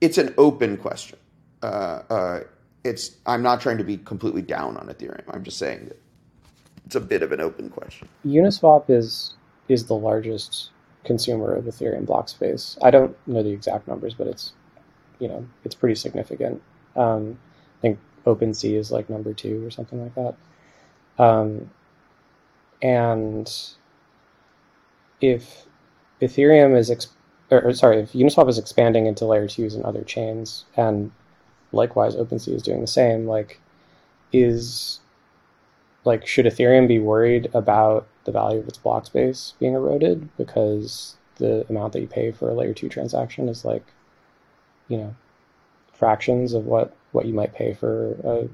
it's 0.00 0.18
an 0.18 0.34
open 0.38 0.76
question 0.76 1.18
uh, 1.62 2.02
uh, 2.10 2.40
it's 2.84 3.16
i'm 3.26 3.42
not 3.42 3.60
trying 3.60 3.78
to 3.78 3.84
be 3.84 3.96
completely 3.96 4.42
down 4.42 4.76
on 4.76 4.86
ethereum 4.88 5.24
i'm 5.32 5.42
just 5.42 5.58
saying 5.58 5.86
that 5.86 6.00
it's 6.86 6.94
a 6.94 7.00
bit 7.00 7.22
of 7.22 7.32
an 7.32 7.40
open 7.40 7.70
question. 7.70 8.08
Uniswap 8.26 8.90
is 8.90 9.34
is 9.68 9.86
the 9.86 9.94
largest 9.94 10.70
consumer 11.04 11.54
of 11.54 11.64
Ethereum 11.64 12.06
block 12.06 12.28
space. 12.28 12.76
I 12.82 12.90
don't 12.90 13.16
know 13.26 13.42
the 13.42 13.50
exact 13.50 13.88
numbers, 13.88 14.14
but 14.14 14.26
it's 14.26 14.52
you 15.18 15.28
know 15.28 15.46
it's 15.64 15.74
pretty 15.74 15.94
significant. 15.94 16.62
Um, 16.96 17.38
I 17.78 17.80
think 17.80 17.98
OpenSea 18.26 18.78
is 18.78 18.90
like 18.90 19.08
number 19.08 19.32
two 19.32 19.66
or 19.66 19.70
something 19.70 20.02
like 20.02 20.14
that. 20.14 20.34
Um, 21.22 21.70
and 22.82 23.50
if 25.20 25.64
Ethereum 26.20 26.76
is 26.76 26.90
exp- 26.90 27.13
or, 27.50 27.60
or, 27.62 27.72
sorry, 27.72 28.00
if 28.00 28.12
Uniswap 28.12 28.48
is 28.48 28.58
expanding 28.58 29.06
into 29.06 29.26
layer 29.26 29.48
twos 29.48 29.74
and 29.74 29.84
other 29.84 30.02
chains, 30.02 30.64
and 30.76 31.10
likewise 31.72 32.16
OpenSea 32.16 32.54
is 32.54 32.62
doing 32.62 32.80
the 32.80 32.86
same, 32.86 33.26
like 33.26 33.60
is 34.32 35.00
like 36.04 36.26
should 36.26 36.46
Ethereum 36.46 36.88
be 36.88 36.98
worried 36.98 37.48
about 37.54 38.06
the 38.24 38.32
value 38.32 38.58
of 38.58 38.68
its 38.68 38.78
block 38.78 39.06
space 39.06 39.54
being 39.58 39.74
eroded 39.74 40.28
because 40.36 41.16
the 41.36 41.66
amount 41.68 41.92
that 41.92 42.00
you 42.00 42.06
pay 42.06 42.30
for 42.32 42.48
a 42.48 42.54
layer 42.54 42.74
two 42.74 42.88
transaction 42.88 43.48
is 43.48 43.64
like, 43.64 43.84
you 44.88 44.96
know, 44.96 45.14
fractions 45.92 46.52
of 46.52 46.66
what 46.66 46.94
what 47.12 47.26
you 47.26 47.34
might 47.34 47.54
pay 47.54 47.72
for 47.72 48.12
a, 48.24 48.48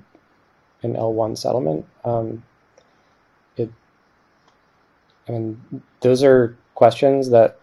an 0.83 0.95
L1 0.95 1.37
settlement. 1.37 1.87
Um, 2.05 2.43
it, 3.57 3.71
I 5.29 5.33
mean, 5.33 5.83
those 6.01 6.23
are 6.23 6.57
questions 6.75 7.31
that, 7.31 7.59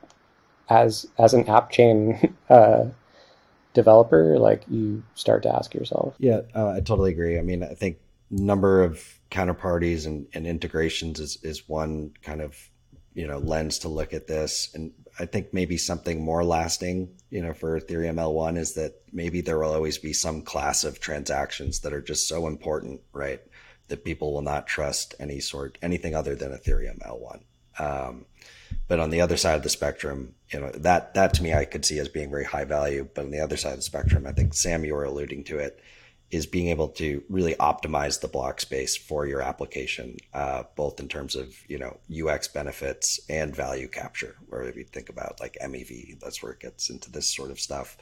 as 0.69 1.07
as 1.17 1.33
an 1.33 1.47
app 1.47 1.71
chain 1.71 2.35
uh, 2.49 2.85
developer, 3.73 4.37
like 4.39 4.63
you 4.69 5.03
start 5.15 5.43
to 5.43 5.55
ask 5.55 5.73
yourself. 5.73 6.15
Yeah, 6.19 6.41
uh, 6.55 6.69
I 6.69 6.79
totally 6.79 7.11
agree. 7.11 7.37
I 7.37 7.41
mean, 7.41 7.63
I 7.63 7.73
think 7.73 7.97
number 8.29 8.83
of 8.83 9.19
counterparties 9.31 10.05
and, 10.05 10.27
and 10.33 10.45
integrations 10.45 11.19
is, 11.19 11.37
is 11.43 11.67
one 11.67 12.11
kind 12.23 12.41
of 12.41 12.55
you 13.13 13.25
know 13.25 13.39
lens 13.39 13.79
to 13.79 13.89
look 13.89 14.13
at 14.13 14.27
this 14.27 14.69
and 14.75 14.91
i 15.19 15.25
think 15.25 15.53
maybe 15.53 15.75
something 15.75 16.23
more 16.23 16.43
lasting 16.43 17.09
you 17.29 17.41
know 17.41 17.53
for 17.53 17.79
ethereum 17.79 18.15
l1 18.15 18.57
is 18.57 18.73
that 18.73 19.01
maybe 19.11 19.41
there 19.41 19.57
will 19.57 19.73
always 19.73 19.97
be 19.97 20.13
some 20.13 20.41
class 20.41 20.83
of 20.83 20.99
transactions 20.99 21.79
that 21.79 21.93
are 21.93 22.01
just 22.01 22.27
so 22.27 22.47
important 22.47 23.01
right 23.13 23.41
that 23.87 24.05
people 24.05 24.33
will 24.33 24.41
not 24.41 24.67
trust 24.67 25.15
any 25.19 25.39
sort 25.39 25.77
anything 25.81 26.13
other 26.13 26.35
than 26.35 26.51
ethereum 26.51 26.99
l1 26.99 27.41
um, 27.79 28.25
but 28.87 28.99
on 28.99 29.09
the 29.09 29.21
other 29.21 29.37
side 29.37 29.55
of 29.55 29.63
the 29.63 29.69
spectrum 29.69 30.33
you 30.49 30.59
know 30.59 30.71
that 30.71 31.13
that 31.13 31.33
to 31.33 31.43
me 31.43 31.53
i 31.53 31.65
could 31.65 31.85
see 31.85 31.99
as 31.99 32.07
being 32.07 32.29
very 32.29 32.45
high 32.45 32.65
value 32.65 33.07
but 33.13 33.25
on 33.25 33.31
the 33.31 33.39
other 33.39 33.57
side 33.57 33.71
of 33.71 33.77
the 33.77 33.83
spectrum 33.83 34.25
i 34.27 34.31
think 34.31 34.53
sam 34.53 34.85
you 34.85 34.93
were 34.93 35.03
alluding 35.03 35.43
to 35.43 35.57
it 35.57 35.81
is 36.29 36.45
being 36.45 36.67
able 36.67 36.89
to 36.89 37.23
really 37.29 37.55
optimize 37.55 38.19
the 38.19 38.27
block 38.27 38.59
space 38.59 38.97
for 38.97 39.25
your 39.25 39.41
application, 39.41 40.17
uh, 40.33 40.63
both 40.75 40.99
in 40.99 41.07
terms 41.07 41.35
of 41.35 41.55
you 41.67 41.77
know 41.77 41.97
UX 42.11 42.47
benefits 42.47 43.19
and 43.29 43.55
value 43.55 43.87
capture. 43.87 44.35
Where 44.47 44.63
if 44.63 44.75
you 44.75 44.83
think 44.83 45.09
about 45.09 45.39
like 45.39 45.57
MEV, 45.61 46.19
that's 46.19 46.43
where 46.43 46.51
it 46.51 46.59
gets 46.59 46.89
into 46.89 47.09
this 47.11 47.33
sort 47.33 47.51
of 47.51 47.59
stuff. 47.59 47.97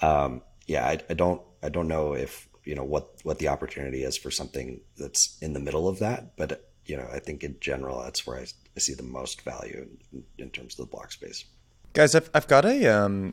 Um, 0.00 0.42
yeah, 0.66 0.86
I, 0.86 1.00
I, 1.10 1.14
don't 1.14 1.42
I 1.62 1.68
don't 1.68 1.88
know 1.88 2.14
if 2.14 2.48
you 2.64 2.76
know 2.76 2.84
what 2.84 3.10
what 3.24 3.38
the 3.38 3.48
opportunity 3.48 4.04
is 4.04 4.16
for 4.16 4.30
something 4.30 4.80
that's 4.96 5.36
in 5.40 5.52
the 5.52 5.60
middle 5.60 5.88
of 5.88 5.98
that, 5.98 6.36
but 6.36 6.70
you 6.84 6.96
know 6.96 7.08
I 7.12 7.18
think 7.18 7.42
in 7.42 7.56
general 7.60 8.00
that's 8.02 8.26
where 8.26 8.38
I, 8.38 8.46
I 8.76 8.80
see 8.80 8.94
the 8.94 9.02
most 9.02 9.42
value 9.42 9.88
in, 10.12 10.24
in, 10.38 10.50
terms 10.50 10.78
of 10.78 10.86
the 10.86 10.90
block 10.90 11.10
space. 11.10 11.44
Guys, 11.94 12.14
I've 12.14 12.28
I've 12.34 12.46
got 12.46 12.64
a 12.64 12.86
um, 12.86 13.32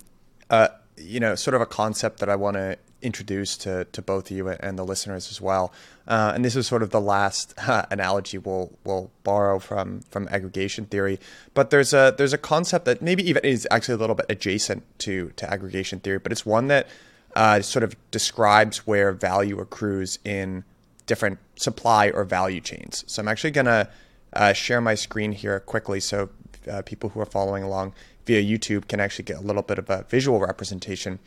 uh, 0.50 0.70
you 0.98 1.20
know 1.20 1.36
sort 1.36 1.54
of 1.54 1.62
a 1.62 1.66
concept 1.66 2.20
that 2.20 2.30
I 2.30 2.36
want 2.36 2.56
to 2.56 2.78
introduce 3.04 3.58
to, 3.58 3.86
to 3.92 4.02
both 4.02 4.32
you 4.32 4.48
and 4.48 4.80
the 4.80 4.86
listeners 4.86 5.30
as 5.30 5.42
well. 5.42 5.74
Uh, 6.08 6.32
and 6.34 6.44
this 6.44 6.56
is 6.56 6.66
sort 6.66 6.82
of 6.82 6.90
the 6.90 7.02
last 7.02 7.54
uh, 7.68 7.86
analogy 7.92 8.38
we'll 8.38 8.72
we'll 8.84 9.12
borrow 9.24 9.60
from 9.60 10.02
from 10.10 10.28
aggregation 10.30 10.86
theory. 10.86 11.20
But 11.54 11.70
there's 11.70 11.94
a 11.94 12.14
there's 12.18 12.34
a 12.34 12.38
concept 12.38 12.86
that 12.86 13.02
maybe 13.02 13.28
even 13.28 13.44
is 13.44 13.68
actually 13.70 13.96
a 13.96 13.98
little 13.98 14.16
bit 14.16 14.26
adjacent 14.30 14.84
to 15.00 15.32
to 15.36 15.52
aggregation 15.52 16.00
theory, 16.00 16.20
but 16.20 16.32
it's 16.32 16.46
one 16.46 16.68
that 16.68 16.88
uh, 17.36 17.62
sort 17.62 17.84
of 17.84 17.96
describes 18.12 18.88
where 18.88 19.12
value 19.12 19.60
accrues 19.60 20.20
in 20.24 20.64
different 21.06 21.40
supply 21.56 22.10
or 22.10 22.24
value 22.24 22.62
chains. 22.62 23.04
So 23.08 23.22
I'm 23.22 23.28
actually 23.28 23.52
gonna 23.52 23.90
uh, 24.36 24.54
share 24.54 24.82
my 24.82 24.96
screen 24.96 25.32
here 25.32 25.60
quickly 25.60 26.00
so 26.00 26.30
uh, 26.72 26.82
people 26.84 27.10
who 27.10 27.20
are 27.20 27.26
following 27.26 27.64
along 27.64 27.94
via 28.26 28.42
YouTube 28.42 28.88
can 28.88 29.00
actually 29.00 29.26
get 29.26 29.38
a 29.38 29.42
little 29.42 29.62
bit 29.62 29.78
of 29.78 29.90
a 29.90 30.04
visual 30.10 30.40
representation. 30.40 31.20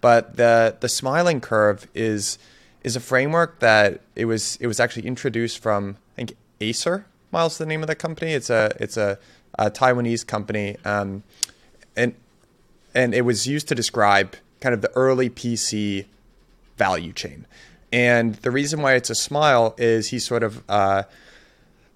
But 0.00 0.36
the 0.36 0.76
the 0.80 0.88
smiling 0.88 1.40
curve 1.40 1.86
is 1.94 2.38
is 2.82 2.96
a 2.96 3.00
framework 3.00 3.60
that 3.60 4.00
it 4.16 4.24
was 4.24 4.56
it 4.56 4.66
was 4.66 4.80
actually 4.80 5.06
introduced 5.06 5.58
from 5.58 5.96
I 6.14 6.16
think 6.16 6.36
Acer. 6.60 7.06
Myles, 7.32 7.58
the 7.58 7.66
name 7.66 7.82
of 7.82 7.86
the 7.86 7.94
company. 7.94 8.32
It's 8.32 8.50
a 8.50 8.72
it's 8.80 8.96
a, 8.96 9.18
a 9.56 9.70
Taiwanese 9.70 10.26
company, 10.26 10.76
um, 10.84 11.22
and 11.96 12.14
and 12.92 13.14
it 13.14 13.22
was 13.22 13.46
used 13.46 13.68
to 13.68 13.74
describe 13.74 14.34
kind 14.60 14.74
of 14.74 14.82
the 14.82 14.90
early 14.96 15.30
PC 15.30 16.06
value 16.76 17.12
chain. 17.12 17.46
And 17.92 18.34
the 18.36 18.50
reason 18.50 18.82
why 18.82 18.94
it's 18.94 19.10
a 19.10 19.14
smile 19.14 19.74
is 19.78 20.08
he 20.08 20.18
sort 20.18 20.42
of 20.42 20.62
uh, 20.68 21.04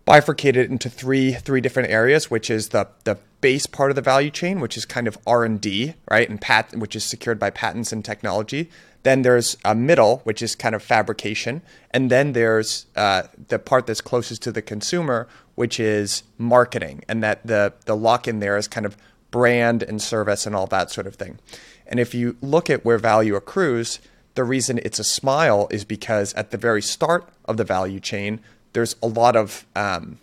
bifurcated 0.05 0.71
into 0.71 0.91
three 0.91 1.33
three 1.33 1.61
different 1.61 1.91
areas, 1.91 2.31
which 2.31 2.51
is 2.51 2.71
the 2.71 2.89
the 3.05 3.19
base 3.41 3.67
part 3.67 3.91
of 3.91 3.97
the 3.97 4.03
value 4.03 4.31
chain, 4.31 4.61
which 4.61 4.77
is 4.77 4.85
kind 4.85 5.07
of 5.07 5.19
R 5.27 5.45
and 5.45 5.61
D, 5.61 5.95
right, 6.11 6.29
and 6.29 6.41
pat, 6.41 6.75
which 6.77 6.97
is 6.97 7.05
secured 7.05 7.39
by 7.39 7.51
patents 7.51 7.93
and 7.93 8.05
technology. 8.05 8.71
Then 9.03 9.21
there's 9.21 9.59
a 9.67 9.75
middle, 9.75 10.21
which 10.25 10.41
is 10.41 10.55
kind 10.55 10.75
of 10.75 10.83
fabrication, 10.83 11.61
and 11.91 12.11
then 12.11 12.33
there's 12.33 12.87
uh, 12.97 13.25
the 13.49 13.59
part 13.59 13.87
that's 13.87 14.01
closest 14.01 14.43
to 14.43 14.53
the 14.53 14.63
consumer, 14.63 15.29
which 15.57 15.79
is 15.79 16.23
marketing, 16.39 17.05
and 17.09 17.23
that 17.23 17.47
the 17.47 17.75
the 17.85 17.97
lock 17.97 18.27
in 18.27 18.41
there 18.41 18.57
is 18.57 18.67
kind 18.67 18.87
of 18.87 18.97
brand 19.31 19.83
and 19.83 20.01
service 20.01 20.47
and 20.47 20.55
all 20.55 20.67
that 20.69 20.91
sort 20.91 21.07
of 21.07 21.17
thing. 21.17 21.39
And 21.87 22.01
if 22.01 22.15
you 22.15 22.37
look 22.41 22.71
at 22.71 22.85
where 22.85 22.99
value 22.99 23.35
accrues, 23.35 23.99
the 24.37 24.45
reason 24.45 24.81
it's 24.83 24.99
a 24.99 25.05
smile 25.05 25.69
is 25.71 25.85
because 25.85 26.33
at 26.35 26.51
the 26.51 26.57
very 26.57 26.81
start 26.81 27.29
of 27.45 27.57
the 27.57 27.65
value 27.65 28.01
chain, 28.01 28.41
there's 28.75 28.95
a 29.03 29.07
lot 29.07 29.35
of 29.35 29.65
um, 29.75 30.19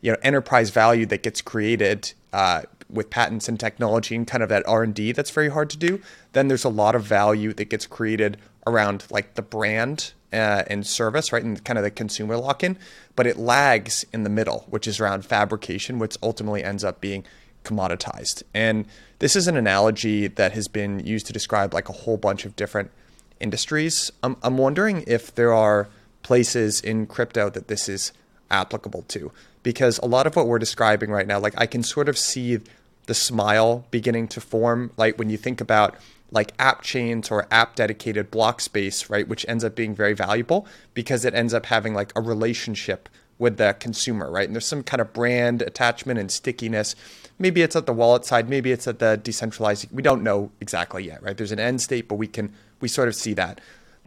you 0.00 0.10
know 0.10 0.18
enterprise 0.22 0.70
value 0.70 1.06
that 1.06 1.22
gets 1.22 1.40
created 1.40 2.12
uh, 2.32 2.62
with 2.90 3.08
patents 3.08 3.48
and 3.48 3.60
technology 3.60 4.16
and 4.16 4.26
kind 4.26 4.42
of 4.42 4.48
that 4.48 4.66
r&d 4.66 5.12
that's 5.12 5.30
very 5.30 5.48
hard 5.48 5.70
to 5.70 5.76
do. 5.76 6.00
Then 6.32 6.48
there's 6.48 6.64
a 6.64 6.68
lot 6.68 6.96
of 6.96 7.04
value 7.04 7.52
that 7.52 7.70
gets 7.70 7.86
created 7.86 8.36
around 8.66 9.04
like 9.10 9.34
the 9.34 9.42
brand 9.42 10.12
uh, 10.32 10.64
and 10.66 10.86
service 10.86 11.32
right 11.32 11.42
and 11.42 11.62
kind 11.64 11.78
of 11.78 11.84
the 11.84 11.90
consumer 11.90 12.36
lock-in. 12.36 12.76
But 13.14 13.26
it 13.26 13.36
lags 13.38 14.04
in 14.12 14.24
the 14.24 14.30
middle 14.30 14.66
which 14.68 14.88
is 14.88 14.98
around 14.98 15.24
fabrication 15.24 15.98
which 15.98 16.16
ultimately 16.22 16.64
ends 16.64 16.82
up 16.82 17.00
being 17.00 17.24
commoditized. 17.64 18.42
And 18.54 18.86
this 19.18 19.36
is 19.36 19.46
an 19.46 19.56
analogy 19.56 20.26
that 20.26 20.52
has 20.52 20.66
been 20.66 21.00
used 21.00 21.26
to 21.26 21.32
describe 21.32 21.74
like 21.74 21.88
a 21.88 21.92
whole 21.92 22.16
bunch 22.16 22.44
of 22.46 22.56
different 22.56 22.90
industries. 23.38 24.10
I'm, 24.22 24.36
I'm 24.42 24.56
wondering 24.56 25.04
if 25.06 25.34
there 25.34 25.52
are 25.52 25.88
places 26.22 26.80
in 26.80 27.06
crypto 27.06 27.50
that 27.50 27.68
this 27.68 27.88
is 27.88 28.12
applicable 28.50 29.02
to. 29.02 29.32
Because 29.62 29.98
a 29.98 30.06
lot 30.06 30.26
of 30.26 30.36
what 30.36 30.46
we're 30.46 30.58
describing 30.58 31.10
right 31.10 31.26
now 31.26 31.38
like 31.38 31.54
i 31.58 31.66
can 31.66 31.82
sort 31.82 32.08
of 32.08 32.16
see 32.16 32.58
the 33.06 33.14
smile 33.14 33.84
beginning 33.90 34.28
to 34.28 34.40
form 34.40 34.92
like 34.96 35.18
when 35.18 35.30
you 35.30 35.36
think 35.36 35.60
about 35.60 35.96
like 36.30 36.52
app 36.58 36.82
chains 36.82 37.30
or 37.30 37.46
app 37.50 37.74
dedicated 37.74 38.30
block 38.30 38.60
space 38.60 39.10
right 39.10 39.28
which 39.28 39.44
ends 39.48 39.64
up 39.64 39.74
being 39.74 39.94
very 39.94 40.14
valuable 40.14 40.66
because 40.94 41.24
it 41.24 41.34
ends 41.34 41.52
up 41.52 41.66
having 41.66 41.92
like 41.94 42.12
a 42.16 42.20
relationship 42.20 43.08
with 43.38 43.56
the 43.56 43.74
consumer 43.80 44.30
right? 44.30 44.46
And 44.46 44.54
there's 44.54 44.66
some 44.66 44.82
kind 44.82 45.00
of 45.00 45.12
brand 45.12 45.62
attachment 45.62 46.20
and 46.20 46.30
stickiness. 46.30 46.94
Maybe 47.38 47.62
it's 47.62 47.74
at 47.74 47.86
the 47.86 47.92
wallet 47.92 48.24
side 48.24 48.48
maybe 48.48 48.70
it's 48.70 48.86
at 48.86 48.98
the 48.98 49.16
decentralized 49.16 49.88
we 49.90 50.02
don't 50.02 50.22
know 50.22 50.52
exactly 50.60 51.04
yet 51.04 51.22
right? 51.22 51.36
There's 51.36 51.52
an 51.52 51.58
end 51.58 51.80
state 51.80 52.06
but 52.06 52.16
we 52.16 52.26
can 52.26 52.52
we 52.80 52.88
sort 52.88 53.08
of 53.08 53.14
see 53.14 53.32
that 53.34 53.60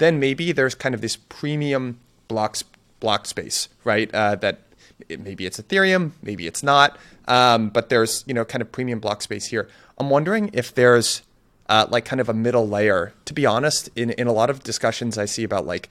then 0.04 0.20
maybe 0.20 0.52
there's 0.52 0.76
kind 0.76 0.94
of 0.94 1.02
this 1.02 1.16
premium 1.16 2.00
blocks 2.28 2.64
block 3.00 3.26
space, 3.26 3.70
right? 3.84 4.14
Uh, 4.14 4.36
that 4.36 4.62
it, 5.10 5.20
maybe 5.20 5.46
it's 5.46 5.60
Ethereum, 5.60 6.12
maybe 6.22 6.48
it's 6.48 6.64
not, 6.64 6.98
um, 7.28 7.70
but 7.70 7.90
there's 7.90 8.24
you 8.28 8.34
know 8.34 8.46
kind 8.46 8.62
of 8.62 8.72
premium 8.72 9.00
block 9.00 9.22
space 9.22 9.48
here. 9.48 9.68
I'm 9.98 10.10
wondering 10.10 10.50
if 10.54 10.74
there's 10.74 11.22
uh, 11.70 11.88
like 11.90 12.06
kind 12.06 12.20
of 12.20 12.30
a 12.30 12.34
middle 12.34 12.68
layer. 12.68 13.14
To 13.26 13.34
be 13.34 13.46
honest, 13.46 13.90
in 13.96 14.12
in 14.12 14.28
a 14.28 14.34
lot 14.34 14.50
of 14.50 14.64
discussions 14.64 15.18
I 15.18 15.26
see 15.26 15.44
about 15.44 15.66
like 15.66 15.90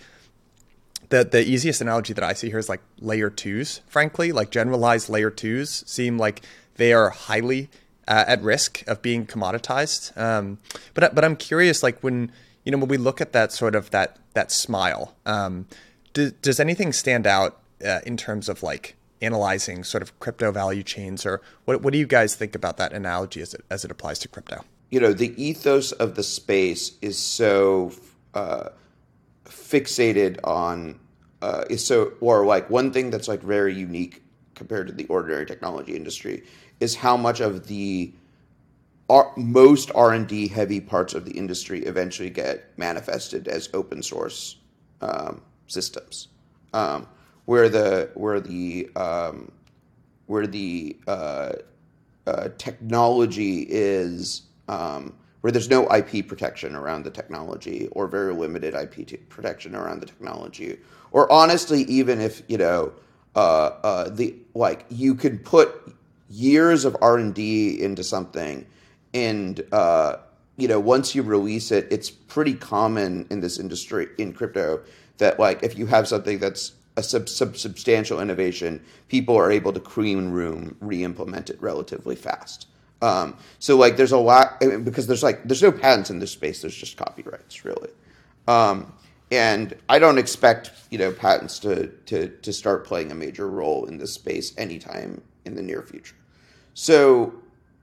the 1.09 1.25
the 1.25 1.43
easiest 1.43 1.81
analogy 1.81 2.13
that 2.13 2.25
I 2.25 2.33
see 2.33 2.49
here 2.49 2.59
is 2.59 2.69
like 2.69 2.81
layer 2.99 3.31
twos. 3.31 3.81
Frankly, 3.87 4.33
like 4.33 4.51
generalized 4.51 5.09
layer 5.09 5.31
twos 5.31 5.85
seem 5.87 6.19
like 6.19 6.43
they 6.77 6.93
are 6.93 7.11
highly 7.11 7.69
uh, 8.09 8.25
at 8.27 8.43
risk 8.43 8.83
of 8.87 9.03
being 9.03 9.27
commoditized. 9.27 10.17
Um, 10.17 10.59
but 10.95 11.15
but 11.15 11.25
I'm 11.25 11.37
curious, 11.37 11.83
like 11.83 12.01
when 12.01 12.33
you 12.65 12.73
know 12.73 12.79
when 12.79 12.89
we 12.89 12.97
look 12.97 13.21
at 13.21 13.33
that 13.33 13.53
sort 13.53 13.75
of 13.75 13.91
that 13.91 14.19
that 14.35 14.51
smile. 14.51 15.15
Um, 15.27 15.67
does, 16.13 16.33
does 16.33 16.61
anything 16.61 16.93
stand 16.93 17.27
out 17.27 17.61
uh, 17.85 18.01
in 18.05 18.17
terms 18.17 18.49
of 18.49 18.63
like 18.63 18.97
analyzing 19.21 19.85
sort 19.85 20.03
of 20.03 20.19
crypto 20.21 20.51
value 20.51 20.83
chains, 20.83 21.25
or 21.25 21.41
what, 21.65 21.83
what 21.83 21.93
do 21.93 21.99
you 21.99 22.07
guys 22.07 22.35
think 22.35 22.55
about 22.55 22.77
that 22.77 22.93
analogy 22.93 23.41
as 23.41 23.55
it 23.55 23.65
as 23.71 23.85
it 23.85 23.91
applies 23.91 24.19
to 24.21 24.29
crypto? 24.29 24.65
You 24.91 25.01
know, 25.01 25.13
the 25.13 25.33
ethos 25.43 25.93
of 25.93 26.17
the 26.17 26.23
space 26.23 26.93
is 27.01 27.19
so 27.19 27.93
uh, 28.35 28.71
fixated 29.45 30.39
on 30.45 31.01
uh, 31.41 31.65
is 31.71 31.85
so 31.85 32.13
or 32.21 32.45
like 32.45 32.69
one 32.71 32.93
thing 32.93 33.11
that's 33.11 33.29
like 33.29 33.43
very 33.43 33.75
unique 33.75 34.23
compared 34.55 34.87
to 34.87 34.93
the 34.93 35.07
ordinary 35.07 35.47
technology 35.47 35.97
industry 35.97 36.45
is 36.81 36.95
how 36.95 37.17
much 37.17 37.41
of 37.41 37.67
the 37.69 38.13
most 39.37 39.91
R&D 39.95 40.49
heavy 40.49 40.81
parts 40.81 41.15
of 41.15 41.25
the 41.25 41.33
industry 41.33 41.85
eventually 41.85 42.31
get 42.31 42.77
manifested 42.79 43.49
as 43.49 43.69
open 43.75 44.03
source 44.03 44.57
um, 45.01 45.43
systems, 45.67 46.29
um, 46.73 47.07
where 47.45 47.69
the 47.69 48.11
where 48.15 48.41
the 48.41 48.89
um, 48.97 49.51
where 50.27 50.47
the 50.47 50.97
uh, 51.07 51.53
uh, 52.27 52.49
technology 52.59 53.67
is 53.69 54.43
um, 54.69 55.15
where 55.41 55.51
there's 55.51 55.69
no 55.69 55.93
IP 55.93 56.27
protection 56.27 56.77
around 56.77 57.03
the 57.03 57.11
technology 57.11 57.89
or 57.93 58.07
very 58.07 58.33
limited 58.33 58.75
IP 58.75 59.07
t- 59.07 59.17
protection 59.17 59.75
around 59.75 60.01
the 60.01 60.07
technology, 60.07 60.79
or 61.11 61.31
honestly, 61.33 61.83
even 61.83 62.21
if 62.21 62.43
you 62.49 62.59
know 62.59 62.93
uh, 63.35 63.71
uh 63.83 64.09
the 64.11 64.35
like 64.55 64.87
you 64.89 65.15
could 65.15 65.45
put 65.45 65.95
years 66.31 66.85
of 66.85 66.97
R 67.03 67.19
and 67.19 67.35
D 67.35 67.83
into 67.83 68.05
something, 68.05 68.65
and 69.15 69.65
uh, 69.73 70.17
you 70.57 70.69
know 70.69 70.81
once 70.81 71.15
you 71.15 71.23
release 71.23 71.71
it, 71.71 71.87
it's 71.91 72.11
pretty 72.11 72.55
common 72.55 73.27
in 73.31 73.41
this 73.41 73.59
industry 73.59 74.09
in 74.19 74.33
crypto 74.33 74.81
that 75.19 75.39
like 75.39 75.63
if 75.63 75.79
you 75.79 75.87
have 75.87 76.09
something 76.09 76.39
that's 76.39 76.73
a 76.97 77.03
sub, 77.03 77.29
sub, 77.29 77.57
substantial 77.57 78.21
innovation, 78.21 78.83
people 79.09 79.37
are 79.37 79.51
able 79.51 79.73
to 79.73 79.81
clean 79.81 80.31
room 80.31 80.77
re-implement 80.81 81.49
it 81.49 81.61
relatively 81.61 82.15
fast. 82.17 82.67
Um, 83.01 83.37
so 83.59 83.77
like 83.77 83.97
there's 83.97 84.13
a 84.13 84.19
lot 84.19 84.61
because 84.61 85.07
there's 85.07 85.23
like 85.23 85.43
there's 85.45 85.63
no 85.63 85.73
patents 85.73 86.11
in 86.11 86.19
this 86.21 86.31
space. 86.31 86.63
There's 86.63 86.77
just 86.77 86.97
copyrights 86.97 87.65
really, 87.65 87.91
um, 88.47 88.93
and 89.33 89.75
I 89.89 89.99
don't 89.99 90.19
expect 90.19 90.71
you 90.91 90.99
know 90.99 91.11
patents 91.11 91.59
to 91.61 91.89
to 92.07 92.29
to 92.29 92.53
start 92.53 92.87
playing 92.87 93.11
a 93.11 93.15
major 93.17 93.49
role 93.51 93.87
in 93.87 93.99
this 93.99 94.13
space 94.13 94.57
anytime 94.57 95.21
in 95.45 95.57
the 95.57 95.63
near 95.63 95.83
future. 95.83 96.15
So 96.75 97.35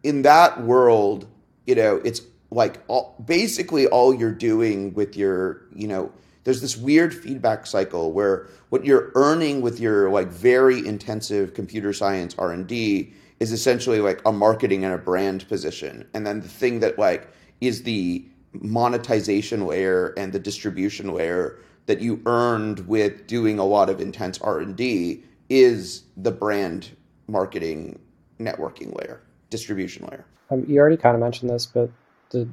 in 0.04 0.24
that 0.24 0.62
world, 0.62 1.28
you 1.66 1.76
know, 1.76 2.02
it's 2.04 2.22
like 2.52 2.82
all, 2.88 3.16
basically 3.24 3.88
all 3.88 4.14
you're 4.14 4.32
doing 4.32 4.93
with 4.93 5.16
your 5.16 5.62
you 5.74 5.88
know 5.88 6.12
there's 6.43 6.62
this 6.62 6.78
weird 6.78 7.14
feedback 7.14 7.68
cycle 7.68 8.12
where 8.12 8.47
what 8.70 8.86
you're 8.86 9.12
earning 9.16 9.62
with 9.62 9.80
your 9.80 10.10
like 10.10 10.30
very 10.30 10.86
intensive 10.86 11.54
computer 11.54 11.93
science 11.93 12.34
R&D 12.38 13.14
is 13.39 13.52
essentially 13.52 14.00
like 14.00 14.22
a 14.26 14.32
marketing 14.32 14.84
and 14.84 14.93
a 14.93 14.97
brand 14.97 15.47
position. 15.47 16.08
And 16.14 16.26
then 16.26 16.39
the 16.39 16.47
thing 16.47 16.80
that 16.80 16.97
like 16.97 17.28
is 17.62 17.84
the 17.84 18.26
monetization 18.54 19.68
layer 19.68 20.14
and 20.18 20.34
the 20.34 20.39
distribution 20.39 21.14
layer 21.14 21.60
that 21.86 22.02
you 22.02 22.22
earned 22.26 22.88
with 22.88 23.28
doing 23.28 23.60
a 23.60 23.66
lot 23.66 23.89
of 23.89 24.00
intense 24.00 24.39
R&D 24.39 25.24
is 25.50 26.04
the 26.18 26.32
brand 26.32 26.89
marketing 27.28 28.00
networking 28.39 28.95
layer 29.00 29.22
distribution 29.50 30.08
layer 30.08 30.26
um, 30.52 30.66
you 30.68 30.80
already 30.80 30.97
kind 30.97 31.16
of 31.16 31.22
mentioned 31.22 31.50
this 31.50 31.66
but 31.66 31.89
the 32.32 32.47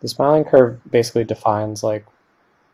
the 0.00 0.08
smiling 0.08 0.44
curve 0.44 0.80
basically 0.90 1.24
defines 1.24 1.82
like 1.82 2.06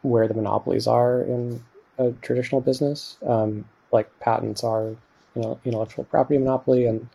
where 0.03 0.29
the 0.29 0.35
monopolies 0.35 0.87
are 0.87 1.22
in 1.22 1.62
a 1.99 2.12
traditional 2.22 2.61
business. 2.61 3.16
Um, 3.27 3.64
like 3.93 4.09
patents 4.20 4.62
are, 4.64 4.91
you 5.35 5.43
know, 5.43 5.59
intellectual 5.64 6.05
property 6.05 6.39
monopoly, 6.39 6.87
and 6.87 7.09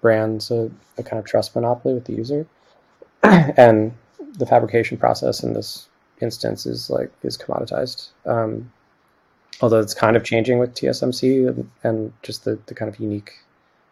brands 0.00 0.50
a, 0.50 0.70
a 0.98 1.02
kind 1.02 1.18
of 1.18 1.24
trust 1.24 1.54
monopoly 1.54 1.94
with 1.94 2.04
the 2.04 2.12
user. 2.12 2.46
and 3.22 3.92
the 4.38 4.46
fabrication 4.46 4.98
process 4.98 5.42
in 5.42 5.54
this 5.54 5.88
instance 6.20 6.66
is 6.66 6.90
like 6.90 7.10
is 7.22 7.38
commoditized. 7.38 8.08
Um, 8.24 8.70
although 9.60 9.80
it's 9.80 9.94
kind 9.94 10.16
of 10.16 10.24
changing 10.24 10.58
with 10.58 10.74
TSMC 10.74 11.48
and, 11.48 11.70
and 11.82 12.12
just 12.22 12.44
the, 12.44 12.58
the 12.66 12.74
kind 12.74 12.88
of 12.88 13.00
unique 13.00 13.32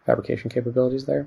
fabrication 0.05 0.51
capabilities 0.51 1.07
there. 1.07 1.27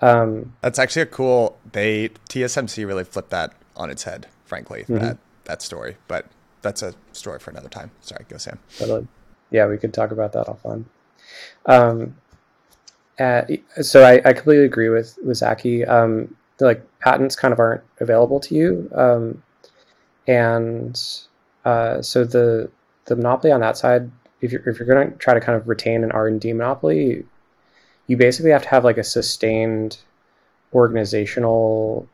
Um, 0.00 0.54
That's 0.60 0.78
actually 0.78 1.02
a 1.02 1.06
cool. 1.06 1.58
They 1.72 2.10
TSMC 2.28 2.86
really 2.86 3.04
flipped 3.04 3.30
that 3.30 3.54
on 3.76 3.90
its 3.90 4.02
head. 4.04 4.26
Frankly, 4.44 4.82
mm-hmm. 4.82 4.98
that 4.98 5.18
that 5.44 5.62
story, 5.62 5.96
but 6.06 6.26
that's 6.62 6.82
a 6.82 6.94
story 7.12 7.38
for 7.38 7.50
another 7.50 7.68
time. 7.68 7.90
Sorry, 8.00 8.24
go 8.28 8.36
Sam. 8.36 8.58
Totally. 8.78 9.06
Yeah, 9.50 9.66
we 9.66 9.78
could 9.78 9.94
talk 9.94 10.10
about 10.10 10.32
that 10.32 10.46
offline. 10.46 10.84
Um, 11.66 12.16
uh, 13.18 13.42
so 13.80 14.04
I, 14.04 14.20
I 14.24 14.32
completely 14.32 14.64
agree 14.64 14.88
with 14.88 15.18
with 15.24 15.38
Zaki. 15.38 15.84
Um, 15.84 16.36
like 16.60 16.86
patents 17.00 17.36
kind 17.36 17.52
of 17.52 17.60
aren't 17.60 17.82
available 18.00 18.40
to 18.40 18.54
you, 18.54 18.90
um, 18.94 19.42
and 20.26 21.00
uh, 21.64 22.02
so 22.02 22.24
the 22.24 22.70
the 23.06 23.16
monopoly 23.16 23.52
on 23.52 23.60
that 23.60 23.76
side, 23.76 24.10
if 24.40 24.52
you're 24.52 24.68
if 24.68 24.78
you're 24.78 24.86
going 24.86 25.10
to 25.10 25.16
try 25.18 25.34
to 25.34 25.40
kind 25.40 25.58
of 25.58 25.68
retain 25.68 26.04
an 26.04 26.12
R 26.12 26.26
and 26.28 26.40
D 26.40 26.52
monopoly, 26.52 27.24
you 28.06 28.16
basically 28.16 28.50
have 28.50 28.62
to 28.62 28.68
have 28.68 28.84
like 28.84 28.98
a 28.98 29.04
sustained 29.04 29.98
organizational 30.72 32.08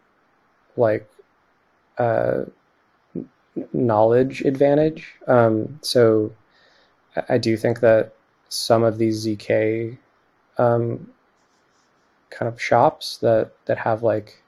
like 0.76 1.08
uh, 1.98 2.44
knowledge 3.72 4.40
advantage. 4.42 5.14
Um, 5.26 5.78
so 5.82 6.32
I, 7.28 7.38
do 7.38 7.56
think 7.56 7.80
that 7.80 8.14
some 8.48 8.82
of 8.82 8.98
these 8.98 9.26
zk 9.26 9.96
um, 10.58 11.10
kind 12.30 12.48
of 12.48 12.60
shops 12.60 13.18
that 13.18 13.52
that 13.66 13.78
have 13.78 14.02
like 14.02 14.42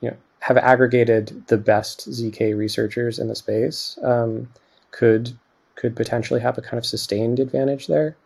you 0.00 0.10
know 0.10 0.16
have 0.40 0.56
aggregated 0.56 1.46
the 1.48 1.56
best 1.56 2.08
zk 2.10 2.56
researchers 2.56 3.18
in 3.18 3.28
the 3.28 3.34
space 3.34 3.98
um, 4.02 4.48
could 4.90 5.36
could 5.76 5.96
potentially 5.96 6.40
have 6.40 6.58
a 6.58 6.62
kind 6.62 6.78
of 6.78 6.86
sustained 6.86 7.38
advantage 7.38 7.86
there 7.86 8.16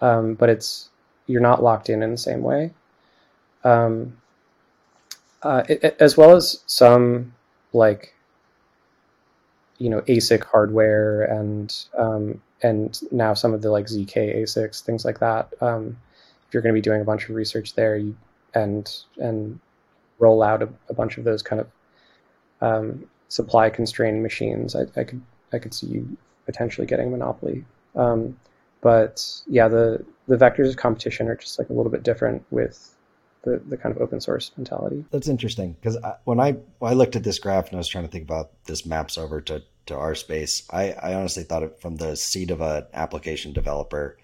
um, 0.00 0.34
but 0.34 0.48
it's 0.48 0.90
you're 1.26 1.40
not 1.40 1.62
locked 1.62 1.88
in 1.88 2.02
in 2.02 2.10
the 2.10 2.18
same 2.18 2.42
way 2.42 2.70
um, 3.64 4.16
uh, 5.42 5.62
it, 5.68 5.82
it, 5.82 5.96
as 6.00 6.16
well 6.16 6.34
as 6.34 6.62
some 6.66 7.34
like 7.72 8.14
you 9.78 9.90
know 9.90 10.00
ASIC 10.02 10.44
hardware 10.44 11.22
and 11.22 11.74
um, 11.98 12.40
and 12.62 13.00
now 13.12 13.34
some 13.34 13.52
of 13.52 13.62
the 13.62 13.70
like 13.70 13.86
ZK 13.86 14.42
ASICs 14.42 14.82
things 14.82 15.04
like 15.04 15.20
that. 15.20 15.52
Um, 15.60 15.98
if 16.46 16.54
you're 16.54 16.62
going 16.62 16.74
to 16.74 16.78
be 16.78 16.82
doing 16.82 17.00
a 17.00 17.04
bunch 17.04 17.28
of 17.28 17.34
research 17.34 17.74
there, 17.74 17.96
you 17.96 18.16
and 18.54 18.90
and 19.18 19.60
roll 20.18 20.42
out 20.42 20.62
a, 20.62 20.68
a 20.88 20.94
bunch 20.94 21.18
of 21.18 21.24
those 21.24 21.42
kind 21.42 21.60
of 21.60 21.68
um, 22.60 23.06
supply 23.28 23.68
constrained 23.68 24.22
machines, 24.22 24.74
I, 24.74 24.82
I, 24.98 25.04
could 25.04 25.20
I 25.52 25.58
could 25.58 25.74
see 25.74 25.88
you 25.88 26.16
potentially 26.46 26.86
getting 26.86 27.10
monopoly. 27.10 27.64
Um, 27.94 28.38
but 28.86 29.42
yeah, 29.48 29.66
the 29.66 30.04
the 30.28 30.36
vectors 30.36 30.68
of 30.68 30.76
competition 30.76 31.26
are 31.26 31.34
just 31.34 31.58
like 31.58 31.70
a 31.70 31.72
little 31.72 31.90
bit 31.90 32.04
different 32.04 32.44
with 32.52 32.94
the, 33.42 33.60
the 33.68 33.76
kind 33.76 33.92
of 33.92 34.00
open 34.00 34.20
source 34.20 34.52
mentality. 34.56 35.04
That's 35.10 35.26
interesting 35.26 35.72
because 35.72 35.98
when 36.22 36.38
I 36.38 36.52
when 36.78 36.92
I 36.92 36.94
looked 36.94 37.16
at 37.16 37.24
this 37.24 37.40
graph 37.40 37.66
and 37.66 37.74
I 37.74 37.78
was 37.78 37.88
trying 37.88 38.04
to 38.04 38.10
think 38.10 38.22
about 38.22 38.52
this 38.66 38.86
maps 38.86 39.18
over 39.18 39.40
to 39.40 39.64
to 39.86 39.96
our 39.96 40.14
space, 40.14 40.62
I, 40.70 40.92
I 40.92 41.14
honestly 41.14 41.42
thought 41.42 41.64
it 41.64 41.80
from 41.80 41.96
the 41.96 42.14
seat 42.14 42.52
of 42.52 42.60
an 42.60 42.84
application 42.94 43.52
developer 43.52 44.18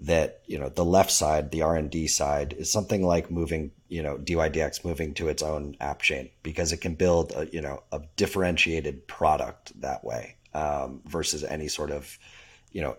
that 0.00 0.40
you 0.46 0.58
know 0.58 0.68
the 0.68 0.84
left 0.84 1.12
side, 1.12 1.52
the 1.52 1.62
R 1.62 1.76
and 1.76 1.88
D 1.88 2.08
side, 2.08 2.54
is 2.58 2.72
something 2.72 3.06
like 3.06 3.30
moving 3.30 3.70
you 3.88 4.02
know 4.02 4.18
dYdX 4.18 4.84
moving 4.84 5.14
to 5.14 5.28
its 5.28 5.44
own 5.44 5.76
app 5.80 6.02
chain 6.02 6.28
because 6.42 6.72
it 6.72 6.80
can 6.80 6.96
build 6.96 7.30
a 7.36 7.46
you 7.52 7.60
know 7.60 7.84
a 7.92 8.00
differentiated 8.16 9.06
product 9.06 9.80
that 9.80 10.02
way 10.02 10.34
um, 10.54 11.02
versus 11.06 11.44
any 11.44 11.68
sort 11.68 11.92
of 11.92 12.18
you 12.72 12.82
know 12.82 12.96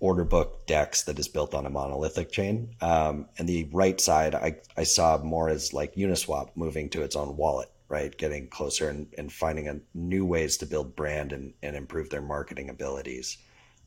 order 0.00 0.24
book 0.24 0.66
DEX 0.66 1.04
that 1.04 1.18
is 1.18 1.28
built 1.28 1.54
on 1.54 1.66
a 1.66 1.70
monolithic 1.70 2.32
chain. 2.32 2.74
Um, 2.80 3.28
and 3.38 3.48
the 3.48 3.68
right 3.72 4.00
side, 4.00 4.34
I, 4.34 4.56
I 4.76 4.82
saw 4.82 5.18
more 5.18 5.48
as 5.48 5.72
like 5.72 5.94
Uniswap 5.94 6.50
moving 6.56 6.88
to 6.90 7.02
its 7.02 7.14
own 7.14 7.36
wallet, 7.36 7.70
right? 7.88 8.16
Getting 8.16 8.48
closer 8.48 8.88
and, 8.88 9.06
and 9.18 9.30
finding 9.30 9.68
a 9.68 9.80
new 9.94 10.24
ways 10.24 10.56
to 10.58 10.66
build 10.66 10.96
brand 10.96 11.32
and, 11.32 11.52
and 11.62 11.76
improve 11.76 12.08
their 12.10 12.22
marketing 12.22 12.70
abilities. 12.70 13.36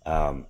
Um, 0.05 0.45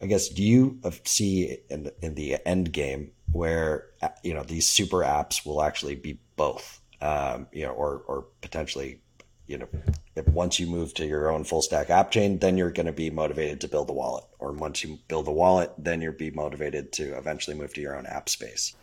I 0.00 0.06
guess, 0.06 0.28
do 0.28 0.44
you 0.44 0.78
see 1.04 1.58
in, 1.70 1.90
in 2.02 2.14
the 2.14 2.36
end 2.46 2.72
game 2.72 3.10
where, 3.32 3.86
you 4.22 4.34
know, 4.34 4.44
these 4.44 4.68
super 4.68 4.98
apps 4.98 5.44
will 5.44 5.62
actually 5.62 5.96
be 5.96 6.20
both, 6.36 6.80
um, 7.00 7.48
you 7.52 7.64
know, 7.64 7.72
or, 7.72 8.02
or 8.06 8.26
potentially 8.40 9.00
you 9.48 9.58
know, 9.58 9.68
if 10.14 10.28
once 10.28 10.60
you 10.60 10.66
move 10.66 10.94
to 10.94 11.06
your 11.06 11.30
own 11.30 11.42
full 11.42 11.62
stack 11.62 11.90
app 11.90 12.10
chain, 12.10 12.38
then 12.38 12.56
you're 12.56 12.70
going 12.70 12.86
to 12.86 12.92
be 12.92 13.10
motivated 13.10 13.60
to 13.62 13.68
build 13.68 13.88
a 13.88 13.92
wallet. 13.92 14.24
Or 14.38 14.52
once 14.52 14.84
you 14.84 14.98
build 15.08 15.26
a 15.26 15.32
wallet, 15.32 15.72
then 15.78 16.00
you'll 16.00 16.12
be 16.12 16.30
motivated 16.30 16.92
to 16.92 17.16
eventually 17.16 17.56
move 17.56 17.72
to 17.74 17.80
your 17.80 17.96
own 17.96 18.06
app 18.06 18.28
space. 18.28 18.76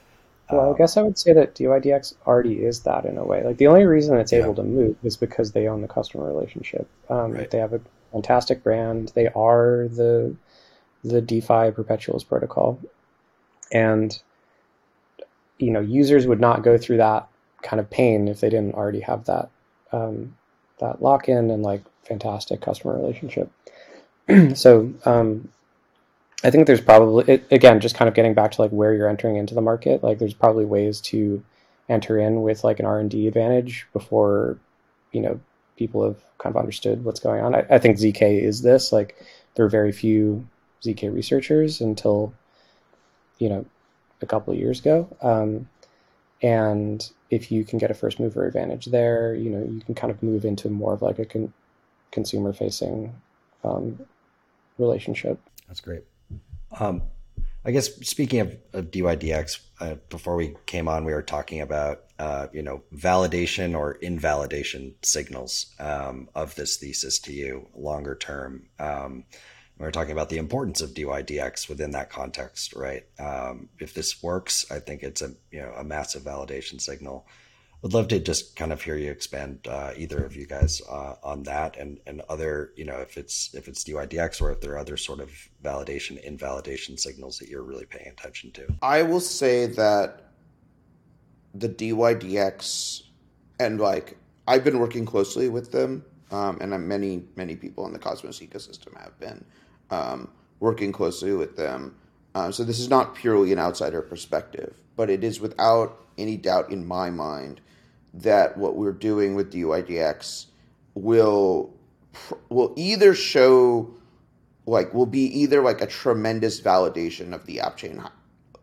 Well, 0.52 0.70
um, 0.70 0.76
I 0.76 0.78
guess 0.78 0.98
I 0.98 1.04
would 1.04 1.18
say 1.18 1.34
that 1.34 1.56
dYdX 1.56 2.16
already 2.26 2.66
is 2.66 2.82
that 2.82 3.06
in 3.06 3.18
a 3.18 3.24
way. 3.24 3.44
Like 3.44 3.58
the 3.58 3.68
only 3.68 3.86
reason 3.86 4.18
it's 4.18 4.32
yeah. 4.32 4.40
able 4.40 4.56
to 4.56 4.64
move 4.64 4.96
is 5.04 5.16
because 5.16 5.52
they 5.52 5.68
own 5.68 5.82
the 5.82 5.88
customer 5.88 6.26
relationship. 6.26 6.88
Um, 7.10 7.32
right. 7.32 7.50
They 7.50 7.60
have 7.60 7.74
a 7.74 7.82
fantastic 8.12 8.64
brand. 8.64 9.12
They 9.16 9.28
are 9.30 9.88
the 9.88 10.36
the 11.04 11.22
DeFi 11.22 11.72
perpetuals 11.72 12.24
protocol, 12.24 12.80
and 13.72 14.20
you 15.60 15.70
know 15.70 15.80
users 15.80 16.26
would 16.26 16.40
not 16.40 16.64
go 16.64 16.78
through 16.78 16.98
that 16.98 17.28
kind 17.62 17.80
of 17.80 17.90
pain 17.90 18.28
if 18.28 18.40
they 18.40 18.50
didn't 18.50 18.74
already 18.74 19.02
have 19.02 19.26
that 19.26 19.50
um, 19.92 20.36
that 20.80 21.02
lock 21.02 21.30
in 21.30 21.50
and 21.50 21.64
like 21.64 21.84
fantastic 22.04 22.62
customer 22.62 22.96
relationship. 22.96 23.52
so 24.56 24.94
um, 25.06 25.50
I 26.44 26.52
think 26.52 26.68
there's 26.68 26.82
probably 26.82 27.34
it, 27.34 27.48
again 27.52 27.80
just 27.80 27.96
kind 27.96 28.08
of 28.08 28.16
getting 28.16 28.34
back 28.34 28.52
to 28.52 28.62
like 28.62 28.72
where 28.72 28.94
you're 28.94 29.10
entering 29.10 29.36
into 29.36 29.56
the 29.56 29.62
market. 29.62 30.04
Like 30.04 30.20
there's 30.20 30.34
probably 30.34 30.66
ways 30.66 31.02
to 31.02 31.44
enter 31.90 32.18
in 32.18 32.42
with 32.42 32.64
like 32.64 32.80
an 32.80 32.86
R 32.86 33.00
and 33.00 33.10
D 33.10 33.28
advantage 33.28 33.88
before 33.94 34.58
you 35.12 35.22
know 35.22 35.40
people 35.78 36.04
have 36.06 36.18
kind 36.38 36.56
of 36.56 36.60
understood 36.60 37.04
what's 37.04 37.20
going 37.20 37.44
on. 37.44 37.56
I, 37.56 37.66
I 37.70 37.80
think 37.80 37.98
zk 37.98 38.42
is 38.42 38.62
this 38.62 38.92
like 38.92 39.16
there 39.56 39.66
are 39.66 39.70
very 39.70 39.92
few 39.92 40.48
zk 40.82 41.14
researchers 41.14 41.82
until 41.82 42.34
you 43.40 43.50
know 43.50 43.66
a 44.22 44.26
couple 44.26 44.54
of 44.54 44.60
years 44.60 44.80
ago. 44.80 45.08
Um, 45.22 45.68
and 46.42 47.10
if 47.30 47.52
you 47.52 47.64
can 47.64 47.80
get 47.80 47.92
a 47.92 47.94
first 47.94 48.20
mover 48.20 48.46
advantage 48.46 48.86
there, 48.88 49.36
you 49.36 49.50
know, 49.50 49.64
you 49.64 49.82
can 49.82 49.96
kind 49.96 50.12
of 50.12 50.22
move 50.22 50.46
into 50.46 50.70
more 50.70 50.94
of 50.94 51.02
like 51.02 51.20
a 51.20 51.26
con- 51.26 51.54
consumer 52.12 52.54
facing 52.54 53.14
um, 53.64 54.00
relationship. 54.78 55.40
That's 55.68 55.82
great. 55.82 56.04
Um, 56.80 57.02
I 57.66 57.72
guess 57.72 57.96
speaking 58.08 58.42
of, 58.42 58.56
of 58.74 58.92
dYdX, 58.92 59.60
uh, 59.80 59.96
before 60.10 60.36
we 60.36 60.56
came 60.68 60.88
on, 60.88 61.04
we 61.04 61.14
were 61.14 61.24
talking 61.24 61.62
about 61.62 62.04
uh, 62.20 62.48
you 62.54 62.62
know 62.62 62.84
validation 62.94 63.78
or 63.78 63.94
invalidation 63.96 64.96
signals 65.02 65.74
um, 65.80 66.30
of 66.36 66.56
this 66.56 66.78
thesis 66.78 67.20
to 67.20 67.34
you 67.34 67.68
longer 67.76 68.16
term. 68.16 68.68
We 69.78 69.86
are 69.86 69.92
talking 69.92 70.14
about 70.14 70.30
the 70.30 70.38
importance 70.38 70.82
of 70.82 70.94
dYdX 70.94 71.68
within 71.68 71.92
that 71.92 72.10
context, 72.10 72.74
right? 72.74 73.04
Um, 73.20 73.68
if 73.80 73.94
this 73.94 74.24
works, 74.24 74.66
I 74.72 74.80
think 74.80 75.04
it's 75.04 75.22
a 75.22 75.32
you 75.52 75.62
know 75.62 75.74
a 75.76 75.84
massive 75.84 76.24
validation 76.24 76.80
signal. 76.80 77.28
Would 77.82 77.94
love 77.94 78.08
to 78.08 78.20
just 78.20 78.56
kind 78.56 78.72
of 78.72 78.82
hear 78.82 78.96
you 78.96 79.12
expand 79.12 79.68
uh, 79.70 79.92
either 79.96 80.24
of 80.24 80.36
you 80.36 80.48
guys 80.48 80.82
uh, 80.90 81.16
on 81.24 81.44
that 81.44 81.78
and 81.78 82.00
and 82.08 82.22
other 82.30 82.72
you 82.78 82.86
know 82.86 82.98
if 82.98 83.18
it's 83.18 83.54
if 83.54 83.68
it's 83.68 83.84
dYdX 83.84 84.42
or 84.42 84.52
if 84.52 84.62
there 84.62 84.74
are 84.74 84.80
other 84.80 84.96
sort 84.96 85.20
of 85.20 85.30
validation 85.62 86.24
invalidation 86.24 86.98
signals 86.98 87.38
that 87.40 87.50
you're 87.50 87.64
really 87.64 87.86
paying 87.86 88.08
attention 88.08 88.52
to. 88.54 88.74
I 88.82 89.04
will 89.04 89.20
say 89.20 89.66
that 89.66 90.32
the 91.54 91.68
dYdX 91.68 93.04
and 93.60 93.80
like 93.82 94.18
I've 94.48 94.64
been 94.64 94.80
working 94.80 95.06
closely 95.06 95.50
with 95.50 95.72
them 95.74 96.06
um, 96.32 96.58
and 96.62 96.72
many 96.88 97.24
many 97.36 97.56
people 97.58 97.86
in 97.86 97.94
the 97.94 98.00
Cosmos 98.00 98.40
ecosystem 98.40 98.98
have 99.00 99.20
been 99.20 99.44
um, 99.92 100.30
working 100.60 100.92
closely 100.92 101.34
with 101.34 101.56
them. 101.56 101.96
Uh, 102.34 102.52
so 102.52 102.64
this 102.64 102.80
is 102.80 102.90
not 102.90 103.16
purely 103.16 103.52
an 103.54 103.60
outsider 103.60 104.02
perspective, 104.02 104.76
but 104.96 105.10
it 105.10 105.24
is 105.24 105.40
without 105.40 106.06
any 106.18 106.38
doubt 106.38 106.72
in 106.72 106.86
my 106.86 107.10
mind 107.10 107.62
that 108.14 108.58
what 108.58 108.76
we're 108.76 108.92
doing 108.92 109.36
with 109.36 109.52
dYdX 109.52 110.46
will 110.94 111.74
will 112.50 112.74
either 112.78 113.14
show 113.14 113.94
like 114.66 114.94
will 114.94 115.06
be 115.06 115.26
either 115.40 115.62
like 115.62 115.82
a 115.82 115.88
tremendous 115.88 116.62
validation 116.62 117.34
of 117.34 117.46
the 117.46 117.60
app 117.60 117.78
chain 117.78 118.02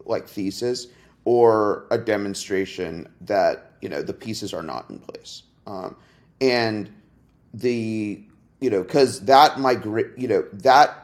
like 0.06 0.26
thesis 0.26 0.86
or 1.24 1.86
a 1.90 1.98
demonstration 1.98 3.06
that 3.20 3.72
you 3.80 3.88
know 3.88 4.02
the 4.02 4.12
pieces 4.12 4.54
are 4.54 4.62
not 4.62 4.88
in 4.90 4.98
place 4.98 5.42
um, 5.66 5.94
and 6.40 6.90
the 7.54 8.22
you 8.60 8.70
know 8.70 8.82
because 8.82 9.20
that 9.26 9.60
migrate 9.60 10.06
you 10.16 10.26
know 10.26 10.44
that 10.52 11.01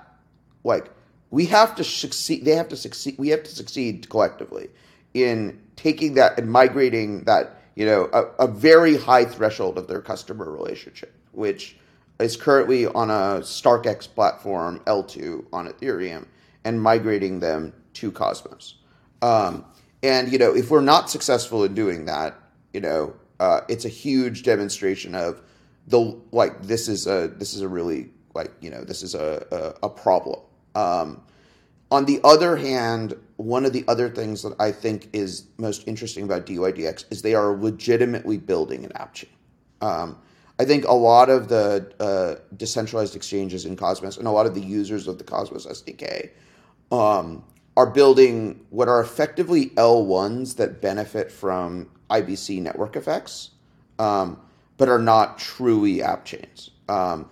like 0.65 0.91
we 1.31 1.47
have 1.47 1.75
to 1.77 1.85
succeed. 1.85 2.45
They 2.45 2.55
have 2.55 2.69
to 2.69 2.77
succeed. 2.77 3.17
We 3.19 3.29
have 3.29 3.43
to 3.43 3.51
succeed 3.51 4.09
collectively 4.09 4.69
in 5.15 5.61
taking 5.77 6.15
that 6.15 6.39
and 6.39 6.51
migrating 6.51 7.25
that. 7.25 7.55
You 7.75 7.87
know, 7.87 8.11
a, 8.13 8.23
a 8.45 8.49
very 8.49 8.97
high 8.97 9.25
threshold 9.25 9.79
of 9.79 9.87
their 9.87 10.01
customer 10.01 10.51
relationship, 10.51 11.15
which 11.31 11.77
is 12.19 12.37
currently 12.37 12.87
on 12.87 13.09
a 13.09 13.41
StarkEx 13.43 14.13
platform 14.13 14.81
L2 14.87 15.47
on 15.53 15.69
Ethereum, 15.69 16.27
and 16.65 16.83
migrating 16.83 17.39
them 17.39 17.73
to 17.95 18.11
Cosmos. 18.11 18.75
Um, 19.23 19.65
and 20.03 20.33
you 20.33 20.39
know, 20.39 20.55
if 20.55 20.71
we're 20.71 20.81
not 20.81 21.09
successful 21.09 21.63
in 21.63 21.75
doing 21.75 22.07
that, 22.07 22.35
you 22.73 22.81
know, 22.81 23.15
uh, 23.39 23.61
it's 23.69 23.85
a 23.85 23.89
huge 23.89 24.43
demonstration 24.43 25.15
of 25.15 25.41
the 25.87 26.21
like 26.33 26.63
this 26.63 26.89
is 26.89 27.07
a 27.07 27.29
this 27.37 27.55
is 27.55 27.61
a 27.61 27.69
really 27.69 28.11
like 28.35 28.53
you 28.61 28.71
know 28.71 28.85
this 28.85 29.03
is 29.03 29.15
a 29.15 29.75
a, 29.83 29.87
a 29.87 29.89
problem 29.89 30.41
um, 30.79 31.22
on 31.91 32.05
the 32.05 32.20
other 32.22 32.57
hand, 32.57 33.14
one 33.37 33.64
of 33.64 33.72
the 33.72 33.85
other 33.89 34.09
things 34.09 34.43
that 34.43 34.55
I 34.61 34.70
think 34.70 35.09
is 35.12 35.47
most 35.59 35.87
interesting 35.89 36.24
about 36.24 36.47
dYdX 36.47 37.05
is 37.11 37.22
they 37.22 37.35
are 37.35 37.57
legitimately 37.57 38.37
building 38.37 38.85
an 38.85 38.93
app 38.95 39.14
chain. 39.14 39.31
Um, 39.81 40.18
I 40.61 40.64
think 40.64 40.85
a 40.85 40.93
lot 40.93 41.31
of 41.31 41.49
the 41.49 41.93
uh, 41.99 42.41
decentralized 42.57 43.16
exchanges 43.16 43.64
in 43.64 43.76
Cosmos 43.76 44.18
and 44.18 44.26
a 44.26 44.31
lot 44.31 44.47
of 44.47 44.55
the 44.55 44.61
users 44.61 45.09
of 45.09 45.18
the 45.18 45.24
Cosmos 45.24 45.66
SDK 45.66 46.31
um, 46.93 47.45
are 47.76 47.87
building 47.87 48.64
what 48.70 48.89
are 48.89 49.01
effectively 49.01 49.70
L1s 49.70 50.57
that 50.57 50.81
benefit 50.81 51.31
from 51.31 51.89
IBC 52.11 52.61
network 52.61 52.97
effects, 52.97 53.51
um, 53.99 54.41
but 54.76 54.89
are 54.89 54.99
not 54.99 55.39
truly 55.39 56.03
app 56.03 56.24
chains. 56.24 56.70
Um, 56.89 57.29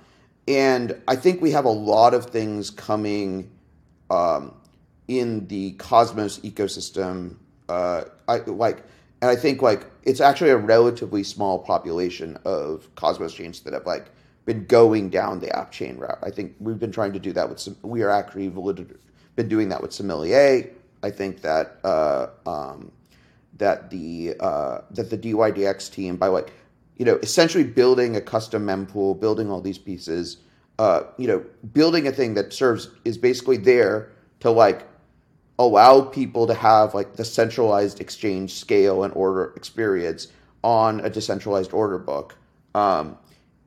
and 0.48 1.00
I 1.08 1.16
think 1.16 1.40
we 1.40 1.50
have 1.52 1.64
a 1.64 1.70
lot 1.70 2.14
of 2.14 2.26
things 2.26 2.70
coming 2.70 3.50
um, 4.10 4.54
in 5.08 5.46
the 5.48 5.72
Cosmos 5.72 6.38
ecosystem. 6.40 7.36
Uh, 7.68 8.04
I, 8.28 8.38
like 8.38 8.84
and 9.22 9.30
I 9.30 9.36
think 9.36 9.62
like 9.62 9.86
it's 10.02 10.20
actually 10.20 10.50
a 10.50 10.56
relatively 10.56 11.22
small 11.22 11.58
population 11.58 12.38
of 12.44 12.94
Cosmos 12.94 13.34
chains 13.34 13.60
that 13.60 13.72
have 13.72 13.86
like 13.86 14.06
been 14.44 14.64
going 14.66 15.10
down 15.10 15.40
the 15.40 15.54
app 15.56 15.72
chain 15.72 15.96
route. 15.96 16.18
I 16.22 16.30
think 16.30 16.54
we've 16.60 16.78
been 16.78 16.92
trying 16.92 17.12
to 17.12 17.18
do 17.18 17.32
that 17.32 17.48
with 17.48 17.58
some. 17.58 17.76
We 17.82 18.02
are 18.02 18.10
actually 18.10 18.48
been 18.48 19.48
doing 19.48 19.68
that 19.70 19.82
with 19.82 19.92
Sommelier. 19.92 20.70
I 21.02 21.10
think 21.10 21.42
that 21.42 21.78
uh, 21.82 22.28
um, 22.46 22.92
that 23.58 23.90
the 23.90 24.36
uh, 24.38 24.80
that 24.92 25.10
the 25.10 25.18
dYdX 25.18 25.90
team 25.90 26.16
by 26.16 26.28
like 26.28 26.52
you 26.96 27.04
know 27.04 27.16
essentially 27.16 27.64
building 27.64 28.16
a 28.16 28.20
custom 28.20 28.66
mempool, 28.66 29.18
building 29.18 29.50
all 29.50 29.60
these 29.60 29.78
pieces, 29.78 30.38
uh, 30.78 31.02
you 31.16 31.26
know, 31.26 31.44
building 31.72 32.06
a 32.06 32.12
thing 32.12 32.34
that 32.34 32.52
serves 32.52 32.88
is 33.04 33.16
basically 33.16 33.56
there 33.56 34.10
to 34.40 34.50
like 34.50 34.86
allow 35.58 36.02
people 36.02 36.46
to 36.46 36.54
have 36.54 36.94
like 36.94 37.16
the 37.16 37.24
centralized 37.24 38.00
exchange 38.00 38.54
scale 38.54 39.02
and 39.02 39.12
order 39.14 39.52
experience 39.56 40.28
on 40.62 41.00
a 41.00 41.08
decentralized 41.08 41.72
order 41.72 41.98
book. 41.98 42.36
Um, 42.74 43.16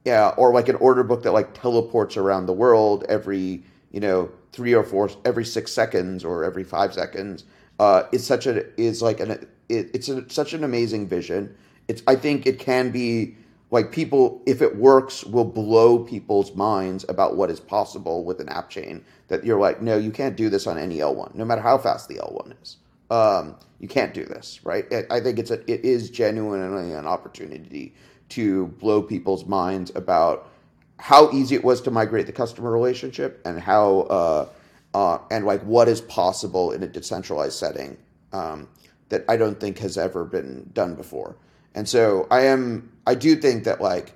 yeah, 0.06 0.30
or 0.38 0.54
like 0.54 0.70
an 0.70 0.76
order 0.76 1.04
book 1.04 1.24
that 1.24 1.32
like 1.32 1.60
teleports 1.60 2.16
around 2.16 2.46
the 2.46 2.54
world 2.54 3.06
every 3.10 3.64
you 3.92 4.00
know 4.00 4.32
three 4.52 4.74
or 4.74 4.84
four 4.84 5.10
every 5.26 5.46
six 5.46 5.72
seconds 5.72 6.24
or 6.24 6.44
every 6.44 6.64
five 6.64 6.94
seconds. 6.94 7.44
Uh, 7.80 8.04
is 8.12 8.26
such 8.26 8.46
a 8.46 8.66
is 8.80 9.02
like 9.02 9.20
an 9.20 9.48
it, 9.70 9.90
it's 9.94 10.10
a, 10.10 10.30
such 10.30 10.54
an 10.54 10.64
amazing 10.64 11.08
vision. 11.08 11.56
It's 11.90 12.04
I 12.08 12.16
think 12.16 12.46
it 12.46 12.60
can 12.60 12.92
be 12.92 13.36
like 13.72 13.92
people 13.92 14.42
if 14.46 14.62
it 14.62 14.78
works 14.78 15.26
will 15.26 15.44
blow 15.44 16.00
people's 16.00 16.56
minds 16.56 17.04
about 17.10 17.36
what 17.36 17.50
is 17.50 17.60
possible 17.60 18.24
with 18.24 18.40
an 18.40 18.48
app 18.48 18.70
chain 18.70 19.04
that 19.28 19.44
you're 19.44 19.60
like 19.60 19.82
no 19.82 19.98
you 19.98 20.12
can't 20.12 20.38
do 20.38 20.50
this 20.50 20.68
on 20.68 20.78
any 20.78 21.00
l1 21.00 21.36
no 21.36 21.44
matter 21.44 21.62
how 21.62 21.78
fast 21.78 22.08
the 22.08 22.16
l1 22.16 22.54
is. 22.62 22.78
Um, 23.12 23.56
you 23.80 23.88
can't 23.88 24.14
do 24.14 24.24
this 24.24 24.60
right? 24.64 24.86
I 25.10 25.20
think 25.20 25.40
it's 25.40 25.50
a, 25.50 25.60
it 25.72 25.84
is 25.84 26.12
genuinely 26.12 26.94
an 26.94 27.08
opportunity 27.08 27.96
to 28.30 28.68
blow 28.68 29.02
people's 29.02 29.46
minds 29.46 29.92
about 29.96 30.48
how 30.98 31.32
easy 31.32 31.56
it 31.56 31.64
was 31.64 31.82
to 31.82 31.92
migrate 31.92 32.28
the 32.28 32.32
customer 32.32 32.72
relationship 32.72 33.42
and 33.46 33.60
how 33.60 34.02
uh, 34.02 34.48
uh, 34.94 35.18
and 35.32 35.44
like 35.44 35.62
what 35.64 35.88
is 35.88 36.02
possible 36.02 36.72
in 36.72 36.84
a 36.84 36.88
decentralized 36.88 37.58
setting 37.58 37.98
um, 38.32 38.68
that 39.10 39.26
i 39.28 39.36
don't 39.36 39.60
think 39.60 39.80
has 39.80 39.98
ever 39.98 40.24
been 40.24 40.70
done 40.74 40.94
before 40.94 41.36
and 41.80 41.88
so 41.88 42.28
I 42.30 42.42
am 42.42 42.92
I 43.08 43.16
do 43.16 43.38
think 43.38 43.64
that 43.64 43.80
like 43.80 44.12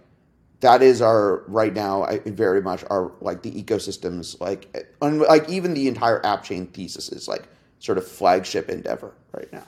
that 0.59 0.82
is 0.82 1.01
our 1.01 1.43
right 1.47 1.74
now 1.74 2.03
I, 2.03 2.20
very 2.26 2.61
much 2.61 2.84
our 2.89 3.14
like 3.22 3.41
the 3.41 3.51
ecosystems 3.51 4.38
like 4.41 4.91
un, 5.01 5.20
like 5.20 5.47
even 5.47 5.74
the 5.74 5.88
entire 5.88 6.24
app 6.26 6.43
chain 6.43 6.68
thesis 6.68 7.07
is 7.07 7.26
like 7.30 7.47
sort 7.80 7.97
of 7.97 8.05
flagship 8.05 8.68
endeavor 8.68 9.14
right 9.32 9.47
now. 9.53 9.64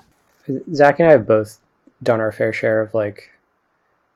Zaki 0.73 1.03
and 1.03 1.09
I 1.09 1.13
have 1.13 1.25
both 1.25 1.57
done 2.03 2.19
our 2.19 2.33
fair 2.33 2.51
share 2.51 2.81
of 2.81 2.93
like 2.93 3.29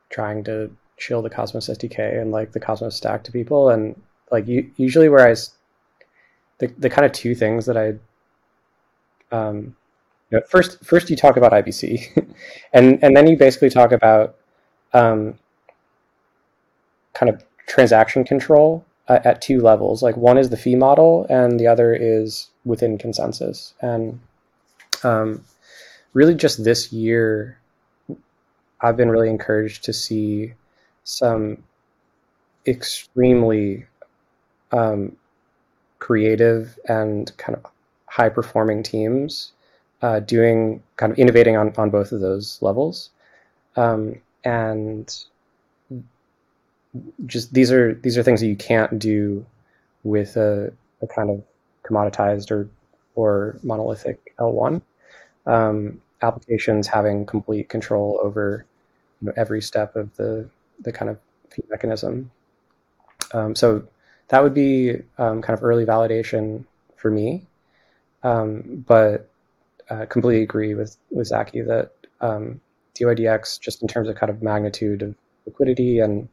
trying 0.09 0.43
to 0.43 0.69
chill 0.97 1.21
the 1.21 1.30
Cosmos 1.30 1.69
SDK 1.69 2.21
and 2.21 2.34
like 2.34 2.51
the 2.51 2.59
Cosmos 2.59 2.97
stack 2.97 3.23
to 3.23 3.32
people 3.32 3.69
and 3.69 3.95
like 4.30 4.45
you, 4.45 4.69
usually 4.75 5.07
where 5.07 5.25
I 5.25 5.36
the 6.57 6.67
the 6.77 6.89
kind 6.89 7.05
of 7.05 7.13
two 7.13 7.34
things 7.34 7.65
that 7.67 7.77
I 7.77 7.93
um 9.34 9.77
first, 10.47 10.84
first 10.84 11.09
you 11.09 11.15
talk 11.15 11.38
about 11.38 11.51
IBC, 11.51 12.25
and 12.73 13.03
and 13.03 13.15
then 13.15 13.27
you 13.27 13.38
basically 13.38 13.69
talk 13.69 13.91
about 13.91 14.36
um, 14.93 15.38
kind 17.13 17.30
of 17.30 17.43
transaction 17.67 18.23
control 18.23 18.86
uh, 19.07 19.19
at 19.23 19.41
two 19.41 19.59
levels. 19.59 20.03
Like 20.03 20.15
one 20.17 20.38
is 20.38 20.49
the 20.49 20.57
fee 20.57 20.75
model, 20.75 21.25
and 21.30 21.59
the 21.59 21.67
other 21.67 21.93
is 21.93 22.47
within 22.65 22.97
consensus. 22.97 23.73
And 23.82 24.19
um, 25.03 25.43
really, 26.13 26.36
just 26.36 26.63
this 26.63 26.93
year, 26.93 27.57
I've 28.82 28.97
been 28.97 29.09
really 29.09 29.30
encouraged 29.30 29.84
to 29.86 29.93
see 29.93 30.53
some 31.03 31.63
extremely 32.67 33.86
um, 34.71 35.15
creative 35.97 36.77
and 36.88 37.36
kind 37.38 37.57
of 37.57 37.65
high 38.05 38.30
performing 38.30 38.84
teams 38.84 39.53
uh, 40.02 40.20
doing 40.22 40.82
kind 40.97 41.12
of 41.12 41.20
innovating 41.20 41.58
on, 41.58 41.74
on 41.78 41.89
both 41.89 42.12
of 42.12 42.22
those 42.22 42.62
levels. 42.62 43.10
Um, 43.76 44.16
and 44.43 45.14
just 47.26 47.54
these 47.54 47.72
are 47.72 47.93
these 47.95 48.18
are 48.18 48.24
things 48.24 48.39
that 48.39 48.47
you 48.47 48.56
can't 48.56 48.97
do 48.97 49.45
with 50.04 50.38
a, 50.38 50.72
a 51.02 51.08
kind 51.08 51.30
of 51.30 51.43
commoditized 51.84 52.52
or 52.52 52.70
or 53.16 53.58
monolithic 53.64 54.34
L1. 54.39 54.82
Um, 55.45 56.02
applications 56.22 56.88
having 56.88 57.26
complete 57.26 57.70
control 57.70 58.20
over 58.22 58.66
you 59.22 59.28
know, 59.28 59.34
every 59.36 59.62
step 59.62 59.95
of 59.95 60.16
the 60.16 60.50
the 60.82 60.91
kind 60.91 61.10
of 61.10 61.18
mechanism. 61.70 62.32
Um, 63.34 63.56
so 63.56 63.84
that 64.30 64.41
would 64.41 64.54
be 64.54 65.02
um, 65.18 65.41
kind 65.41 65.58
of 65.58 65.64
early 65.64 65.86
validation 65.86 66.66
for 66.95 67.12
me. 67.12 67.45
Um, 68.24 68.84
but 68.88 69.30
uh, 69.89 70.05
completely 70.05 70.43
agree 70.43 70.73
with 70.75 70.97
with 71.09 71.27
Zaki 71.27 71.61
that 71.61 71.91
um, 72.21 72.59
dYdX, 72.95 73.59
just 73.59 73.81
in 73.81 73.87
terms 73.87 74.09
of 74.09 74.15
kind 74.15 74.29
of 74.29 74.41
magnitude 74.41 75.01
of 75.01 75.15
liquidity 75.45 75.99
and 75.99 76.27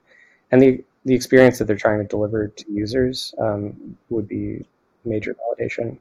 and 0.51 0.63
the 0.63 0.85
the 1.05 1.15
experience 1.15 1.59
that 1.59 1.67
they're 1.67 1.77
trying 1.77 1.99
to 1.99 2.05
deliver 2.05 2.49
to 2.49 2.65
users, 2.71 3.35
um, 3.39 3.97
would 4.11 4.27
be 4.27 4.65
major 5.05 5.35
validation. 5.35 5.97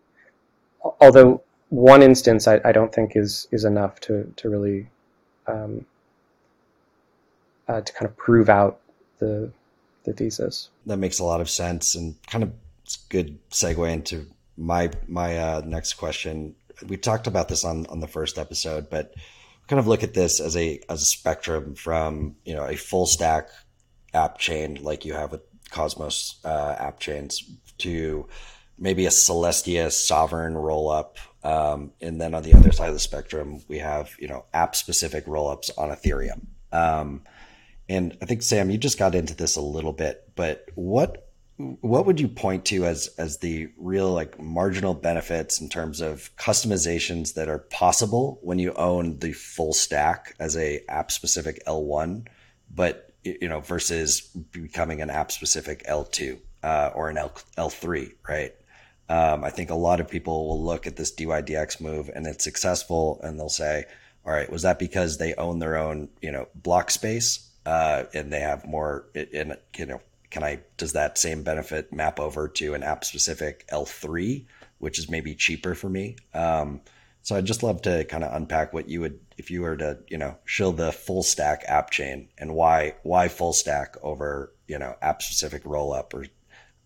Although 0.99 1.41
one 1.69 2.01
instance 2.01 2.47
I, 2.47 2.59
I 2.65 2.71
don't 2.71 2.93
think 2.93 3.15
is 3.15 3.47
is 3.51 3.65
enough 3.65 3.99
to 4.01 4.31
to 4.35 4.49
really 4.49 4.87
um, 5.47 5.85
uh, 7.67 7.81
to 7.81 7.93
kind 7.93 8.05
of 8.05 8.17
prove 8.17 8.49
out 8.49 8.79
the 9.19 9.51
the 10.03 10.13
thesis. 10.13 10.69
That 10.85 10.97
makes 10.97 11.19
a 11.19 11.23
lot 11.23 11.41
of 11.41 11.49
sense 11.49 11.95
and 11.95 12.15
kind 12.27 12.43
of 12.43 12.51
it's 12.83 12.97
good 12.97 13.39
segue 13.49 13.91
into 13.91 14.27
my 14.57 14.91
my 15.07 15.37
uh, 15.37 15.61
next 15.65 15.93
question 15.93 16.55
we 16.87 16.97
talked 16.97 17.27
about 17.27 17.47
this 17.47 17.63
on 17.63 17.85
on 17.87 17.99
the 17.99 18.07
first 18.07 18.37
episode, 18.37 18.89
but 18.89 19.13
kind 19.67 19.79
of 19.79 19.87
look 19.87 20.03
at 20.03 20.13
this 20.13 20.39
as 20.39 20.55
a 20.55 20.79
as 20.89 21.01
a 21.01 21.05
spectrum 21.05 21.75
from 21.75 22.35
you 22.45 22.55
know 22.55 22.65
a 22.65 22.75
full 22.75 23.05
stack 23.05 23.49
app 24.13 24.37
chain 24.37 24.79
like 24.81 25.05
you 25.05 25.13
have 25.13 25.31
with 25.31 25.41
Cosmos 25.71 26.39
uh, 26.45 26.75
app 26.77 26.99
chains 26.99 27.43
to 27.79 28.27
maybe 28.77 29.05
a 29.05 29.09
Celestia 29.09 29.91
sovereign 29.91 30.53
rollup, 30.53 31.17
um, 31.43 31.91
and 32.01 32.19
then 32.19 32.33
on 32.33 32.43
the 32.43 32.53
other 32.53 32.71
side 32.71 32.89
of 32.89 32.93
the 32.93 32.99
spectrum 32.99 33.61
we 33.67 33.79
have 33.79 34.11
you 34.19 34.27
know 34.27 34.45
app 34.53 34.75
specific 34.75 35.25
rollups 35.25 35.71
on 35.77 35.89
Ethereum. 35.89 36.45
Um, 36.71 37.23
and 37.87 38.17
I 38.21 38.25
think 38.25 38.41
Sam, 38.41 38.69
you 38.71 38.77
just 38.77 38.97
got 38.97 39.15
into 39.15 39.35
this 39.35 39.55
a 39.55 39.61
little 39.61 39.93
bit, 39.93 40.31
but 40.35 40.65
what 40.73 41.24
what 41.57 42.05
would 42.05 42.19
you 42.19 42.27
point 42.27 42.65
to 42.65 42.85
as 42.85 43.07
as 43.17 43.37
the 43.37 43.69
real 43.77 44.11
like 44.11 44.39
marginal 44.39 44.93
benefits 44.93 45.61
in 45.61 45.69
terms 45.69 46.01
of 46.01 46.29
customizations 46.35 47.35
that 47.35 47.47
are 47.47 47.59
possible 47.59 48.39
when 48.41 48.59
you 48.59 48.73
own 48.73 49.17
the 49.19 49.31
full 49.31 49.71
stack 49.71 50.35
as 50.39 50.57
a 50.57 50.81
app 50.89 51.11
specific 51.11 51.63
L1 51.65 52.27
but 52.73 53.13
you 53.23 53.47
know 53.47 53.61
versus 53.61 54.21
becoming 54.51 55.01
an 55.01 55.09
app 55.09 55.31
specific 55.31 55.85
L2 55.85 56.37
uh, 56.63 56.91
or 56.93 57.09
an 57.09 57.17
L, 57.17 57.31
L3 57.57 58.11
right? 58.27 58.53
Um, 59.07 59.43
I 59.43 59.51
think 59.51 59.69
a 59.69 59.75
lot 59.75 59.99
of 59.99 60.09
people 60.09 60.47
will 60.47 60.63
look 60.63 60.87
at 60.87 60.95
this 60.95 61.13
dYdX 61.13 61.79
move 61.79 62.09
and 62.13 62.27
it's 62.27 62.43
successful 62.43 63.21
and 63.23 63.39
they'll 63.39 63.49
say 63.49 63.85
all 64.25 64.33
right 64.33 64.51
was 64.51 64.63
that 64.63 64.77
because 64.77 65.19
they 65.19 65.33
own 65.35 65.59
their 65.59 65.77
own 65.77 66.09
you 66.21 66.31
know 66.31 66.49
block 66.53 66.91
space 66.91 67.49
uh, 67.65 68.03
and 68.13 68.33
they 68.33 68.41
have 68.41 68.65
more 68.65 69.05
in 69.13 69.55
you 69.77 69.85
know 69.85 70.01
can 70.29 70.43
I 70.43 70.59
does 70.77 70.93
that 70.93 71.17
same 71.17 71.43
benefit 71.43 71.93
map 71.93 72.19
over 72.19 72.47
to 72.49 72.73
an 72.73 72.83
app 72.83 73.05
specific 73.05 73.67
L3, 73.71 74.45
which 74.79 74.99
is 74.99 75.09
maybe 75.09 75.35
cheaper 75.35 75.75
for 75.75 75.89
me? 75.89 76.17
Um, 76.33 76.81
so 77.21 77.35
I'd 77.35 77.45
just 77.45 77.63
love 77.63 77.81
to 77.83 78.05
kind 78.05 78.23
of 78.23 78.33
unpack 78.33 78.71
what 78.71 78.87
you 78.87 79.01
would 79.01 79.19
if 79.37 79.49
you 79.49 79.61
were 79.61 79.77
to 79.77 79.99
you 80.07 80.17
know 80.17 80.37
show 80.45 80.71
the 80.71 80.91
full 80.91 81.23
stack 81.23 81.63
app 81.67 81.89
chain 81.89 82.29
and 82.37 82.53
why 82.53 82.95
why 83.03 83.27
full 83.27 83.53
stack 83.53 83.95
over 84.03 84.53
you 84.67 84.77
know 84.77 84.95
app 85.01 85.21
specific 85.21 85.63
rollup 85.63 86.13
or 86.13 86.25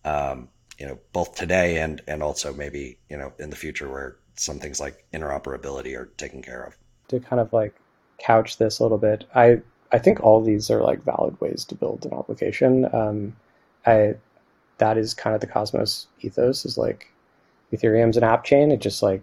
um, 0.04 0.48
you 0.78 0.86
know 0.86 0.98
both 1.12 1.34
today 1.34 1.78
and 1.78 2.02
and 2.08 2.22
also 2.22 2.54
maybe 2.54 2.98
you 3.08 3.16
know 3.16 3.32
in 3.38 3.50
the 3.50 3.56
future 3.56 3.88
where 3.88 4.16
some 4.36 4.58
things 4.58 4.80
like 4.80 5.04
interoperability 5.12 5.96
are 5.96 6.06
taken 6.16 6.42
care 6.42 6.62
of. 6.62 6.76
To 7.08 7.20
kind 7.20 7.40
of 7.40 7.52
like 7.52 7.74
couch 8.18 8.56
this 8.56 8.78
a 8.78 8.82
little 8.82 8.98
bit, 8.98 9.24
I 9.34 9.60
I 9.92 9.98
think 9.98 10.20
all 10.20 10.42
these 10.42 10.70
are 10.70 10.82
like 10.82 11.04
valid 11.04 11.40
ways 11.40 11.64
to 11.66 11.74
build 11.74 12.06
an 12.06 12.14
application. 12.14 12.92
Um, 12.94 13.36
I 13.86 14.14
that 14.78 14.96
is 14.96 15.14
kind 15.14 15.34
of 15.34 15.40
the 15.40 15.46
Cosmos 15.46 16.06
ethos 16.20 16.64
is 16.64 16.78
like 16.78 17.12
Ethereum's 17.72 18.16
an 18.16 18.24
app 18.24 18.44
chain. 18.44 18.70
It 18.70 18.80
just 18.80 19.02
like 19.02 19.22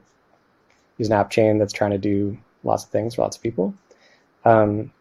is 0.99 1.07
an 1.07 1.13
app 1.13 1.29
chain 1.29 1.57
that's 1.57 1.73
trying 1.73 1.91
to 1.91 1.97
do 1.97 2.37
lots 2.63 2.83
of 2.83 2.89
things 2.89 3.15
for 3.15 3.21
lots 3.21 3.37
of 3.37 3.43
people. 3.43 3.73
Um, 4.45 4.91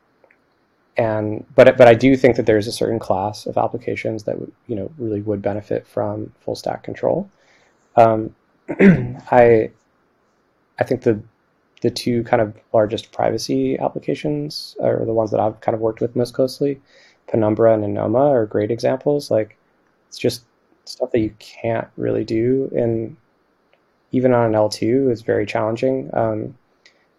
and 0.97 1.45
but 1.55 1.77
but 1.77 1.89
I 1.89 1.95
do 1.95 2.17
think 2.17 2.37
that 2.37 2.47
there's 2.47 2.67
a 2.67 2.73
certain 2.73 2.99
class 2.99 3.47
of 3.47 3.59
applications 3.59 4.25
that 4.25 4.37
you 4.67 4.77
know 4.77 4.91
really 4.99 5.21
would 5.21 5.43
benefit 5.43 5.87
from 5.87 6.33
full 6.41 6.55
stack 6.55 6.83
control. 6.83 7.29
Um, 7.97 8.35
I 8.71 9.71
I 10.79 10.85
think 10.85 11.03
the 11.03 11.21
the 11.87 11.91
two 11.93 12.25
kind 12.25 12.43
of 12.43 12.53
largest 12.73 13.13
privacy 13.13 13.79
applications, 13.79 14.75
or 14.81 15.05
the 15.07 15.13
ones 15.13 15.31
that 15.31 15.39
I've 15.39 15.61
kind 15.61 15.73
of 15.73 15.81
worked 15.81 16.01
with 16.01 16.17
most 16.17 16.35
closely, 16.35 16.81
Penumbra 17.29 17.75
and 17.75 17.85
Anoma 17.85 18.29
are 18.29 18.45
great 18.45 18.73
examples. 18.73 19.31
Like 19.31 19.57
it's 20.09 20.19
just 20.19 20.43
stuff 20.85 21.13
that 21.13 21.21
you 21.21 21.33
can't 21.39 21.87
really 21.97 22.25
do 22.25 22.69
in 22.75 23.17
even 24.11 24.35
on 24.35 24.47
an 24.47 24.53
L2 24.53 25.13
is 25.13 25.23
very 25.23 25.47
challenging. 25.47 26.11
Um, 26.13 26.59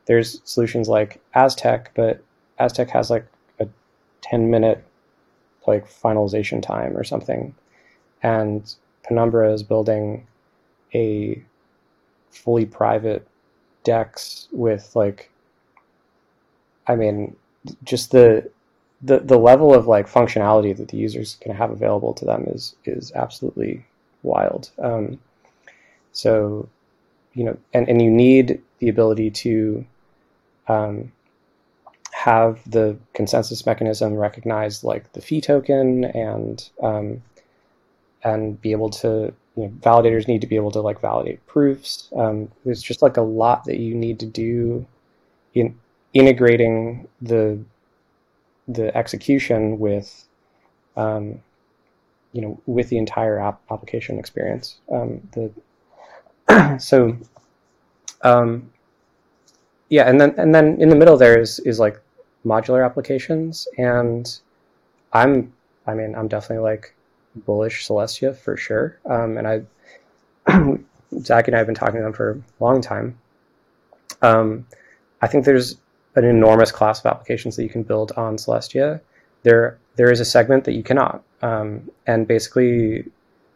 there's 0.05 0.41
solutions 0.43 0.89
like 0.89 1.21
Aztec, 1.33 1.91
but 1.95 2.21
Aztec 2.59 2.89
has 2.89 3.09
like 3.09 3.25
a 3.61 3.69
10 4.19 4.49
minute 4.49 4.83
like 5.65 5.89
finalization 5.89 6.61
time 6.61 6.97
or 6.97 7.05
something. 7.05 7.55
And 8.21 8.75
Penumbra 9.03 9.53
is 9.53 9.63
building 9.63 10.27
a 10.93 11.41
fully 12.31 12.65
private 12.65 13.25
DEX 13.87 14.49
with 14.51 14.95
like 14.95 15.31
I 16.87 16.95
mean 16.95 17.35
just 17.83 18.11
the 18.11 18.49
the 19.01 19.19
the 19.19 19.37
level 19.37 19.73
of 19.73 19.87
like 19.87 20.09
functionality 20.09 20.75
that 20.75 20.89
the 20.89 20.97
users 20.97 21.37
can 21.39 21.55
have 21.55 21.71
available 21.71 22.13
to 22.15 22.25
them 22.25 22.43
is 22.47 22.75
is 22.85 23.11
absolutely 23.15 23.85
wild. 24.23 24.71
Um, 24.77 25.19
so 26.11 26.67
you 27.33 27.43
know, 27.45 27.57
and, 27.73 27.87
and 27.87 28.01
you 28.01 28.09
need 28.09 28.61
the 28.79 28.89
ability 28.89 29.29
to 29.29 29.85
um, 30.67 31.11
have 32.11 32.59
the 32.69 32.97
consensus 33.13 33.65
mechanism 33.65 34.15
recognize 34.15 34.83
like 34.83 35.13
the 35.13 35.21
fee 35.21 35.39
token 35.39 36.03
and 36.03 36.69
um, 36.81 37.21
and 38.23 38.59
be 38.59 38.71
able 38.71 38.89
to 38.89 39.33
you 39.57 39.63
know, 39.63 39.69
validators 39.81 40.27
need 40.27 40.41
to 40.41 40.47
be 40.47 40.55
able 40.55 40.71
to 40.71 40.81
like 40.81 41.01
validate 41.01 41.45
proofs. 41.47 42.09
Um, 42.15 42.49
there's 42.63 42.81
just 42.81 43.01
like 43.01 43.17
a 43.17 43.21
lot 43.21 43.65
that 43.65 43.79
you 43.79 43.95
need 43.95 44.19
to 44.19 44.27
do 44.27 44.85
in 45.55 45.77
integrating 46.13 47.07
the 47.21 47.59
the 48.67 48.95
execution 48.95 49.79
with 49.79 50.27
um, 50.95 51.41
you 52.33 52.41
know 52.41 52.61
with 52.67 52.89
the 52.89 52.99
entire 52.99 53.39
app 53.39 53.59
application 53.71 54.19
experience. 54.19 54.77
Um, 54.91 55.27
the 55.33 56.77
so 56.79 57.17
um, 58.21 58.69
yeah, 59.89 60.07
and 60.07 60.21
then 60.21 60.35
and 60.37 60.53
then 60.53 60.79
in 60.79 60.89
the 60.89 60.95
middle 60.95 61.17
there 61.17 61.39
is 61.39 61.59
is 61.61 61.79
like 61.79 61.99
modular 62.45 62.85
applications, 62.85 63.67
and 63.79 64.39
I'm 65.13 65.51
I 65.87 65.95
mean 65.95 66.13
I'm 66.13 66.27
definitely 66.27 66.63
like 66.63 66.93
bullish 67.45 67.87
Celestia 67.87 68.35
for 68.35 68.57
sure, 68.57 68.99
um, 69.05 69.37
and 69.37 69.47
I 69.47 69.61
Zaki 71.19 71.47
and 71.47 71.55
I 71.55 71.57
have 71.57 71.67
been 71.67 71.75
talking 71.75 71.97
to 71.97 72.01
them 72.01 72.13
for 72.13 72.31
a 72.31 72.63
long 72.63 72.81
time. 72.81 73.17
Um, 74.21 74.65
I 75.21 75.27
think 75.27 75.45
there's 75.45 75.77
an 76.15 76.25
enormous 76.25 76.71
class 76.71 76.99
of 76.99 77.05
applications 77.05 77.55
that 77.55 77.63
you 77.63 77.69
can 77.69 77.83
build 77.83 78.11
on 78.13 78.37
Celestia. 78.37 79.01
There 79.43 79.77
there 79.95 80.11
is 80.11 80.19
a 80.19 80.25
segment 80.25 80.65
that 80.65 80.73
you 80.73 80.83
cannot, 80.83 81.23
um, 81.41 81.89
and 82.05 82.27
basically 82.27 83.05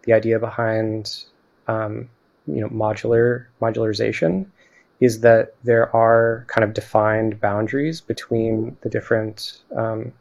the 0.04 0.14
idea 0.14 0.40
behind 0.40 1.24
um, 1.68 2.10
you 2.48 2.62
know 2.62 2.70
modular 2.70 3.46
modularization 3.62 4.48
is 5.02 5.22
that 5.22 5.56
there 5.64 5.94
are 5.96 6.46
kind 6.48 6.64
of 6.64 6.74
defined 6.74 7.42
boundaries 7.42 8.00
between 8.00 8.78
the 8.82 8.90
different 8.90 9.58
um, 9.76 10.14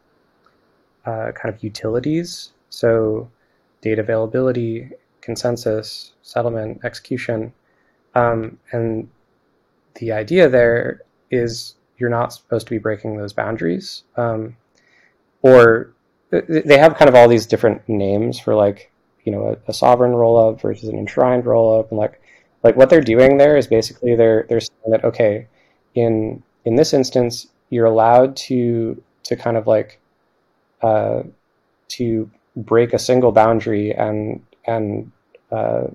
uh, 1.04 1.32
kind 1.32 1.54
of 1.54 1.62
utilities. 1.62 2.52
So, 2.70 3.30
data 3.80 4.00
availability, 4.00 4.90
consensus, 5.20 6.12
settlement, 6.22 6.80
execution. 6.84 7.52
Um, 8.14 8.58
and 8.72 9.08
the 9.94 10.12
idea 10.12 10.48
there 10.48 11.02
is 11.30 11.74
you're 11.98 12.10
not 12.10 12.32
supposed 12.32 12.66
to 12.66 12.70
be 12.70 12.78
breaking 12.78 13.16
those 13.16 13.32
boundaries. 13.32 14.04
Um, 14.16 14.56
or 15.42 15.92
they 16.30 16.78
have 16.78 16.96
kind 16.96 17.08
of 17.08 17.14
all 17.14 17.28
these 17.28 17.46
different 17.46 17.88
names 17.88 18.38
for 18.38 18.54
like, 18.54 18.90
you 19.24 19.32
know, 19.32 19.48
a, 19.48 19.70
a 19.70 19.74
sovereign 19.74 20.12
rollup 20.12 20.60
versus 20.60 20.88
an 20.88 20.98
enshrined 20.98 21.44
rollup. 21.44 21.90
And 21.90 21.98
like, 21.98 22.20
like 22.62 22.76
what 22.76 22.90
they're 22.90 23.00
doing 23.00 23.38
there 23.38 23.56
is 23.56 23.66
basically 23.66 24.14
they're 24.14 24.46
they're 24.48 24.60
saying 24.60 24.90
that 24.90 25.04
okay, 25.04 25.46
in 25.94 26.42
in 26.64 26.76
this 26.76 26.92
instance, 26.92 27.46
you're 27.70 27.86
allowed 27.86 28.36
to 28.36 29.02
to 29.24 29.36
kind 29.36 29.56
of 29.56 29.66
like 29.66 30.00
uh, 30.82 31.22
to 31.88 32.30
break 32.64 32.92
a 32.92 32.98
single 32.98 33.32
boundary 33.32 33.92
and 33.92 34.44
and 34.66 35.10
uh, 35.50 35.88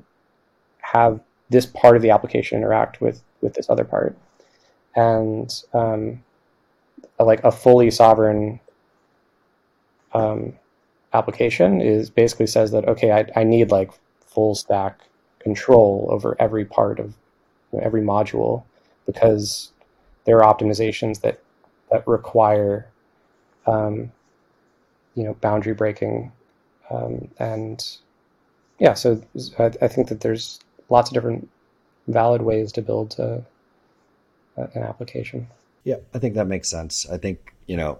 have 0.81 1.19
this 1.49 1.65
part 1.65 1.95
of 1.95 2.01
the 2.01 2.09
application 2.09 2.57
interact 2.57 3.01
with 3.01 3.21
with 3.41 3.53
this 3.53 3.69
other 3.69 3.83
part, 3.83 4.17
and 4.95 5.63
um, 5.73 6.23
like 7.19 7.43
a 7.43 7.51
fully 7.51 7.91
sovereign 7.91 8.59
um, 10.13 10.53
application 11.13 11.81
is 11.81 12.09
basically 12.09 12.47
says 12.47 12.71
that 12.71 12.87
okay, 12.87 13.11
I, 13.11 13.25
I 13.39 13.43
need 13.43 13.71
like 13.71 13.91
full 14.19 14.55
stack 14.55 15.01
control 15.39 16.07
over 16.09 16.35
every 16.39 16.65
part 16.65 16.99
of 16.99 17.13
you 17.71 17.79
know, 17.79 17.85
every 17.85 18.01
module 18.01 18.63
because 19.05 19.71
there 20.25 20.43
are 20.43 20.53
optimizations 20.53 21.21
that 21.21 21.39
that 21.91 22.07
require 22.07 22.87
um, 23.67 24.11
you 25.15 25.23
know 25.23 25.33
boundary 25.35 25.73
breaking 25.73 26.31
um, 26.89 27.29
and 27.39 27.97
yeah 28.79 28.93
so 28.93 29.21
I, 29.57 29.71
I, 29.81 29.87
think 29.87 30.09
that 30.09 30.21
there's 30.21 30.59
lots 30.89 31.09
of 31.09 31.13
different 31.13 31.49
valid 32.07 32.41
ways 32.41 32.71
to 32.73 32.81
build 32.81 33.15
a, 33.19 33.43
an 34.57 34.83
application. 34.83 35.47
Yeah 35.83 35.97
i 36.13 36.19
think 36.19 36.35
that 36.35 36.47
makes 36.47 36.69
sense. 36.69 37.07
I 37.09 37.17
think 37.17 37.53
you 37.67 37.77
know 37.77 37.99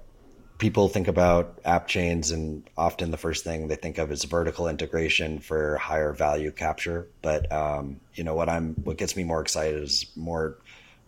people 0.58 0.88
think 0.88 1.08
about 1.08 1.60
app 1.66 1.88
chains 1.88 2.32
and 2.32 2.64
often 2.78 3.12
the 3.12 3.18
first 3.18 3.44
thing 3.44 3.68
they 3.68 3.76
think 3.76 3.98
of 3.98 4.12
is 4.12 4.24
vertical 4.24 4.70
integration 4.70 5.40
for 5.40 5.76
higher 5.78 6.14
value 6.14 6.52
capture. 6.52 7.08
But 7.22 7.52
um, 7.52 8.00
you 8.14 8.24
know 8.24 8.36
what 8.36 8.50
i'm 8.50 8.76
what 8.84 8.98
gets 8.98 9.16
me 9.16 9.24
more 9.24 9.42
excited 9.42 9.82
is 9.82 10.06
more 10.16 10.58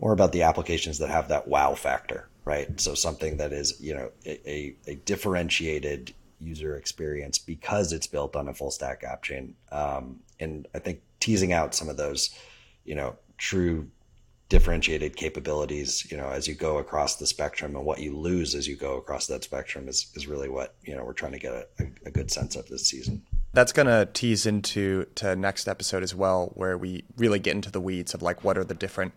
more 0.00 0.12
about 0.12 0.32
the 0.32 0.42
applications 0.42 0.98
that 0.98 1.10
have 1.10 1.28
that 1.28 1.48
wow 1.48 1.74
factor 1.74 2.28
right? 2.48 2.80
So 2.80 2.94
something 2.94 3.36
that 3.36 3.52
is 3.52 3.78
you 3.78 3.94
know 3.94 4.10
a, 4.24 4.74
a 4.86 4.94
differentiated 5.04 6.14
user 6.40 6.76
experience 6.76 7.38
because 7.38 7.92
it's 7.92 8.06
built 8.06 8.36
on 8.36 8.48
a 8.48 8.54
full 8.54 8.70
stack 8.70 9.02
app 9.04 9.22
chain 9.22 9.54
um, 9.72 10.20
and 10.40 10.68
i 10.74 10.78
think 10.78 11.00
teasing 11.20 11.52
out 11.52 11.74
some 11.74 11.88
of 11.88 11.96
those 11.96 12.34
you 12.84 12.94
know 12.94 13.16
true 13.36 13.88
differentiated 14.48 15.14
capabilities, 15.14 16.10
you 16.10 16.16
know, 16.16 16.28
as 16.28 16.48
you 16.48 16.54
go 16.54 16.78
across 16.78 17.16
the 17.16 17.26
spectrum 17.26 17.76
and 17.76 17.84
what 17.84 18.00
you 18.00 18.16
lose 18.16 18.54
as 18.54 18.66
you 18.66 18.76
go 18.76 18.96
across 18.96 19.26
that 19.26 19.44
spectrum 19.44 19.88
is, 19.88 20.10
is 20.14 20.26
really 20.26 20.48
what, 20.48 20.74
you 20.84 20.96
know, 20.96 21.04
we're 21.04 21.12
trying 21.12 21.32
to 21.32 21.38
get 21.38 21.52
a, 21.52 21.66
a, 22.06 22.10
good 22.10 22.30
sense 22.30 22.56
of 22.56 22.66
this 22.68 22.86
season. 22.86 23.22
That's 23.52 23.72
going 23.72 23.86
to 23.88 24.08
tease 24.12 24.46
into 24.46 25.04
to 25.16 25.36
next 25.36 25.68
episode 25.68 26.02
as 26.02 26.14
well, 26.14 26.52
where 26.54 26.78
we 26.78 27.04
really 27.16 27.38
get 27.38 27.54
into 27.54 27.70
the 27.70 27.80
weeds 27.80 28.14
of 28.14 28.22
like, 28.22 28.42
what 28.42 28.56
are 28.56 28.64
the 28.64 28.74
different 28.74 29.12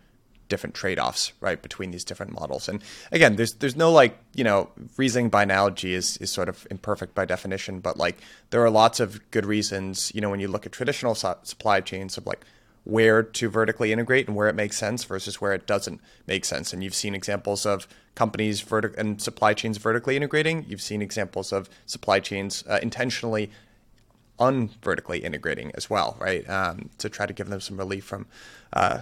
different 0.52 0.76
trade-offs 0.76 1.34
right 1.42 1.62
between 1.62 1.90
these 1.92 2.04
different 2.04 2.32
models 2.40 2.70
and 2.70 2.84
again 3.12 3.36
there's 3.38 3.54
there's 3.54 3.76
no 3.76 3.92
like 3.92 4.18
you 4.36 4.44
know 4.44 4.70
reasoning 4.98 5.30
by 5.30 5.44
analogy 5.44 5.94
is 5.94 6.18
is 6.18 6.30
sort 6.30 6.50
of 6.50 6.68
imperfect 6.70 7.16
by 7.16 7.26
definition 7.26 7.80
but 7.80 7.98
like 7.98 8.18
there 8.52 8.64
are 8.64 8.70
lots 8.70 9.00
of 9.00 9.20
good 9.32 9.46
reasons 9.46 10.12
you 10.14 10.22
know 10.22 10.30
when 10.30 10.40
you 10.40 10.48
look 10.48 10.66
at 10.66 10.72
traditional 10.72 11.16
su- 11.16 11.42
supply 11.44 11.80
chains 11.80 12.18
of 12.18 12.28
like 12.28 12.46
where 12.84 13.22
to 13.22 13.50
vertically 13.50 13.92
integrate 13.92 14.28
and 14.28 14.36
where 14.36 14.50
it 14.50 14.56
makes 14.56 14.78
sense 14.78 15.04
versus 15.04 15.40
where 15.40 15.54
it 15.54 15.68
doesn't 15.68 16.02
make 16.26 16.44
sense. 16.44 16.74
And 16.74 16.84
you've 16.84 16.96
seen 16.96 17.14
examples 17.14 17.64
of 17.64 17.88
companies 18.16 18.64
vertic- 18.64 18.98
and 18.98 19.22
supply 19.22 19.54
chains 19.54 19.78
vertically 19.78 20.16
integrating. 20.16 20.66
You've 20.68 20.82
seen 20.82 21.00
examples 21.02 21.54
of 21.54 21.70
supply 21.86 22.20
chains 22.20 22.64
uh, 22.68 22.80
intentionally 22.82 23.52
unvertically 24.40 25.20
integrating 25.20 25.72
as 25.76 25.90
well, 25.90 26.18
right? 26.20 26.50
Um, 26.50 26.90
to 26.98 27.10
try 27.10 27.28
to 27.28 27.34
give 27.34 27.48
them 27.50 27.62
some 27.62 27.78
relief 27.78 28.04
from, 28.04 28.26
uh, 28.74 29.02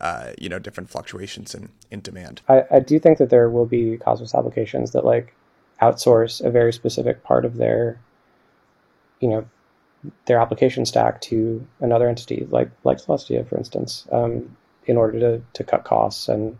uh, 0.00 0.32
you 0.38 0.48
know, 0.48 0.58
different 0.58 0.90
fluctuations 0.90 1.54
in, 1.54 1.68
in 1.90 2.00
demand. 2.00 2.40
I, 2.48 2.64
I 2.70 2.80
do 2.80 2.98
think 2.98 3.18
that 3.18 3.30
there 3.30 3.50
will 3.50 3.66
be 3.66 3.96
Cosmos 3.98 4.34
applications 4.34 4.92
that 4.92 5.04
like 5.04 5.34
outsource 5.82 6.44
a 6.44 6.50
very 6.50 6.72
specific 6.72 7.22
part 7.22 7.44
of 7.44 7.56
their, 7.56 7.98
you 9.20 9.28
know, 9.28 9.44
their 10.26 10.38
application 10.38 10.86
stack 10.86 11.20
to 11.20 11.66
another 11.80 12.08
entity 12.08 12.46
like 12.50 12.70
like 12.84 12.98
Celestia, 12.98 13.46
for 13.46 13.58
instance, 13.58 14.06
um, 14.12 14.56
in 14.86 14.96
order 14.96 15.20
to 15.20 15.42
to 15.52 15.64
cut 15.64 15.84
costs 15.84 16.28
and 16.28 16.58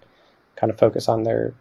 kind 0.57 0.71
of 0.71 0.79
focus 0.79 1.09
on 1.09 1.23
their 1.23 1.55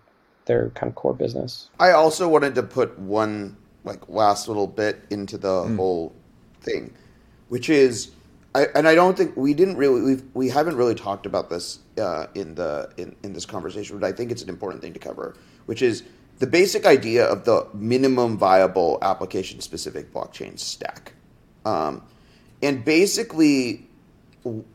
their 0.46 0.72
kind 0.72 0.90
of 0.90 0.96
core 0.96 1.14
business. 1.14 1.70
I 1.80 1.92
also 1.92 2.28
wanted 2.28 2.56
to 2.56 2.64
put 2.64 3.00
one 3.00 3.56
like 3.84 4.10
last 4.10 4.48
little 4.48 4.68
bit 4.68 5.06
into 5.10 5.38
the 5.38 5.64
mm. 5.64 5.76
whole 5.78 6.14
thing, 6.62 6.94
which 7.48 7.70
is, 7.70 8.12
And 8.56 8.88
I 8.88 8.96
don't 8.96 9.16
think 9.16 9.38
we 9.38 9.54
didn't 9.54 9.78
really 9.78 10.02
we've, 10.02 10.24
we 10.34 10.50
haven't 10.50 10.76
really 10.76 10.96
talked 10.96 11.28
about 11.28 11.50
this 11.50 11.80
uh, 12.00 12.28
in 12.34 12.56
the 12.56 12.90
in, 12.98 13.16
in 13.24 13.34
this 13.34 13.46
conversation, 13.46 14.00
but 14.00 14.08
I 14.08 14.12
think 14.12 14.32
it's 14.32 14.42
an 14.42 14.50
important 14.50 14.82
thing 14.82 14.94
to 14.94 15.00
cover, 15.00 15.36
which 15.68 15.82
is 15.84 16.04
the 16.40 16.48
basic 16.48 16.86
idea 16.86 17.26
of 17.26 17.46
the 17.46 17.68
minimum 17.74 18.38
viable 18.38 18.98
application 19.02 19.62
specific 19.62 20.12
blockchain 20.12 20.58
stack. 20.58 21.14
Um, 21.66 22.02
and 22.64 22.84
basically, 22.84 23.88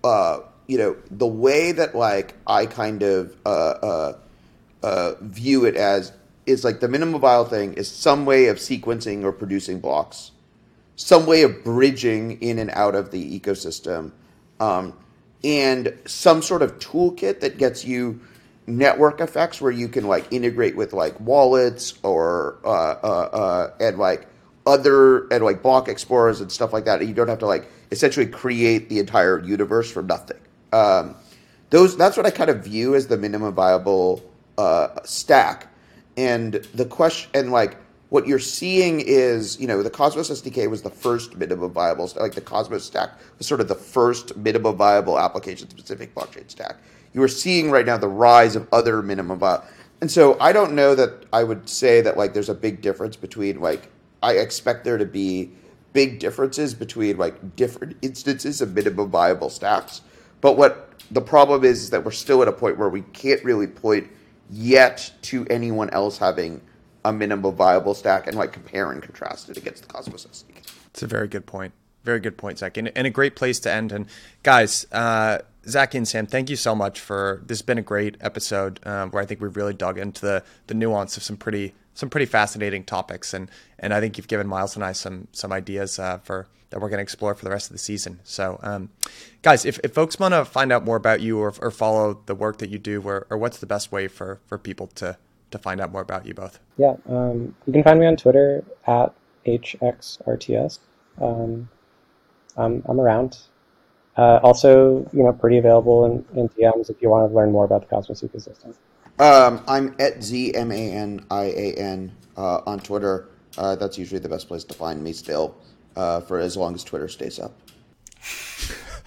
uh, 0.05 0.41
you 0.67 0.79
know, 0.79 0.97
the 1.11 1.27
way 1.27 1.73
that 1.73 1.95
like 1.95 2.35
I 2.47 2.67
kind 2.67 3.03
of 3.03 3.37
uh, 3.45 3.49
uh, 3.49 4.19
uh, 4.83 5.15
view 5.21 5.65
it 5.65 5.75
as 5.77 6.13
is 6.47 6.63
like 6.65 6.81
the 6.81 6.89
minimum 6.89 7.21
viable 7.21 7.49
thing 7.49 7.75
is 7.75 7.91
some 7.91 8.27
way 8.27 8.47
of 8.47 8.59
sequencing 8.59 9.25
or 9.25 9.33
producing 9.33 9.81
blocks, 9.81 10.31
some 10.97 11.27
way 11.27 11.43
of 11.43 11.65
bridging 11.65 12.41
in 12.41 12.59
and 12.59 12.71
out 12.71 12.95
of 12.95 13.11
the 13.11 13.41
ecosystem, 13.41 14.13
um, 14.61 14.97
and 15.43 15.97
some 16.07 16.43
sort 16.43 16.63
of 16.63 16.79
toolkit 16.79 17.41
that 17.41 17.59
gets 17.59 17.85
you 17.85 18.21
network 18.67 19.21
effects 19.21 19.61
where 19.61 19.73
you 19.73 19.89
can 19.89 20.07
like 20.07 20.33
integrate 20.33 20.77
with 20.77 20.93
like 20.93 21.19
wallets 21.21 21.95
or 22.03 22.59
uh, 22.65 22.97
uh, 23.03 23.29
uh, 23.33 23.71
and 23.81 23.99
like 23.99 24.27
other 24.67 25.27
and 25.29 25.45
like 25.45 25.63
block 25.63 25.89
explorers 25.89 26.41
and 26.41 26.51
stuff 26.51 26.73
like 26.73 26.85
that. 26.87 27.07
You 27.07 27.15
don't 27.15 27.29
have 27.29 27.41
to 27.41 27.47
like 27.47 27.71
essentially 27.91 28.27
create 28.27 28.89
the 28.89 28.99
entire 28.99 29.39
universe 29.41 29.91
from 29.91 30.07
nothing. 30.07 30.39
Um, 30.73 31.15
those 31.71 31.97
that's 31.97 32.17
what 32.17 32.27
I 32.27 32.31
kind 32.31 32.51
of 32.51 32.65
view 32.65 32.95
as 32.95 33.07
the 33.07 33.17
minimum 33.17 33.55
viable 33.55 34.23
uh, 34.57 34.89
stack. 35.05 35.69
And 36.17 36.55
the 36.75 36.85
question 36.85 37.31
and 37.35 37.53
like 37.53 37.77
what 38.09 38.27
you're 38.27 38.39
seeing 38.39 39.01
is 39.01 39.59
you 39.61 39.67
know 39.67 39.83
the 39.83 39.91
Cosmos 39.91 40.31
SDK 40.31 40.69
was 40.71 40.83
the 40.83 40.91
first 40.91 41.37
minimum 41.37 41.73
viable 41.73 42.11
like 42.17 42.35
the 42.35 42.41
Cosmos 42.41 42.85
stack 42.85 43.13
was 43.39 43.47
sort 43.47 43.61
of 43.61 43.69
the 43.69 43.75
first 43.75 44.37
minimum 44.37 44.77
viable 44.77 45.19
application 45.19 45.69
specific 45.71 46.15
blockchain 46.15 46.51
stack. 46.51 46.77
You 47.13 47.23
are 47.23 47.29
seeing 47.29 47.71
right 47.71 47.87
now 47.87 47.97
the 47.97 48.09
rise 48.09 48.57
of 48.57 48.69
other 48.73 49.03
minimum 49.03 49.39
viable. 49.39 49.67
And 50.01 50.11
so 50.11 50.37
I 50.41 50.53
don't 50.53 50.75
know 50.75 50.95
that 50.95 51.25
I 51.33 51.45
would 51.45 51.69
say 51.69 52.01
that 52.01 52.17
like 52.17 52.35
there's 52.35 52.49
a 52.49 52.55
big 52.55 52.83
difference 52.83 53.17
between 53.17 53.61
like 53.61 53.89
I 54.23 54.35
expect 54.35 54.85
there 54.85 54.99
to 54.99 55.07
be 55.07 55.53
big 55.93 56.19
differences 56.19 56.75
between 56.75 57.17
like 57.17 57.57
different 57.57 57.97
instances 58.03 58.61
of 58.61 58.75
minimum 58.75 59.11
viable 59.11 59.49
stacks. 59.49 60.03
But 60.41 60.59
what 60.59 60.91
the 61.11 61.21
problem 61.21 61.65
is, 61.65 61.83
is 61.83 61.91
that 61.91 62.05
we're 62.05 62.11
still 62.11 62.43
at 62.43 62.49
a 62.49 62.53
point 62.53 62.77
where 62.77 62.89
we 62.89 63.03
can't 63.13 63.43
really 63.45 63.67
point 63.67 64.11
yet 64.51 65.11
to 65.23 65.47
anyone 65.49 65.89
else 65.91 66.19
having 66.19 66.61
a 67.05 67.13
minimum 67.13 67.55
viable 67.55 67.95
stack 67.95 68.27
and 68.27 68.37
like 68.37 68.53
compare 68.53 68.91
and 68.91 69.03
contrast 69.03 69.51
it 69.51 69.57
against 69.57 69.83
the 69.83 69.89
Cosmos 69.89 70.27
SDK. 70.27 70.73
It's 70.87 71.03
a 71.03 71.07
very 71.07 71.29
good 71.29 71.47
point. 71.47 71.73
Very 72.03 72.21
good 72.21 72.37
point, 72.37 72.59
Zaki, 72.59 72.81
and, 72.81 72.93
and 72.95 73.07
a 73.07 73.11
great 73.11 73.35
place 73.35 73.59
to 73.61 73.73
end. 73.73 73.91
And 73.91 74.07
guys, 74.43 74.87
uh, 74.93 75.39
Zaki 75.67 75.99
and 75.99 76.07
Sam, 76.07 76.27
thank 76.27 76.51
you 76.51 76.57
so 76.57 76.75
much 76.75 77.01
for 77.01 77.41
this. 77.47 77.59
Has 77.59 77.63
been 77.63 77.79
a 77.79 77.83
great 77.83 78.17
episode 78.21 78.79
uh, 78.85 79.07
where 79.07 79.23
I 79.23 79.27
think 79.27 79.41
we've 79.41 79.57
really 79.57 79.73
dug 79.73 79.99
into 79.99 80.21
the 80.21 80.45
the 80.67 80.75
nuance 80.75 81.17
of 81.17 81.23
some 81.23 81.39
pretty 81.39 81.75
some 81.95 82.11
pretty 82.11 82.27
fascinating 82.27 82.85
topics, 82.85 83.33
and 83.33 83.51
and 83.79 83.95
I 83.95 84.01
think 84.01 84.19
you've 84.19 84.29
given 84.29 84.47
Myles 84.47 84.77
and 84.77 84.85
I 84.85 84.93
some 84.93 85.29
some 85.33 85.51
ideas 85.51 85.99
uh, 85.99 86.19
for 86.19 86.47
that 86.71 86.81
we're 86.81 86.89
going 86.89 86.99
to 86.99 87.03
explore 87.03 87.35
for 87.35 87.45
the 87.45 87.51
rest 87.51 87.69
of 87.69 87.73
the 87.73 87.79
season. 87.79 88.19
So, 88.25 88.59
um, 88.63 88.91
guys, 89.43 89.65
if, 89.65 89.79
if 89.85 89.95
folks 89.95 90.19
want 90.19 90.35
to 90.35 90.45
find 90.45 90.73
out 90.73 90.85
more 90.85 90.97
about 90.97 91.21
you 91.21 91.39
or, 91.39 91.55
or 91.61 91.71
follow 91.71 92.21
the 92.27 92.35
work 92.35 92.59
that 92.59 92.69
you 92.69 92.79
do, 92.79 93.01
or, 93.03 93.29
or 93.31 93.39
what's 93.39 93.59
the 93.59 93.67
best 93.67 93.93
way 93.93 94.09
for 94.09 94.41
for 94.47 94.59
people 94.59 94.89
to 94.97 95.17
to 95.55 95.59
find 95.59 95.81
out 95.81 95.93
more 95.93 96.03
about 96.03 96.27
you 96.27 96.35
both? 96.35 96.61
Yeah, 96.77 96.97
um, 97.09 97.55
you 97.67 97.73
can 97.73 97.83
find 97.83 97.99
me 97.99 98.07
on 98.07 98.17
Twitter 98.17 98.65
at 98.87 99.15
hxrts. 99.47 100.79
Um, 101.21 101.69
I'm, 102.57 102.83
I'm 102.87 103.01
around. 103.01 103.39
Uh, 104.17 104.39
also, 104.43 105.09
you 105.13 105.23
know, 105.23 105.33
pretty 105.33 105.59
available 105.59 106.05
in, 106.05 106.25
in 106.39 106.49
DMs 106.51 106.91
if 106.91 107.01
you 107.03 107.09
want 107.09 107.29
to 107.29 107.35
learn 107.35 107.51
more 107.51 107.65
about 107.65 107.81
the 107.81 107.87
Cosmos 107.87 108.23
ecosystem. 108.23 108.75
Um, 109.19 109.63
I'm 109.67 109.95
at 109.99 110.23
Z 110.23 110.55
M 110.55 110.71
A 110.73 110.91
N 110.93 111.25
I 111.31 111.45
A 111.45 111.75
N 111.75 112.13
uh, 112.37 112.61
on 112.67 112.81
Twitter. 112.81 113.29
Uh, 113.57 113.77
that's 113.77 113.97
usually 113.97 114.21
the 114.21 114.29
best 114.29 114.49
place 114.49 114.65
to 114.65 114.75
find 114.75 115.03
me 115.03 115.13
still 115.13 115.57
uh, 115.97 116.21
for 116.21 116.39
as 116.39 116.57
long 116.57 116.75
as 116.75 116.83
Twitter 116.83 117.09
stays 117.09 117.39
up. 117.39 117.57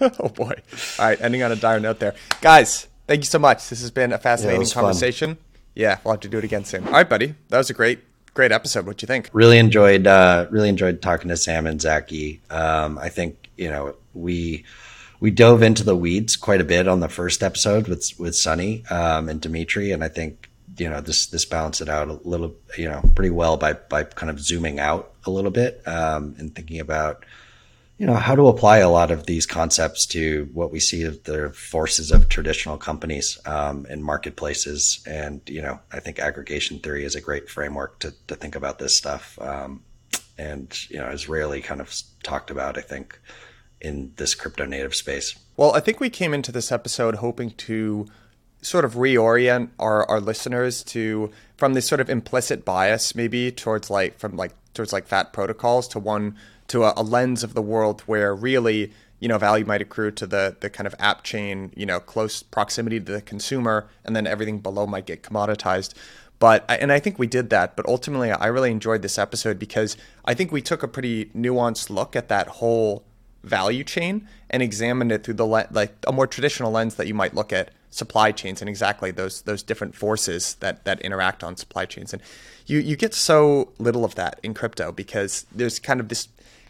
oh 0.00 0.28
boy! 0.28 0.54
All 0.98 1.06
right, 1.06 1.20
ending 1.20 1.42
on 1.42 1.52
a 1.52 1.56
dire 1.56 1.80
note 1.80 1.98
there, 1.98 2.14
guys. 2.40 2.86
Thank 3.06 3.20
you 3.20 3.26
so 3.26 3.38
much. 3.38 3.68
This 3.68 3.80
has 3.80 3.90
been 3.90 4.12
a 4.12 4.18
fascinating 4.18 4.62
yeah, 4.62 4.74
conversation. 4.74 5.34
Fun. 5.36 5.44
Yeah, 5.78 5.98
we'll 6.02 6.14
have 6.14 6.20
to 6.22 6.28
do 6.28 6.38
it 6.38 6.44
again 6.44 6.64
soon. 6.64 6.84
All 6.88 6.92
right, 6.92 7.08
buddy. 7.08 7.36
That 7.50 7.58
was 7.58 7.70
a 7.70 7.72
great, 7.72 8.00
great 8.34 8.50
episode. 8.50 8.84
What 8.84 8.96
do 8.96 9.04
you 9.04 9.06
think? 9.06 9.30
Really 9.32 9.58
enjoyed, 9.58 10.08
uh, 10.08 10.48
really 10.50 10.68
enjoyed 10.68 11.00
talking 11.00 11.28
to 11.28 11.36
Sam 11.36 11.68
and 11.68 11.80
Zaki. 11.80 12.40
Um, 12.50 12.98
I 12.98 13.08
think 13.08 13.48
you 13.56 13.70
know 13.70 13.94
we 14.12 14.64
we 15.20 15.30
dove 15.30 15.62
into 15.62 15.84
the 15.84 15.94
weeds 15.94 16.34
quite 16.34 16.60
a 16.60 16.64
bit 16.64 16.88
on 16.88 16.98
the 16.98 17.08
first 17.08 17.44
episode 17.44 17.86
with 17.86 18.10
with 18.18 18.34
Sunny 18.34 18.84
um, 18.90 19.28
and 19.28 19.40
Dimitri, 19.40 19.92
and 19.92 20.02
I 20.02 20.08
think 20.08 20.50
you 20.78 20.90
know 20.90 21.00
this 21.00 21.26
this 21.26 21.44
balanced 21.44 21.80
it 21.80 21.88
out 21.88 22.08
a 22.08 22.14
little, 22.14 22.56
you 22.76 22.88
know, 22.88 23.00
pretty 23.14 23.30
well 23.30 23.56
by 23.56 23.74
by 23.74 24.02
kind 24.02 24.30
of 24.30 24.40
zooming 24.40 24.80
out 24.80 25.12
a 25.26 25.30
little 25.30 25.52
bit 25.52 25.86
um, 25.86 26.34
and 26.38 26.52
thinking 26.52 26.80
about 26.80 27.24
you 27.98 28.06
know 28.06 28.14
how 28.14 28.36
to 28.36 28.46
apply 28.46 28.78
a 28.78 28.88
lot 28.88 29.10
of 29.10 29.26
these 29.26 29.44
concepts 29.44 30.06
to 30.06 30.48
what 30.52 30.70
we 30.70 30.78
see 30.78 31.02
of 31.02 31.24
the 31.24 31.50
forces 31.50 32.12
of 32.12 32.28
traditional 32.28 32.78
companies 32.78 33.38
um, 33.44 33.86
and 33.90 34.04
marketplaces. 34.04 35.02
And 35.06 35.40
you 35.46 35.60
know 35.60 35.80
i 35.92 36.00
think 36.00 36.18
aggregation 36.18 36.78
theory 36.78 37.04
is 37.04 37.16
a 37.16 37.20
great 37.20 37.50
framework 37.50 37.98
to, 38.00 38.14
to 38.28 38.36
think 38.36 38.54
about 38.54 38.78
this 38.78 38.96
stuff. 38.96 39.38
Um, 39.40 39.82
and 40.38 40.88
you 40.88 40.98
know 40.98 41.08
is 41.08 41.28
rarely 41.28 41.60
kind 41.60 41.80
of 41.80 41.92
talked 42.22 42.50
about 42.50 42.78
i 42.78 42.80
think 42.80 43.20
in 43.80 44.12
this 44.16 44.34
crypto 44.34 44.64
native 44.64 44.94
space. 44.94 45.36
Well 45.56 45.74
i 45.74 45.80
think 45.80 45.98
we 45.98 46.08
came 46.08 46.32
into 46.32 46.52
this 46.52 46.70
episode 46.70 47.16
hoping 47.16 47.50
to 47.50 48.06
sort 48.60 48.84
of 48.84 48.94
reorient 48.94 49.70
our, 49.78 50.08
our 50.08 50.20
listeners 50.20 50.82
to 50.82 51.30
from 51.56 51.74
this 51.74 51.86
sort 51.86 52.00
of 52.00 52.10
implicit 52.10 52.64
bias 52.64 53.14
maybe 53.14 53.50
towards 53.52 53.90
like 53.90 54.18
from 54.18 54.36
like 54.36 54.52
towards 54.74 54.92
like 54.92 55.06
fat 55.06 55.32
protocols 55.32 55.88
to 55.88 55.98
one 55.98 56.36
to 56.68 56.84
a, 56.84 56.92
a, 56.96 57.02
lens 57.02 57.42
of 57.42 57.54
the 57.54 57.62
world 57.62 58.02
where 58.02 58.34
really 58.34 58.92
you 59.20 59.28
know 59.28 59.38
value 59.38 59.64
might 59.64 59.82
accrue 59.82 60.10
to 60.12 60.26
the 60.26 60.56
the 60.60 60.70
kind 60.70 60.86
of 60.86 60.94
app 60.98 61.24
chain 61.24 61.72
you 61.76 61.86
know 61.86 61.98
close 61.98 62.42
proximity 62.42 63.00
to 63.00 63.12
the 63.12 63.22
consumer 63.22 63.88
and 64.04 64.14
then 64.14 64.26
everything 64.26 64.58
below 64.58 64.86
might 64.86 65.06
get 65.06 65.22
commoditized. 65.22 65.94
But 66.38 66.64
and 66.68 66.92
I 66.92 67.00
think 67.00 67.18
we 67.18 67.26
did 67.26 67.50
that 67.50 67.74
but 67.74 67.86
ultimately 67.86 68.30
I 68.30 68.46
really 68.46 68.70
enjoyed 68.70 69.02
this 69.02 69.18
episode 69.18 69.58
because 69.58 69.96
I 70.24 70.34
think 70.34 70.52
we 70.52 70.62
took 70.62 70.82
a 70.82 70.88
pretty 70.88 71.26
nuanced 71.26 71.90
look 71.90 72.14
at 72.14 72.28
that 72.28 72.46
whole 72.46 73.04
value 73.42 73.84
chain 73.84 74.28
and 74.50 74.62
examined 74.62 75.12
it 75.12 75.24
through 75.24 75.34
the 75.34 75.46
le- 75.46 75.68
like 75.70 75.94
a 76.06 76.12
more 76.12 76.26
traditional 76.26 76.70
lens 76.70 76.96
that 76.96 77.06
you 77.06 77.14
might 77.14 77.34
look 77.34 77.52
at 77.52 77.70
supply 77.90 78.32
chains 78.32 78.60
and 78.60 78.68
exactly 78.68 79.10
those 79.10 79.42
those 79.42 79.62
different 79.62 79.94
forces 79.94 80.54
that 80.56 80.84
that 80.84 81.00
interact 81.00 81.42
on 81.42 81.56
supply 81.56 81.86
chains. 81.86 82.12
And 82.12 82.22
you 82.66 82.78
you 82.78 82.96
get 82.96 83.14
so 83.14 83.72
little 83.78 84.04
of 84.04 84.14
that 84.16 84.38
in 84.42 84.54
crypto 84.54 84.92
because 84.92 85.46
there's 85.52 85.78
kind 85.78 86.00
of 86.00 86.08
this 86.08 86.28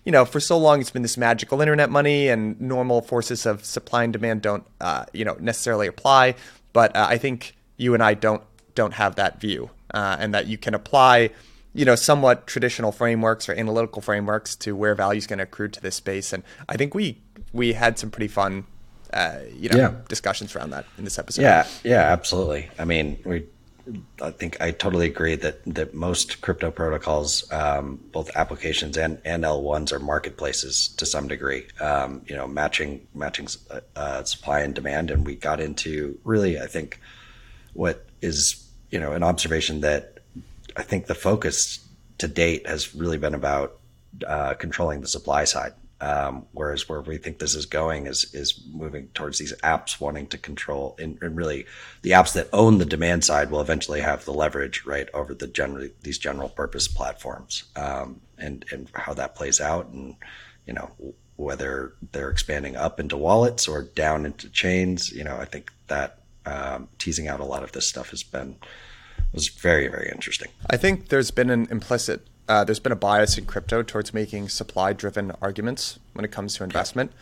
you 0.08 0.12
know 0.12 0.24
for 0.24 0.40
so 0.40 0.56
long 0.56 0.80
it's 0.80 0.90
been 0.90 1.02
this 1.02 1.18
magical 1.18 1.60
internet 1.60 1.90
money 1.90 2.28
and 2.28 2.58
normal 2.58 3.02
forces 3.02 3.44
of 3.44 3.62
supply 3.62 4.04
and 4.04 4.12
demand 4.14 4.40
don't 4.40 4.64
uh, 4.80 5.04
you 5.12 5.22
know 5.22 5.36
necessarily 5.38 5.86
apply 5.86 6.34
but 6.72 6.96
uh, 6.96 7.06
I 7.10 7.18
think 7.18 7.54
you 7.76 7.92
and 7.92 8.02
I 8.02 8.14
don't 8.14 8.42
don't 8.74 8.94
have 8.94 9.16
that 9.16 9.38
view 9.38 9.68
uh, 9.92 10.16
and 10.18 10.32
that 10.32 10.46
you 10.46 10.56
can 10.56 10.72
apply 10.72 11.28
you 11.74 11.84
know 11.84 11.94
somewhat 11.94 12.46
traditional 12.46 12.90
frameworks 12.90 13.50
or 13.50 13.52
analytical 13.52 14.00
frameworks 14.00 14.56
to 14.56 14.74
where 14.74 14.94
value 14.94 15.18
is 15.18 15.26
going 15.26 15.40
to 15.40 15.42
accrue 15.42 15.68
to 15.68 15.80
this 15.82 15.96
space 15.96 16.32
and 16.32 16.42
I 16.70 16.78
think 16.78 16.94
we 16.94 17.20
we 17.52 17.74
had 17.74 17.98
some 17.98 18.10
pretty 18.10 18.28
fun 18.28 18.64
uh, 19.12 19.40
you 19.54 19.68
know, 19.68 19.76
yeah. 19.76 19.94
discussions 20.08 20.54
around 20.54 20.70
that 20.70 20.84
in 20.98 21.04
this 21.04 21.18
episode. 21.18 21.40
Yeah, 21.40 21.66
yeah, 21.82 22.12
absolutely. 22.12 22.68
I 22.78 22.84
mean, 22.84 23.18
we, 23.24 23.46
I 24.20 24.30
think 24.30 24.60
I 24.60 24.70
totally 24.70 25.06
agree 25.06 25.36
that 25.36 25.64
that 25.74 25.94
most 25.94 26.40
crypto 26.40 26.70
protocols, 26.70 27.50
um, 27.52 28.00
both 28.12 28.30
applications 28.36 28.96
and 28.96 29.20
and 29.24 29.44
L1s, 29.44 29.92
are 29.92 29.98
marketplaces 29.98 30.88
to 30.96 31.06
some 31.06 31.28
degree. 31.28 31.66
Um, 31.80 32.22
you 32.26 32.36
know, 32.36 32.46
matching 32.46 33.06
matching 33.14 33.48
uh, 33.96 34.24
supply 34.24 34.60
and 34.60 34.74
demand, 34.74 35.10
and 35.10 35.24
we 35.24 35.36
got 35.36 35.60
into 35.60 36.18
really, 36.24 36.60
I 36.60 36.66
think, 36.66 37.00
what 37.72 38.06
is 38.20 38.64
you 38.90 39.00
know 39.00 39.12
an 39.12 39.22
observation 39.22 39.80
that 39.80 40.18
I 40.76 40.82
think 40.82 41.06
the 41.06 41.14
focus 41.14 41.80
to 42.18 42.28
date 42.28 42.66
has 42.66 42.94
really 42.94 43.18
been 43.18 43.34
about 43.34 43.78
uh, 44.26 44.54
controlling 44.54 45.00
the 45.00 45.08
supply 45.08 45.44
side 45.44 45.72
um, 46.00 46.46
whereas 46.52 46.88
where 46.88 47.00
we 47.00 47.16
think 47.16 47.38
this 47.38 47.54
is 47.54 47.66
going 47.66 48.06
is 48.06 48.32
is 48.32 48.60
moving 48.72 49.08
towards 49.14 49.38
these 49.38 49.52
apps 49.62 50.00
wanting 50.00 50.26
to 50.28 50.38
control 50.38 50.96
and, 50.98 51.18
and, 51.20 51.36
really 51.36 51.66
the 52.02 52.10
apps 52.10 52.34
that 52.34 52.48
own 52.52 52.78
the 52.78 52.84
demand 52.84 53.24
side 53.24 53.50
will 53.50 53.60
eventually 53.60 54.00
have 54.00 54.24
the 54.24 54.32
leverage 54.32 54.84
right 54.86 55.08
over 55.12 55.34
the 55.34 55.48
general 55.48 55.88
these 56.02 56.18
general 56.18 56.48
purpose 56.48 56.86
platforms 56.86 57.64
um, 57.74 58.20
and 58.38 58.64
and 58.70 58.88
how 58.94 59.12
that 59.12 59.34
plays 59.34 59.60
out 59.60 59.88
and 59.88 60.14
you 60.66 60.72
know 60.72 60.90
whether 61.36 61.94
they're 62.12 62.30
expanding 62.30 62.76
up 62.76 63.00
into 63.00 63.16
wallets 63.16 63.66
or 63.66 63.82
down 63.82 64.24
into 64.24 64.48
chains 64.50 65.10
you 65.10 65.24
know 65.24 65.36
I 65.36 65.46
think 65.46 65.72
that 65.88 66.20
um, 66.46 66.88
teasing 66.98 67.28
out 67.28 67.40
a 67.40 67.44
lot 67.44 67.62
of 67.62 67.72
this 67.72 67.88
stuff 67.88 68.10
has 68.10 68.22
been 68.22 68.56
was 69.32 69.48
very 69.48 69.88
very 69.88 70.08
interesting. 70.10 70.48
I 70.70 70.76
think 70.76 71.08
there's 71.08 71.32
been 71.32 71.50
an 71.50 71.66
implicit 71.70 72.26
uh, 72.48 72.64
there's 72.64 72.80
been 72.80 72.92
a 72.92 72.96
bias 72.96 73.36
in 73.36 73.44
crypto 73.44 73.82
towards 73.82 74.14
making 74.14 74.48
supply 74.48 74.92
driven 74.92 75.32
arguments 75.42 75.98
when 76.14 76.24
it 76.24 76.32
comes 76.32 76.54
to 76.54 76.64
investment. 76.64 77.12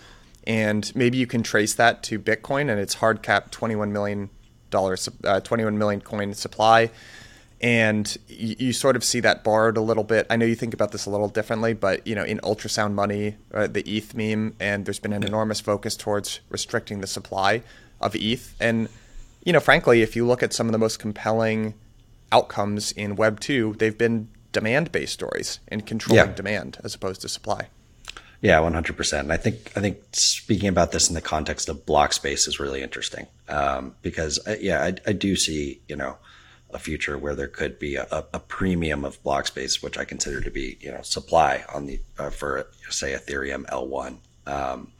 And 0.46 0.94
maybe 0.94 1.18
you 1.18 1.26
can 1.26 1.42
trace 1.42 1.74
that 1.74 2.02
to 2.04 2.20
Bitcoin 2.20 2.70
and 2.70 2.78
its 2.78 2.94
hard 2.94 3.22
cap 3.22 3.50
$21 3.50 3.90
million, 3.90 4.30
uh, 4.72 5.40
21 5.40 5.76
million 5.76 6.00
coin 6.00 6.32
supply. 6.34 6.90
and 7.60 8.16
you, 8.28 8.54
you, 8.58 8.72
sort 8.72 8.96
of 8.96 9.02
see 9.02 9.18
that 9.20 9.42
borrowed 9.42 9.76
a 9.76 9.80
little 9.80 10.04
bit. 10.04 10.26
I 10.28 10.36
know 10.36 10.44
you 10.44 10.54
think 10.54 10.74
about 10.74 10.92
this 10.92 11.06
a 11.06 11.10
little 11.10 11.28
differently, 11.28 11.72
but 11.72 12.06
you 12.06 12.14
know, 12.14 12.22
in 12.22 12.38
ultrasound 12.40 12.92
money, 12.92 13.36
uh, 13.52 13.66
the 13.66 13.82
ETH 13.88 14.14
meme, 14.14 14.54
and 14.60 14.84
there's 14.84 14.98
been 14.98 15.14
an 15.14 15.24
enormous 15.24 15.58
focus 15.58 15.96
towards 15.96 16.40
restricting 16.50 17.00
the 17.00 17.06
supply 17.06 17.62
of 18.00 18.14
ETH. 18.14 18.54
And 18.60 18.88
you 19.42 19.54
know, 19.54 19.60
frankly, 19.60 20.02
if 20.02 20.14
you 20.14 20.26
look 20.26 20.42
at 20.42 20.52
some 20.52 20.68
of 20.68 20.72
the 20.72 20.78
most 20.78 20.98
compelling 20.98 21.74
outcomes 22.30 22.92
in 22.92 23.16
Web 23.16 23.40
two, 23.40 23.74
they've 23.78 23.96
been 23.96 24.28
demand-based 24.56 25.12
stories 25.12 25.60
and 25.68 25.84
controlling 25.84 26.28
yeah. 26.28 26.34
demand 26.34 26.78
as 26.82 26.94
opposed 26.94 27.20
to 27.20 27.28
supply. 27.28 27.68
Yeah, 28.40 28.58
one 28.60 28.72
hundred 28.72 28.96
percent. 28.96 29.24
And 29.24 29.32
I 29.34 29.36
think 29.36 29.70
I 29.76 29.80
think 29.80 29.98
speaking 30.12 30.70
about 30.70 30.92
this 30.92 31.08
in 31.08 31.14
the 31.14 31.20
context 31.20 31.68
of 31.68 31.84
block 31.84 32.14
space 32.14 32.48
is 32.48 32.58
really 32.58 32.82
interesting 32.82 33.26
um, 33.50 33.94
because 34.00 34.38
uh, 34.46 34.56
yeah, 34.58 34.82
I, 34.82 34.94
I 35.06 35.12
do 35.12 35.36
see 35.36 35.82
you 35.88 35.96
know 35.96 36.16
a 36.70 36.78
future 36.78 37.18
where 37.18 37.34
there 37.34 37.48
could 37.48 37.78
be 37.78 37.96
a, 37.96 38.06
a, 38.10 38.40
premium 38.40 39.04
of 39.04 39.22
block 39.22 39.46
space, 39.46 39.82
which 39.82 39.98
I 39.98 40.04
consider 40.06 40.40
to 40.40 40.50
be 40.50 40.78
you 40.80 40.90
know 40.90 41.02
supply 41.02 41.64
on 41.74 41.84
the 41.84 42.00
uh, 42.18 42.30
for 42.30 42.66
say 42.88 43.12
Ethereum 43.12 43.66
L1. 43.66 44.16
Um, 44.46 44.92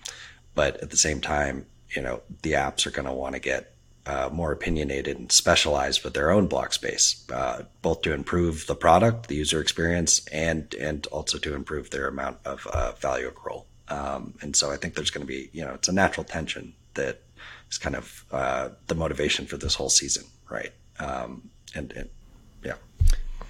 but 0.54 0.76
at 0.82 0.90
the 0.90 0.98
same 0.98 1.22
time, 1.22 1.64
you 1.94 2.02
know 2.02 2.20
the 2.42 2.52
apps 2.52 2.86
are 2.86 2.90
going 2.90 3.08
to 3.08 3.14
want 3.14 3.34
to 3.34 3.40
get 3.40 3.74
uh, 4.06 4.30
more 4.32 4.52
opinionated 4.52 5.18
and 5.18 5.32
specialized 5.32 6.04
with 6.04 6.14
their 6.14 6.30
own 6.30 6.46
block 6.46 6.72
space, 6.72 7.24
uh, 7.32 7.62
both 7.82 8.02
to 8.02 8.12
improve 8.12 8.66
the 8.66 8.74
product, 8.74 9.28
the 9.28 9.34
user 9.34 9.60
experience, 9.60 10.26
and 10.28 10.74
and 10.74 11.06
also 11.08 11.38
to 11.38 11.54
improve 11.54 11.90
their 11.90 12.08
amount 12.08 12.38
of 12.44 12.66
uh, 12.68 12.92
value 12.92 13.30
accrual. 13.30 13.64
Um, 13.88 14.34
and 14.40 14.54
so 14.56 14.70
I 14.70 14.76
think 14.76 14.94
there's 14.94 15.10
going 15.10 15.26
to 15.26 15.32
be 15.32 15.50
you 15.52 15.64
know 15.64 15.74
it's 15.74 15.88
a 15.88 15.92
natural 15.92 16.24
tension 16.24 16.74
that 16.94 17.22
is 17.70 17.78
kind 17.78 17.96
of 17.96 18.24
uh, 18.30 18.70
the 18.86 18.94
motivation 18.94 19.46
for 19.46 19.56
this 19.56 19.74
whole 19.74 19.90
season, 19.90 20.24
right? 20.50 20.72
Um, 20.98 21.50
and, 21.74 21.92
and 21.92 22.08
yeah. 22.64 22.74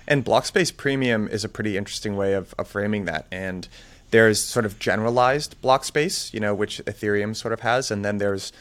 And 0.09 0.25
block 0.25 0.47
space 0.47 0.71
premium 0.71 1.29
is 1.29 1.45
a 1.45 1.49
pretty 1.49 1.77
interesting 1.77 2.17
way 2.17 2.35
of, 2.35 2.55
of 2.59 2.69
framing 2.69 3.05
that. 3.07 3.27
And 3.31 3.69
there's 4.11 4.41
sort 4.41 4.65
of 4.65 4.79
generalized 4.79 5.61
block 5.61 5.85
space, 5.85 6.33
you 6.33 6.41
know, 6.41 6.55
which 6.55 6.79
Ethereum 6.85 7.35
sort 7.35 7.53
of 7.53 7.61
has, 7.61 7.91
and 7.91 8.05
then 8.05 8.19
there's 8.19 8.53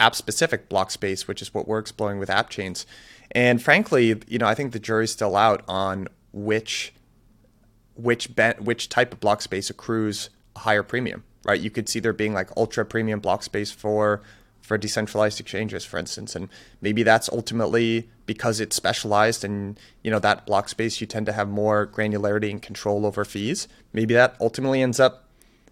app 0.00 0.14
specific 0.14 0.68
block 0.68 0.90
space, 0.90 1.26
which 1.26 1.42
is 1.42 1.52
what 1.52 1.66
we're 1.66 1.78
exploring 1.78 2.18
with 2.18 2.30
app 2.30 2.50
chains. 2.50 2.86
And 3.32 3.62
frankly, 3.62 4.20
you 4.28 4.38
know, 4.38 4.46
I 4.46 4.54
think 4.54 4.72
the 4.72 4.78
jury's 4.78 5.10
still 5.10 5.36
out 5.36 5.62
on 5.68 6.08
which 6.32 6.92
which 7.96 8.28
which 8.58 8.88
type 8.88 9.12
of 9.12 9.20
block 9.20 9.40
space 9.42 9.70
accrues 9.70 10.30
a 10.56 10.60
higher 10.60 10.82
premium, 10.82 11.24
right? 11.44 11.60
You 11.60 11.70
could 11.70 11.88
see 11.88 12.00
there 12.00 12.12
being 12.12 12.34
like 12.34 12.50
ultra 12.56 12.84
premium 12.84 13.20
block 13.20 13.42
space 13.42 13.70
for 13.70 14.22
for 14.60 14.78
decentralized 14.78 15.40
exchanges, 15.40 15.84
for 15.84 15.98
instance, 15.98 16.34
and 16.34 16.48
maybe 16.80 17.02
that's 17.02 17.28
ultimately 17.28 18.08
because 18.26 18.60
it's 18.60 18.74
specialized 18.74 19.44
and 19.44 19.78
you 20.02 20.10
know 20.10 20.18
that 20.18 20.46
block 20.46 20.68
space 20.68 21.00
you 21.00 21.06
tend 21.06 21.26
to 21.26 21.32
have 21.32 21.48
more 21.48 21.86
granularity 21.86 22.50
and 22.50 22.62
control 22.62 23.06
over 23.06 23.24
fees. 23.24 23.68
Maybe 23.92 24.14
that 24.14 24.36
ultimately 24.40 24.82
ends 24.82 24.98
up 24.98 25.23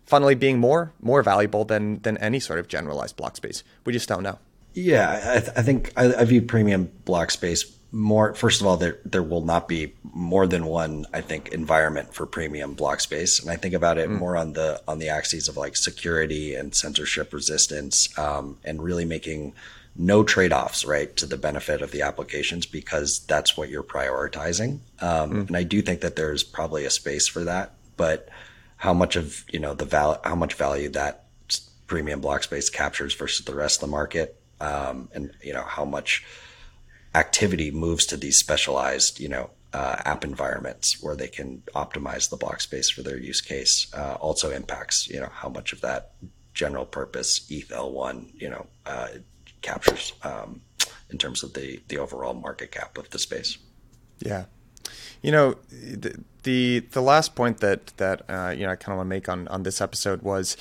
funnily 0.07 0.34
being 0.34 0.59
more 0.59 0.92
more 1.00 1.22
valuable 1.22 1.64
than 1.64 2.00
than 2.03 2.18
any 2.18 2.40
sort 2.40 2.59
of 2.59 2.68
generalized 2.68 3.16
block 3.16 3.36
space. 3.36 3.62
We 3.84 3.92
just 3.92 4.09
don't 4.09 4.22
know. 4.22 4.38
Yeah, 4.74 5.34
I, 5.36 5.40
th- 5.40 5.53
I 5.57 5.62
think 5.62 5.92
I, 5.96 6.14
I, 6.14 6.24
view 6.24 6.40
premium 6.40 6.90
block 7.05 7.30
space 7.30 7.76
more. 7.90 8.34
First 8.34 8.61
of 8.61 8.66
all, 8.66 8.78
there 8.78 8.98
there 9.05 9.22
will 9.22 9.44
not 9.44 9.68
be 9.68 9.92
more 10.03 10.46
than 10.46 10.64
one. 10.64 11.07
I 11.12 11.20
think 11.20 11.50
environment 11.50 12.14
for 12.14 12.24
premium 12.26 12.74
block 12.74 13.00
space, 13.00 13.38
and 13.40 13.50
I 13.50 13.57
think 13.57 13.74
about 13.74 13.98
it 13.98 14.09
mm. 14.09 14.18
more 14.18 14.36
on 14.36 14.55
the 14.55 14.82
on 14.88 14.98
the 14.98 15.11
axes 15.11 15.48
of 15.48 15.57
like 15.57 15.76
security 15.76 16.55
and 16.55 16.74
censorship 16.74 17.34
resistance, 17.34 18.16
um, 18.18 18.59
and 18.64 18.82
really 18.82 19.05
making 19.05 19.53
no 19.94 20.24
trade 20.24 20.53
offs, 20.53 20.86
right, 20.86 21.14
to 21.18 21.26
the 21.26 21.36
benefit 21.36 21.82
of 21.82 21.90
the 21.90 22.00
applications 22.00 22.64
because 22.64 23.20
that's 23.26 23.59
what 23.59 23.68
you're 23.68 23.82
prioritizing. 23.82 24.78
Um, 25.00 25.32
mm. 25.32 25.48
And 25.48 25.57
I 25.57 25.64
do 25.64 25.82
think 25.82 26.00
that 26.00 26.16
there's 26.16 26.42
probably 26.42 26.86
a 26.86 26.90
space 26.90 27.28
for 27.28 27.44
that, 27.44 27.74
but 27.98 28.30
how 28.83 28.93
much 28.93 29.14
of 29.14 29.45
you 29.53 29.61
know 29.61 29.74
the 29.74 29.85
val 29.85 30.20
how 30.24 30.35
much 30.35 30.55
value 30.55 30.89
that 30.89 31.26
premium 31.87 32.20
block 32.20 32.43
space 32.43 32.68
captures 32.68 33.14
versus 33.14 33.47
the 33.47 33.55
rest 33.55 33.76
of 33.76 33.89
the 33.89 33.93
market, 33.93 34.43
um, 34.61 35.09
and 35.14 35.30
you 35.41 35.53
know 35.53 35.62
how 35.62 35.85
much 35.85 36.24
activity 37.14 37.70
moves 37.70 38.07
to 38.07 38.16
these 38.16 38.37
specialized 38.37 39.20
you 39.20 39.28
know 39.28 39.51
uh, 39.72 39.97
app 40.05 40.24
environments 40.24 41.01
where 41.01 41.14
they 41.14 41.28
can 41.28 41.62
optimize 41.76 42.28
the 42.28 42.37
block 42.37 42.61
space 42.61 42.91
for 42.91 43.03
their 43.03 43.16
use 43.16 43.41
case 43.41 43.87
uh, 43.95 44.14
also 44.14 44.51
impacts 44.51 45.09
you 45.09 45.20
know 45.20 45.30
how 45.30 45.49
much 45.49 45.72
of 45.72 45.80
that 45.80 46.11
general 46.53 46.85
purpose 46.85 47.47
ETH 47.51 47.68
L1 47.68 48.33
you 48.35 48.51
know 48.51 48.66
uh, 48.85 49.11
captures 49.61 50.12
um, 50.24 50.61
in 51.09 51.18
terms 51.18 51.45
of 51.45 51.55
the 51.55 51.80
the 51.87 51.99
overall 51.99 52.35
market 52.35 52.72
cap 52.72 52.99
of 52.99 53.09
the 53.11 53.18
space. 53.20 53.59
Yeah, 54.18 54.47
you 55.22 55.30
know, 55.30 55.57
the 56.43 56.80
the, 56.90 57.01
last 57.01 57.34
point 57.34 57.59
that 57.59 57.88
that 57.99 58.22
uh, 58.28 58.51
you 58.57 58.64
know 58.64 58.72
I 58.72 58.76
kind 58.76 58.93
of 58.95 58.99
want 58.99 59.07
to 59.07 59.11
make 59.11 59.28
on 59.28 59.49
on 59.49 59.62
this 59.62 59.80
episode 59.80 60.22
was. 60.22 60.57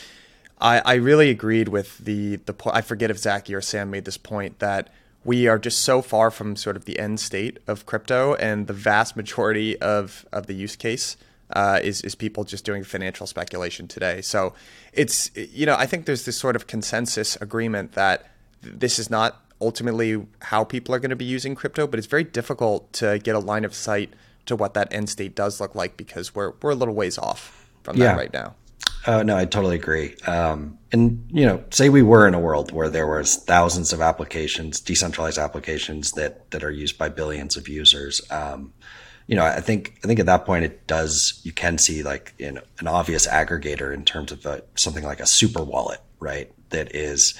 I, 0.64 0.80
I 0.86 0.94
really 0.94 1.32
agreed 1.32 1.70
with 1.70 1.98
the 1.98 2.36
the. 2.36 2.54
I 2.72 2.82
forget 2.82 3.10
if 3.10 3.18
Zaki 3.18 3.56
or 3.56 3.62
Sam 3.62 3.90
made 3.90 4.06
this 4.06 4.18
point 4.18 4.60
that 4.60 4.90
we 5.24 5.48
are 5.48 5.58
just 5.58 5.80
so 5.80 6.04
far 6.04 6.30
from 6.30 6.56
sort 6.56 6.76
of 6.76 6.86
the 6.86 7.00
end 7.00 7.20
state 7.20 7.58
of 7.66 7.88
crypto, 7.88 8.36
and 8.36 8.68
the 8.68 8.74
vast 8.74 9.16
majority 9.16 9.80
of 9.82 10.24
of 10.32 10.46
the 10.46 10.54
use 10.54 10.76
case 10.76 11.18
uh, 11.54 11.80
is 11.82 12.02
is 12.02 12.16
people 12.16 12.44
just 12.44 12.66
doing 12.66 12.84
financial 12.84 13.28
speculation 13.28 13.88
today. 13.88 14.22
So 14.22 14.54
it's 14.94 15.32
you 15.36 15.66
know 15.66 15.76
I 15.76 15.86
think 15.86 16.06
there's 16.06 16.26
this 16.26 16.38
sort 16.38 16.56
of 16.56 16.68
consensus 16.68 17.36
agreement 17.38 17.94
that 17.94 18.28
this 18.62 19.00
is 19.00 19.10
not 19.10 19.42
ultimately 19.60 20.26
how 20.42 20.64
people 20.64 20.94
are 20.96 21.00
going 21.00 21.12
to 21.12 21.16
be 21.16 21.26
using 21.26 21.56
crypto, 21.56 21.86
but 21.86 22.00
it's 22.00 22.08
very 22.08 22.24
difficult 22.24 22.92
to 22.94 23.20
get 23.20 23.36
a 23.36 23.40
line 23.40 23.64
of 23.64 23.76
sight 23.76 24.12
to 24.46 24.56
what 24.56 24.74
that 24.74 24.92
end 24.94 25.10
state 25.10 25.36
does 25.36 25.60
look 25.60 25.76
like 25.76 25.98
because 25.98 26.36
we're 26.36 26.54
we're 26.62 26.72
a 26.72 26.76
little 26.76 26.96
ways 26.96 27.18
off 27.18 27.70
from 27.84 27.98
yeah. 27.98 28.08
that 28.08 28.18
right 28.18 28.34
now. 28.34 28.56
Uh, 29.06 29.24
no, 29.24 29.36
I 29.36 29.46
totally 29.46 29.76
agree. 29.76 30.16
Um, 30.28 30.78
and 30.92 31.28
you 31.32 31.46
know, 31.46 31.64
say 31.72 31.90
we 31.90 32.04
were 32.04 32.28
in 32.28 32.34
a 32.34 32.40
world 32.40 32.72
where 32.72 32.90
there 32.90 33.08
was 33.08 33.38
thousands 33.38 33.94
of 33.94 34.02
applications, 34.02 34.80
decentralized 34.80 35.40
applications 35.40 36.12
that 36.14 36.52
that 36.52 36.64
are 36.64 36.72
used 36.72 36.98
by 36.98 37.10
billions 37.10 37.58
of 37.58 37.68
users. 37.68 38.22
Um, 38.30 38.74
you 39.28 39.36
know, 39.36 39.46
I 39.46 39.62
think 39.62 40.00
I 40.04 40.08
think 40.08 40.20
at 40.20 40.26
that 40.28 40.46
point 40.46 40.66
it 40.66 40.86
does. 40.88 41.40
You 41.44 41.52
can 41.52 41.78
see 41.78 42.04
like 42.04 42.34
in 42.38 42.60
an 42.80 42.88
obvious 42.88 43.28
aggregator 43.28 43.94
in 43.94 44.06
terms 44.06 44.32
of 44.32 44.46
a, 44.46 44.64
something 44.76 45.04
like 45.04 45.20
a 45.20 45.26
super 45.26 45.64
wallet, 45.64 46.02
right? 46.20 46.52
That 46.70 46.96
is 46.96 47.34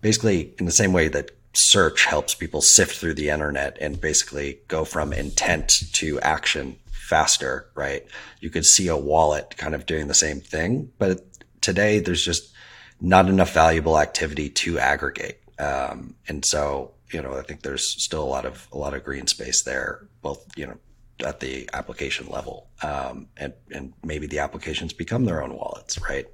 basically 0.00 0.54
in 0.58 0.66
the 0.66 0.72
same 0.72 0.92
way 0.92 1.08
that 1.08 1.32
search 1.58 2.04
helps 2.04 2.34
people 2.34 2.62
sift 2.62 2.98
through 2.98 3.14
the 3.14 3.30
internet 3.30 3.76
and 3.80 4.00
basically 4.00 4.60
go 4.68 4.84
from 4.84 5.12
intent 5.12 5.82
to 5.92 6.20
action 6.20 6.76
faster, 6.92 7.68
right? 7.74 8.06
You 8.40 8.50
could 8.50 8.64
see 8.64 8.86
a 8.88 8.96
wallet 8.96 9.56
kind 9.56 9.74
of 9.74 9.84
doing 9.84 10.06
the 10.06 10.14
same 10.14 10.40
thing, 10.40 10.92
but 10.98 11.26
today 11.60 11.98
there's 11.98 12.24
just 12.24 12.54
not 13.00 13.28
enough 13.28 13.52
valuable 13.52 13.98
activity 13.98 14.50
to 14.50 14.78
aggregate. 14.78 15.40
Um, 15.58 16.14
and 16.28 16.44
so, 16.44 16.92
you 17.10 17.22
know, 17.22 17.34
I 17.34 17.42
think 17.42 17.62
there's 17.62 17.88
still 17.88 18.22
a 18.22 18.26
lot 18.26 18.44
of, 18.44 18.68
a 18.72 18.78
lot 18.78 18.94
of 18.94 19.02
green 19.02 19.26
space 19.26 19.62
there, 19.62 20.06
both, 20.22 20.46
you 20.56 20.66
know, 20.66 20.78
at 21.24 21.40
the 21.40 21.68
application 21.72 22.28
level. 22.28 22.68
Um, 22.82 23.28
and, 23.36 23.52
and 23.72 23.94
maybe 24.04 24.28
the 24.28 24.38
applications 24.38 24.92
become 24.92 25.24
their 25.24 25.42
own 25.42 25.56
wallets, 25.56 26.00
right? 26.00 26.26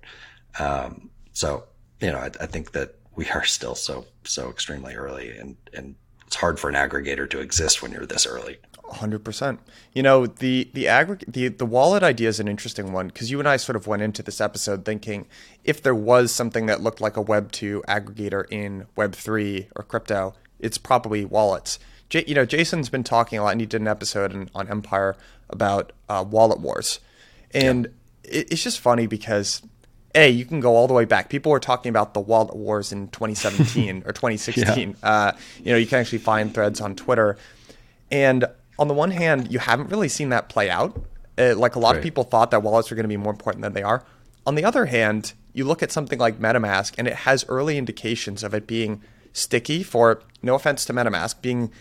Um, 0.58 1.10
so, 1.32 1.64
you 2.00 2.12
know, 2.12 2.18
I, 2.18 2.26
I 2.26 2.46
think 2.46 2.72
that 2.72 2.96
we 3.16 3.28
are 3.30 3.44
still 3.44 3.74
so 3.74 4.06
so 4.24 4.50
extremely 4.50 4.94
early, 4.94 5.30
and 5.36 5.56
and 5.72 5.94
it's 6.26 6.36
hard 6.36 6.58
for 6.58 6.68
an 6.68 6.74
aggregator 6.74 7.28
to 7.30 7.40
exist 7.40 7.82
when 7.82 7.92
you're 7.92 8.06
this 8.06 8.26
early. 8.26 8.58
Hundred 8.90 9.24
percent. 9.24 9.60
You 9.92 10.02
know 10.02 10.26
the 10.26 10.68
the 10.74 10.88
aggregate 10.88 11.32
the 11.32 11.48
the 11.48 11.66
wallet 11.66 12.02
idea 12.02 12.28
is 12.28 12.38
an 12.38 12.48
interesting 12.48 12.92
one 12.92 13.08
because 13.08 13.30
you 13.30 13.38
and 13.38 13.48
I 13.48 13.56
sort 13.56 13.76
of 13.76 13.86
went 13.86 14.02
into 14.02 14.22
this 14.22 14.40
episode 14.40 14.84
thinking 14.84 15.26
if 15.64 15.82
there 15.82 15.94
was 15.94 16.32
something 16.32 16.66
that 16.66 16.82
looked 16.82 17.00
like 17.00 17.16
a 17.16 17.22
Web 17.22 17.50
two 17.50 17.82
aggregator 17.88 18.44
in 18.51 18.86
Web 18.94 19.14
three 19.14 19.68
or 19.74 19.84
crypto, 19.84 20.34
it's 20.59 20.78
probably 20.78 21.24
wallets. 21.24 21.78
J- 22.10 22.24
you 22.26 22.34
know, 22.34 22.44
Jason's 22.44 22.90
been 22.90 23.05
talking 23.05 23.39
a 23.39 23.43
lot, 23.43 23.52
and 23.52 23.60
he 23.60 23.66
did 23.66 23.80
an 23.80 23.89
episode 23.89 24.34
on, 24.34 24.51
on 24.55 24.68
Empire 24.68 25.16
about 25.48 25.93
uh, 26.09 26.24
wallet 26.28 26.60
wars, 26.60 27.01
and 27.52 27.86
yeah. 28.24 28.40
it, 28.40 28.52
it's 28.52 28.62
just 28.62 28.80
funny 28.80 29.06
because 29.06 29.62
a 30.15 30.28
you 30.28 30.45
can 30.45 30.61
go 30.61 30.77
all 30.77 30.86
the 30.86 30.95
way 30.95 31.05
back. 31.05 31.28
People 31.28 31.53
were 31.53 31.61
talking 31.61 31.91
about 31.91 32.15
the 32.15 32.20
wallet 32.20 32.57
wars 32.57 32.93
in 32.93 33.09
2017 33.09 34.03
or 34.07 34.12
2016. 34.12 34.97
Yeah. 35.03 35.09
Uh, 35.09 35.32
you 35.59 35.73
know, 35.73 35.77
you 35.77 35.86
can 35.86 36.01
actually 36.01 36.19
find 36.19 36.53
threads 36.53 36.81
on 36.81 36.95
Twitter, 36.95 37.36
and 38.11 38.45
on 38.78 38.89
the 38.89 38.95
one 38.95 39.11
hand, 39.11 39.53
you 39.53 39.59
haven't 39.59 39.91
really 39.91 40.09
seen 40.09 40.31
that 40.31 40.49
play 40.49 40.70
out. 40.70 41.01
Uh, 41.36 41.55
like 41.57 41.74
a 41.74 41.78
lot 41.78 41.91
right. 41.91 41.97
of 41.97 42.03
people 42.03 42.23
thought 42.23 42.51
that 42.53 42.62
wallets 42.62 42.93
are 42.93 42.95
going 42.95 43.05
to 43.05 43.09
be 43.09 43.16
more 43.16 43.32
important 43.32 43.62
than 43.62 43.73
they 43.73 43.82
are. 43.82 44.05
On 44.47 44.55
the 44.55 44.65
other 44.65 44.86
hand, 44.86 45.32
you 45.53 45.65
look 45.65 45.82
at 45.82 45.91
something 45.91 46.19
like 46.19 46.39
MetaMask, 46.39 46.95
and 46.99 47.09
it 47.09 47.15
has 47.15 47.45
early 47.49 47.78
indications 47.78 48.43
of 48.43 48.55
it 48.55 48.66
being 48.66 49.03
sticky. 49.32 49.82
For 49.82 50.23
no 50.43 50.55
offense 50.55 50.85
to 50.86 50.93
MetaMask, 50.93 51.41
being 51.43 51.73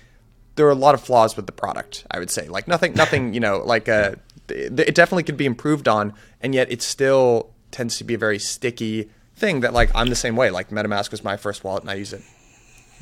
there 0.55 0.67
are 0.67 0.71
a 0.71 0.75
lot 0.75 0.95
of 0.95 1.01
flaws 1.01 1.35
with 1.35 1.45
the 1.45 1.51
product. 1.51 2.05
I 2.09 2.19
would 2.19 2.29
say, 2.29 2.47
like 2.47 2.67
nothing, 2.67 2.93
nothing. 2.93 3.33
You 3.33 3.39
know, 3.39 3.59
like 3.59 3.89
uh, 3.89 4.15
it 4.49 4.95
definitely 4.95 5.23
could 5.23 5.37
be 5.37 5.45
improved 5.45 5.87
on, 5.87 6.13
and 6.41 6.55
yet 6.55 6.71
it's 6.71 6.85
still 6.85 7.52
tends 7.73 7.97
to 7.97 8.05
be 8.05 8.13
a 8.13 8.17
very 8.17 8.39
sticky 8.39 9.09
thing 9.35 9.61
that 9.61 9.73
like 9.73 9.91
I'm 9.93 10.09
the 10.09 10.15
same 10.15 10.35
way. 10.35 10.49
Like 10.49 10.69
MetaMask 10.69 11.11
was 11.11 11.23
my 11.23 11.35
first 11.35 11.63
wallet 11.63 11.83
and 11.83 11.89
I 11.89 11.95
use 11.95 12.13
it, 12.13 12.21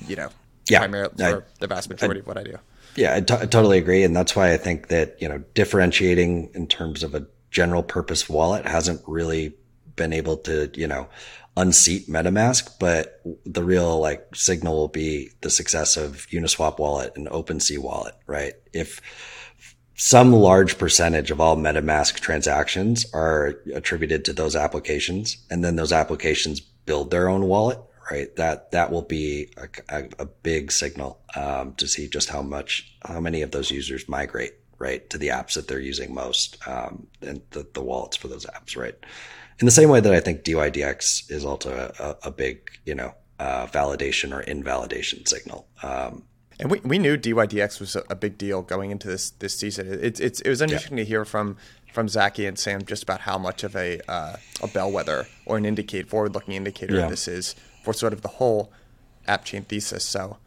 you 0.07 0.15
know, 0.15 0.29
yeah, 0.67 0.79
primarily 0.79 1.13
for 1.15 1.45
the 1.59 1.67
vast 1.67 1.89
majority 1.89 2.19
I, 2.19 2.21
of 2.21 2.27
what 2.27 2.37
I 2.37 2.43
do. 2.43 2.57
Yeah, 2.95 3.15
I, 3.15 3.21
t- 3.21 3.33
I 3.33 3.45
totally 3.45 3.77
agree, 3.77 4.03
and 4.03 4.15
that's 4.15 4.35
why 4.35 4.51
I 4.51 4.57
think 4.57 4.87
that 4.87 5.21
you 5.21 5.29
know 5.29 5.43
differentiating 5.53 6.51
in 6.53 6.67
terms 6.67 7.03
of 7.03 7.13
a 7.13 7.27
general 7.51 7.83
purpose 7.83 8.27
wallet 8.29 8.65
hasn't 8.65 9.01
really 9.07 9.53
been 9.95 10.13
able 10.13 10.37
to 10.37 10.71
you 10.73 10.87
know 10.87 11.07
unseat 11.57 12.07
MetaMask, 12.07 12.79
but 12.79 13.21
the 13.45 13.63
real 13.63 13.99
like 13.99 14.35
signal 14.35 14.75
will 14.75 14.87
be 14.87 15.31
the 15.41 15.49
success 15.49 15.97
of 15.97 16.27
Uniswap 16.31 16.79
wallet 16.79 17.13
and 17.15 17.27
OpenSea 17.27 17.77
wallet, 17.77 18.15
right? 18.25 18.53
If 18.73 19.01
some 20.03 20.33
large 20.33 20.79
percentage 20.79 21.29
of 21.29 21.39
all 21.39 21.55
MetaMask 21.55 22.19
transactions 22.21 23.05
are 23.13 23.53
attributed 23.75 24.25
to 24.25 24.33
those 24.33 24.55
applications, 24.55 25.37
and 25.51 25.63
then 25.63 25.75
those 25.75 25.91
applications 25.91 26.59
build 26.59 27.11
their 27.11 27.29
own 27.29 27.45
wallet, 27.45 27.77
right? 28.09 28.35
That 28.35 28.71
that 28.71 28.91
will 28.91 29.03
be 29.03 29.53
a, 29.57 29.67
a, 29.95 30.09
a 30.17 30.25
big 30.25 30.71
signal 30.71 31.21
um, 31.35 31.75
to 31.75 31.87
see 31.87 32.07
just 32.07 32.29
how 32.29 32.41
much, 32.41 32.91
how 33.05 33.19
many 33.19 33.43
of 33.43 33.51
those 33.51 33.69
users 33.69 34.09
migrate, 34.09 34.53
right, 34.79 35.07
to 35.11 35.19
the 35.19 35.27
apps 35.27 35.53
that 35.53 35.67
they're 35.67 35.79
using 35.79 36.15
most, 36.15 36.57
um, 36.67 37.05
and 37.21 37.43
the, 37.51 37.67
the 37.75 37.83
wallets 37.83 38.17
for 38.17 38.27
those 38.27 38.47
apps, 38.47 38.75
right? 38.75 38.95
In 39.59 39.65
the 39.65 39.71
same 39.71 39.89
way 39.89 39.99
that 39.99 40.15
I 40.15 40.19
think 40.19 40.43
dYdX 40.43 41.29
is 41.29 41.45
also 41.45 41.93
a, 41.99 42.27
a 42.27 42.31
big, 42.31 42.71
you 42.85 42.95
know, 42.95 43.13
uh, 43.37 43.67
validation 43.67 44.35
or 44.35 44.41
invalidation 44.41 45.27
signal. 45.27 45.67
Um, 45.83 46.23
and 46.61 46.69
we, 46.69 46.79
we 46.81 46.99
knew 46.99 47.17
dYdX 47.17 47.79
was 47.79 47.97
a, 48.09 48.15
big 48.15 48.37
deal 48.37 48.61
going 48.61 48.91
into 48.91 49.07
this 49.07 49.31
this 49.31 49.55
season. 49.55 49.91
It, 49.91 50.19
it's 50.19 50.39
it 50.41 50.49
was 50.49 50.61
interesting 50.61 50.97
yeah. 50.97 51.03
to 51.03 51.07
hear 51.07 51.25
from 51.25 51.57
from 51.91 52.07
Zaki 52.07 52.45
and 52.45 52.57
Sam 52.57 52.85
just 52.85 53.03
about 53.03 53.21
how 53.21 53.37
much 53.37 53.63
of 53.63 53.75
a 53.75 53.99
uh, 54.07 54.37
a 54.61 54.67
bellwether 54.67 55.27
or 55.45 55.57
an 55.57 55.65
indicate 55.65 56.07
forward 56.07 56.33
looking 56.33 56.53
indicator 56.53 56.95
yeah. 56.95 57.07
this 57.07 57.27
is 57.27 57.55
for 57.83 57.93
sort 57.93 58.13
of 58.13 58.21
the 58.21 58.27
whole 58.27 58.71
app 59.27 59.43
chain 59.43 59.63
thesis. 59.63 60.05
So 60.05 60.37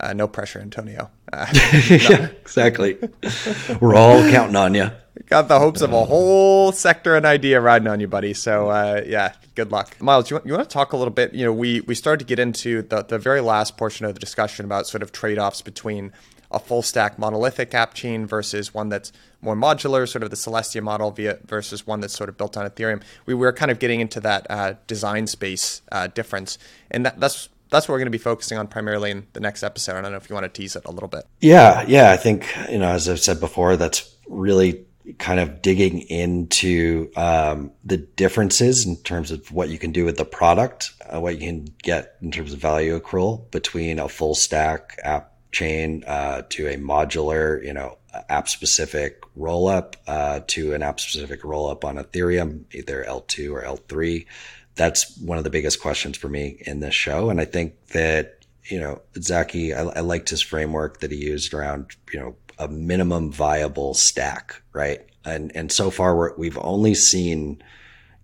uh, 0.00 0.14
no 0.14 0.26
pressure, 0.26 0.60
Antonio. 0.60 1.10
Uh, 1.32 1.46
yeah, 1.88 2.26
exactly. 2.40 2.96
We're 3.80 3.94
all 3.94 4.22
counting 4.30 4.56
on 4.56 4.74
you. 4.74 4.90
Got 5.26 5.48
the 5.48 5.58
hopes 5.58 5.82
of 5.82 5.92
a 5.92 6.04
whole 6.04 6.72
sector 6.72 7.16
and 7.16 7.26
idea 7.26 7.60
riding 7.60 7.88
on 7.88 8.00
you, 8.00 8.08
buddy. 8.08 8.32
So 8.34 8.70
uh, 8.70 9.02
yeah, 9.04 9.34
good 9.58 9.72
luck, 9.72 10.00
Myles. 10.00 10.30
You 10.30 10.36
want, 10.36 10.46
you 10.46 10.52
want 10.52 10.68
to 10.68 10.72
talk 10.72 10.92
a 10.92 10.96
little 10.96 11.12
bit? 11.12 11.34
You 11.34 11.44
know, 11.44 11.52
we 11.52 11.80
we 11.80 11.96
started 11.96 12.20
to 12.20 12.24
get 12.24 12.38
into 12.38 12.82
the 12.82 13.02
the 13.02 13.18
very 13.18 13.40
last 13.40 13.76
portion 13.76 14.06
of 14.06 14.14
the 14.14 14.20
discussion 14.20 14.64
about 14.64 14.86
sort 14.86 15.02
of 15.02 15.10
trade 15.10 15.36
offs 15.36 15.62
between 15.62 16.12
a 16.52 16.60
full 16.60 16.80
stack 16.80 17.18
monolithic 17.18 17.74
app 17.74 17.92
chain 17.92 18.24
versus 18.24 18.72
one 18.72 18.88
that's 18.88 19.12
more 19.42 19.56
modular, 19.56 20.08
sort 20.08 20.22
of 20.22 20.30
the 20.30 20.36
Celestia 20.36 20.80
model 20.80 21.10
via 21.10 21.38
versus 21.44 21.86
one 21.86 21.98
that's 22.00 22.14
sort 22.14 22.28
of 22.28 22.36
built 22.38 22.56
on 22.56 22.70
Ethereum. 22.70 23.02
We 23.26 23.34
were 23.34 23.52
kind 23.52 23.70
of 23.72 23.80
getting 23.80 24.00
into 24.00 24.20
that 24.20 24.46
uh, 24.48 24.74
design 24.86 25.26
space 25.26 25.82
uh, 25.90 26.06
difference, 26.06 26.56
and 26.88 27.04
that, 27.04 27.18
that's 27.18 27.48
that's 27.70 27.88
what 27.88 27.94
we're 27.94 27.98
going 27.98 28.06
to 28.06 28.10
be 28.10 28.18
focusing 28.18 28.58
on 28.58 28.68
primarily 28.68 29.10
in 29.10 29.26
the 29.32 29.40
next 29.40 29.64
episode. 29.64 29.96
I 29.96 30.02
don't 30.02 30.12
know 30.12 30.18
if 30.18 30.30
you 30.30 30.34
want 30.34 30.44
to 30.44 30.60
tease 30.60 30.76
it 30.76 30.84
a 30.86 30.92
little 30.92 31.08
bit. 31.08 31.24
Yeah, 31.40 31.84
yeah. 31.88 32.12
I 32.12 32.16
think 32.16 32.46
you 32.70 32.78
know, 32.78 32.90
as 32.90 33.08
I've 33.08 33.18
said 33.18 33.40
before, 33.40 33.76
that's 33.76 34.08
really 34.28 34.84
kind 35.18 35.40
of 35.40 35.62
digging 35.62 36.00
into 36.00 37.10
um, 37.16 37.72
the 37.84 37.96
differences 37.96 38.86
in 38.86 38.96
terms 38.96 39.30
of 39.30 39.50
what 39.52 39.68
you 39.68 39.78
can 39.78 39.92
do 39.92 40.04
with 40.04 40.16
the 40.16 40.24
product, 40.24 40.92
uh, 41.08 41.20
what 41.20 41.40
you 41.40 41.46
can 41.46 41.74
get 41.82 42.16
in 42.20 42.30
terms 42.30 42.52
of 42.52 42.58
value 42.58 42.98
accrual 42.98 43.50
between 43.50 43.98
a 43.98 44.08
full 44.08 44.34
stack 44.34 44.98
app 45.02 45.32
chain 45.52 46.04
uh, 46.06 46.42
to 46.50 46.68
a 46.68 46.76
modular, 46.76 47.64
you 47.64 47.72
know, 47.72 47.96
app 48.28 48.48
specific 48.48 49.22
rollup 49.36 49.94
uh, 50.06 50.40
to 50.46 50.74
an 50.74 50.82
app 50.82 51.00
specific 51.00 51.42
rollup 51.42 51.84
on 51.84 51.96
Ethereum, 51.96 52.64
either 52.72 53.04
L2 53.08 53.52
or 53.52 53.62
L3. 53.62 54.26
That's 54.74 55.16
one 55.18 55.38
of 55.38 55.44
the 55.44 55.50
biggest 55.50 55.80
questions 55.80 56.16
for 56.16 56.28
me 56.28 56.62
in 56.66 56.80
this 56.80 56.94
show. 56.94 57.30
And 57.30 57.40
I 57.40 57.44
think 57.44 57.74
that, 57.88 58.44
you 58.64 58.78
know, 58.80 59.02
Zaki, 59.18 59.74
I, 59.74 59.82
I 59.82 60.00
liked 60.00 60.30
his 60.30 60.42
framework 60.42 61.00
that 61.00 61.10
he 61.10 61.18
used 61.18 61.54
around, 61.54 61.96
you 62.12 62.20
know, 62.20 62.36
a 62.58 62.68
minimum 62.68 63.30
viable 63.30 63.94
stack, 63.94 64.62
right? 64.72 65.00
And, 65.24 65.52
and 65.54 65.70
so 65.70 65.90
far 65.90 66.34
we 66.36 66.48
have 66.48 66.58
only 66.60 66.94
seen, 66.94 67.62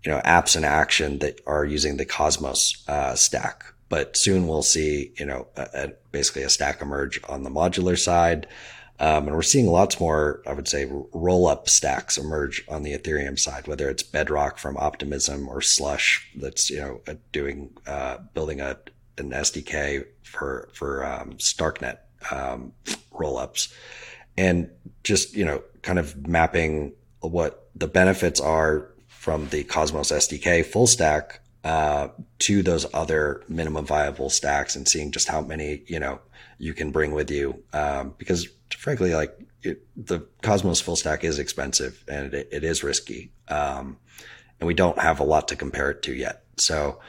you 0.04 0.10
know, 0.10 0.20
apps 0.24 0.56
in 0.56 0.64
action 0.64 1.18
that 1.20 1.40
are 1.46 1.64
using 1.64 1.96
the 1.96 2.04
Cosmos 2.04 2.82
uh, 2.88 3.14
stack, 3.14 3.64
but 3.88 4.16
soon 4.16 4.48
we'll 4.48 4.62
see, 4.62 5.12
you 5.16 5.26
know, 5.26 5.46
a, 5.56 5.68
a, 5.74 5.92
basically 6.10 6.42
a 6.42 6.48
stack 6.48 6.80
emerge 6.80 7.20
on 7.28 7.42
the 7.42 7.50
modular 7.50 7.98
side. 7.98 8.46
Um, 9.00 9.26
and 9.26 9.34
we're 9.34 9.42
seeing 9.42 9.66
lots 9.66 9.98
more, 9.98 10.40
I 10.46 10.52
would 10.52 10.68
say, 10.68 10.88
roll 11.12 11.48
up 11.48 11.68
stacks 11.68 12.16
emerge 12.16 12.64
on 12.68 12.84
the 12.84 12.96
Ethereum 12.96 13.38
side, 13.38 13.66
whether 13.66 13.90
it's 13.90 14.04
Bedrock 14.04 14.56
from 14.56 14.76
Optimism 14.76 15.48
or 15.48 15.60
Slush 15.60 16.30
that's, 16.36 16.70
you 16.70 16.80
know, 16.80 17.00
doing, 17.32 17.70
uh, 17.88 18.18
building 18.34 18.60
a, 18.60 18.78
an 19.18 19.30
SDK 19.30 20.06
for, 20.22 20.68
for, 20.72 21.04
um, 21.04 21.32
Starknet, 21.34 21.98
um, 22.30 22.72
roll 23.12 23.36
ups 23.36 23.74
and 24.36 24.70
just, 25.02 25.34
you 25.34 25.44
know, 25.44 25.62
kind 25.82 25.98
of 25.98 26.26
mapping 26.26 26.92
what 27.20 27.68
the 27.74 27.86
benefits 27.86 28.40
are 28.40 28.90
from 29.08 29.48
the 29.48 29.64
Cosmos 29.64 30.10
SDK 30.10 30.64
full 30.64 30.86
stack 30.86 31.40
uh, 31.62 32.08
to 32.40 32.62
those 32.62 32.86
other 32.92 33.42
minimum 33.48 33.86
viable 33.86 34.28
stacks 34.28 34.76
and 34.76 34.86
seeing 34.86 35.10
just 35.10 35.28
how 35.28 35.40
many 35.40 35.82
you 35.86 35.98
know 35.98 36.20
you 36.58 36.74
can 36.74 36.90
bring 36.90 37.12
with 37.12 37.30
you. 37.30 37.62
Um, 37.72 38.14
because 38.18 38.46
frankly 38.70 39.14
like 39.14 39.34
it, 39.62 39.82
the 39.96 40.20
cosmos 40.42 40.82
full 40.82 40.96
stack 40.96 41.24
is 41.24 41.38
expensive 41.38 42.04
and 42.06 42.34
it, 42.34 42.48
it 42.52 42.64
is 42.64 42.84
risky. 42.84 43.32
Um, 43.48 43.96
and 44.60 44.66
we 44.66 44.74
don't 44.74 44.98
have 44.98 45.20
a 45.20 45.24
lot 45.24 45.48
to 45.48 45.56
compare 45.56 45.90
it 45.90 46.02
to 46.02 46.12
yet. 46.12 46.44
So 46.58 47.00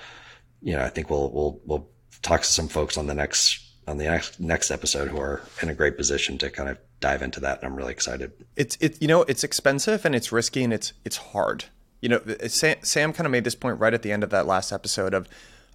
you 0.65 0.75
know 0.75 0.83
i 0.83 0.89
think 0.89 1.09
we'll 1.09 1.31
we'll 1.31 1.61
we'll 1.65 1.87
talk 2.21 2.41
to 2.41 2.47
some 2.47 2.67
folks 2.67 2.97
on 2.97 3.07
the 3.07 3.13
next 3.13 3.61
on 3.87 3.97
the 3.97 4.05
next 4.05 4.39
next 4.39 4.71
episode 4.71 5.07
who 5.07 5.19
are 5.19 5.41
in 5.61 5.69
a 5.69 5.73
great 5.73 5.95
position 5.95 6.37
to 6.39 6.49
kind 6.49 6.67
of 6.67 6.77
dive 7.05 7.21
into 7.21 7.39
that 7.39 7.59
and 7.59 7.67
i'm 7.67 7.75
really 7.75 7.91
excited 7.91 8.31
it's 8.55 8.77
it 8.79 9.01
you 9.01 9.07
know 9.07 9.21
it's 9.23 9.43
expensive 9.43 10.05
and 10.05 10.15
it's 10.15 10.31
risky 10.31 10.63
and 10.63 10.73
it's 10.73 10.93
it's 11.03 11.17
hard 11.17 11.65
you 12.05 12.09
know, 12.09 12.21
Sam, 12.47 12.75
Sam 12.83 13.13
kind 13.13 13.25
of 13.25 13.31
made 13.31 13.45
this 13.45 13.55
point 13.55 13.79
right 13.79 13.91
at 13.91 14.03
the 14.03 14.11
end 14.11 14.23
of 14.23 14.29
that 14.29 14.45
last 14.45 14.71
episode 14.71 15.15
of 15.15 15.27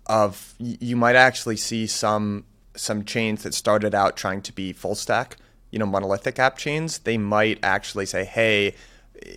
of 0.07 0.55
you 0.59 0.95
might 0.95 1.17
actually 1.17 1.57
see 1.57 1.89
some 1.89 2.45
some 2.77 3.05
chains 3.05 3.43
that 3.43 3.53
started 3.53 3.97
out 3.97 4.17
trying 4.17 4.41
to 4.43 4.53
be 4.53 4.73
full 4.73 4.95
stack, 4.95 5.39
you 5.73 5.79
know, 5.81 5.87
monolithic 5.87 6.39
app 6.39 6.57
chains. 6.57 6.99
They 7.01 7.19
might 7.19 7.59
actually 7.65 8.07
say, 8.07 8.25
hey, 8.25 8.77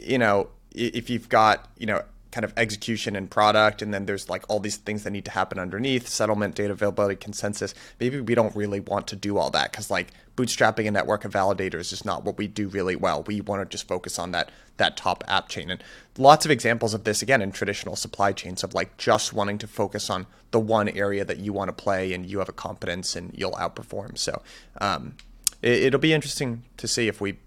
you 0.01 0.19
know, 0.19 0.49
if 0.71 1.09
you've 1.09 1.29
got 1.29 1.67
you 1.79 1.87
know 1.87 2.03
kind 2.33 2.43
of 2.43 2.51
execution 2.57 3.15
and 3.15 3.29
product, 3.29 3.83
and 3.83 3.93
then 3.93 4.07
there's 4.07 4.27
like 4.27 4.43
all 4.49 4.59
these 4.59 4.77
things 4.77 5.03
that 5.03 5.11
need 5.11 5.23
to 5.23 5.31
happen 5.31 5.59
underneath 5.59 6.07
settlement, 6.07 6.55
data 6.55 6.73
availability, 6.73 7.15
consensus. 7.15 7.75
Maybe 7.99 8.19
we 8.19 8.33
don't 8.33 8.55
really 8.55 8.79
want 8.79 9.07
to 9.09 9.15
do 9.15 9.37
all 9.37 9.51
that 9.51 9.71
because 9.71 9.91
like 9.91 10.07
bootstrapping 10.35 10.87
a 10.87 10.91
network 10.91 11.25
of 11.25 11.31
validators 11.31 11.93
is 11.93 12.03
not 12.03 12.25
what 12.25 12.39
we 12.39 12.47
do 12.47 12.67
really 12.67 12.95
well. 12.95 13.21
We 13.21 13.39
want 13.39 13.61
to 13.61 13.71
just 13.71 13.87
focus 13.87 14.17
on 14.17 14.31
that 14.31 14.49
that 14.77 14.97
top 14.97 15.23
app 15.27 15.47
chain, 15.47 15.69
and 15.69 15.83
lots 16.17 16.43
of 16.43 16.51
examples 16.51 16.95
of 16.95 17.03
this 17.03 17.21
again 17.21 17.41
in 17.43 17.51
traditional 17.51 17.95
supply 17.95 18.31
chains 18.31 18.63
of 18.63 18.73
like 18.73 18.97
just 18.97 19.31
wanting 19.31 19.59
to 19.59 19.67
focus 19.67 20.09
on 20.09 20.25
the 20.49 20.59
one 20.59 20.89
area 20.89 21.23
that 21.23 21.37
you 21.37 21.53
want 21.53 21.69
to 21.69 21.73
play 21.73 22.13
and 22.13 22.25
you 22.25 22.39
have 22.39 22.49
a 22.49 22.53
competence 22.53 23.15
and 23.15 23.31
you'll 23.35 23.51
outperform. 23.53 24.17
So 24.17 24.41
um, 24.81 25.15
it, 25.61 25.93
will 25.93 25.99
be 25.99 26.13
interesting 26.13 26.63
to 26.77 26.87
see 26.87 27.07
if 27.07 27.21
we 27.21 27.37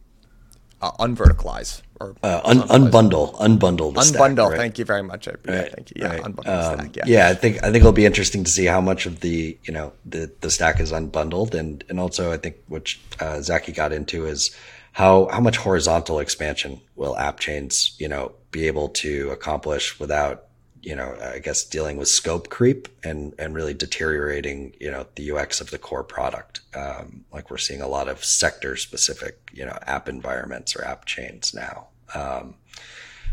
uh, 0.82 0.92
unverticalize 0.92 1.82
or 2.00 2.14
uh, 2.22 2.40
un- 2.44 2.60
unbundle, 2.68 3.34
unbundle, 3.36 3.94
unbundle. 3.94 4.02
Stack, 4.04 4.38
right? 4.38 4.56
Thank 4.56 4.78
you 4.78 4.84
very 4.84 5.02
much. 5.02 5.28
I, 5.28 5.32
right. 5.44 5.72
Thank 5.72 5.90
you. 5.90 6.02
Yeah, 6.02 6.08
right. 6.08 6.22
unbundle 6.22 6.48
um, 6.48 6.78
stack. 6.78 6.96
Yeah. 6.96 7.04
yeah, 7.06 7.28
I 7.28 7.34
think 7.34 7.58
I 7.58 7.70
think 7.70 7.76
it'll 7.76 7.92
be 7.92 8.06
interesting 8.06 8.44
to 8.44 8.50
see 8.50 8.66
how 8.66 8.80
much 8.80 9.06
of 9.06 9.20
the 9.20 9.56
you 9.64 9.72
know 9.72 9.92
the 10.04 10.30
the 10.40 10.50
stack 10.50 10.80
is 10.80 10.92
unbundled, 10.92 11.54
and 11.54 11.84
and 11.88 11.98
also 11.98 12.32
I 12.32 12.36
think 12.36 12.56
which 12.68 13.00
uh, 13.20 13.40
Zaki 13.40 13.72
got 13.72 13.92
into 13.92 14.26
is 14.26 14.54
how 14.92 15.28
how 15.32 15.40
much 15.40 15.56
horizontal 15.56 16.18
expansion 16.18 16.80
will 16.94 17.16
app 17.16 17.40
chains 17.40 17.94
you 17.98 18.08
know 18.08 18.32
be 18.50 18.66
able 18.66 18.88
to 18.88 19.30
accomplish 19.30 19.98
without 20.00 20.45
you 20.82 20.94
know, 20.94 21.16
I 21.20 21.38
guess 21.38 21.64
dealing 21.64 21.96
with 21.96 22.08
scope 22.08 22.48
creep 22.48 22.88
and, 23.02 23.34
and 23.38 23.54
really 23.54 23.74
deteriorating, 23.74 24.74
you 24.78 24.90
know, 24.90 25.06
the 25.16 25.32
UX 25.32 25.60
of 25.60 25.70
the 25.70 25.78
core 25.78 26.04
product. 26.04 26.60
Um, 26.74 27.24
like 27.32 27.50
we're 27.50 27.58
seeing 27.58 27.80
a 27.80 27.88
lot 27.88 28.08
of 28.08 28.24
sector 28.24 28.76
specific, 28.76 29.50
you 29.52 29.64
know, 29.64 29.76
app 29.86 30.08
environments 30.08 30.76
or 30.76 30.84
app 30.84 31.04
chains 31.04 31.54
now. 31.54 31.88
Um, 32.14 32.54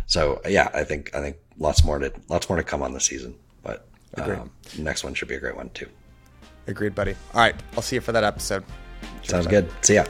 so 0.06 0.42
yeah, 0.48 0.70
I 0.74 0.84
think, 0.84 1.14
I 1.16 1.22
think 1.22 1.38
lots 1.58 1.84
more 1.86 2.00
to, 2.00 2.12
lots 2.28 2.50
more 2.50 2.58
to 2.58 2.64
come 2.64 2.82
on 2.82 2.94
the 2.94 3.00
season, 3.00 3.36
but, 3.62 3.88
um, 4.18 4.52
next 4.78 5.04
one 5.04 5.14
should 5.14 5.28
be 5.28 5.36
a 5.36 5.40
great 5.40 5.56
one 5.56 5.70
too. 5.70 5.88
Agreed, 6.68 6.96
buddy. 6.96 7.16
All 7.34 7.42
right. 7.42 7.56
I'll 7.76 7.82
see 7.82 7.96
you 7.96 8.02
for 8.02 8.14
that 8.14 8.24
episode. 8.24 8.64
Cheers, 9.22 9.30
Sounds 9.30 9.48
good. 9.48 9.70
See 9.82 9.96
ya. 9.96 10.06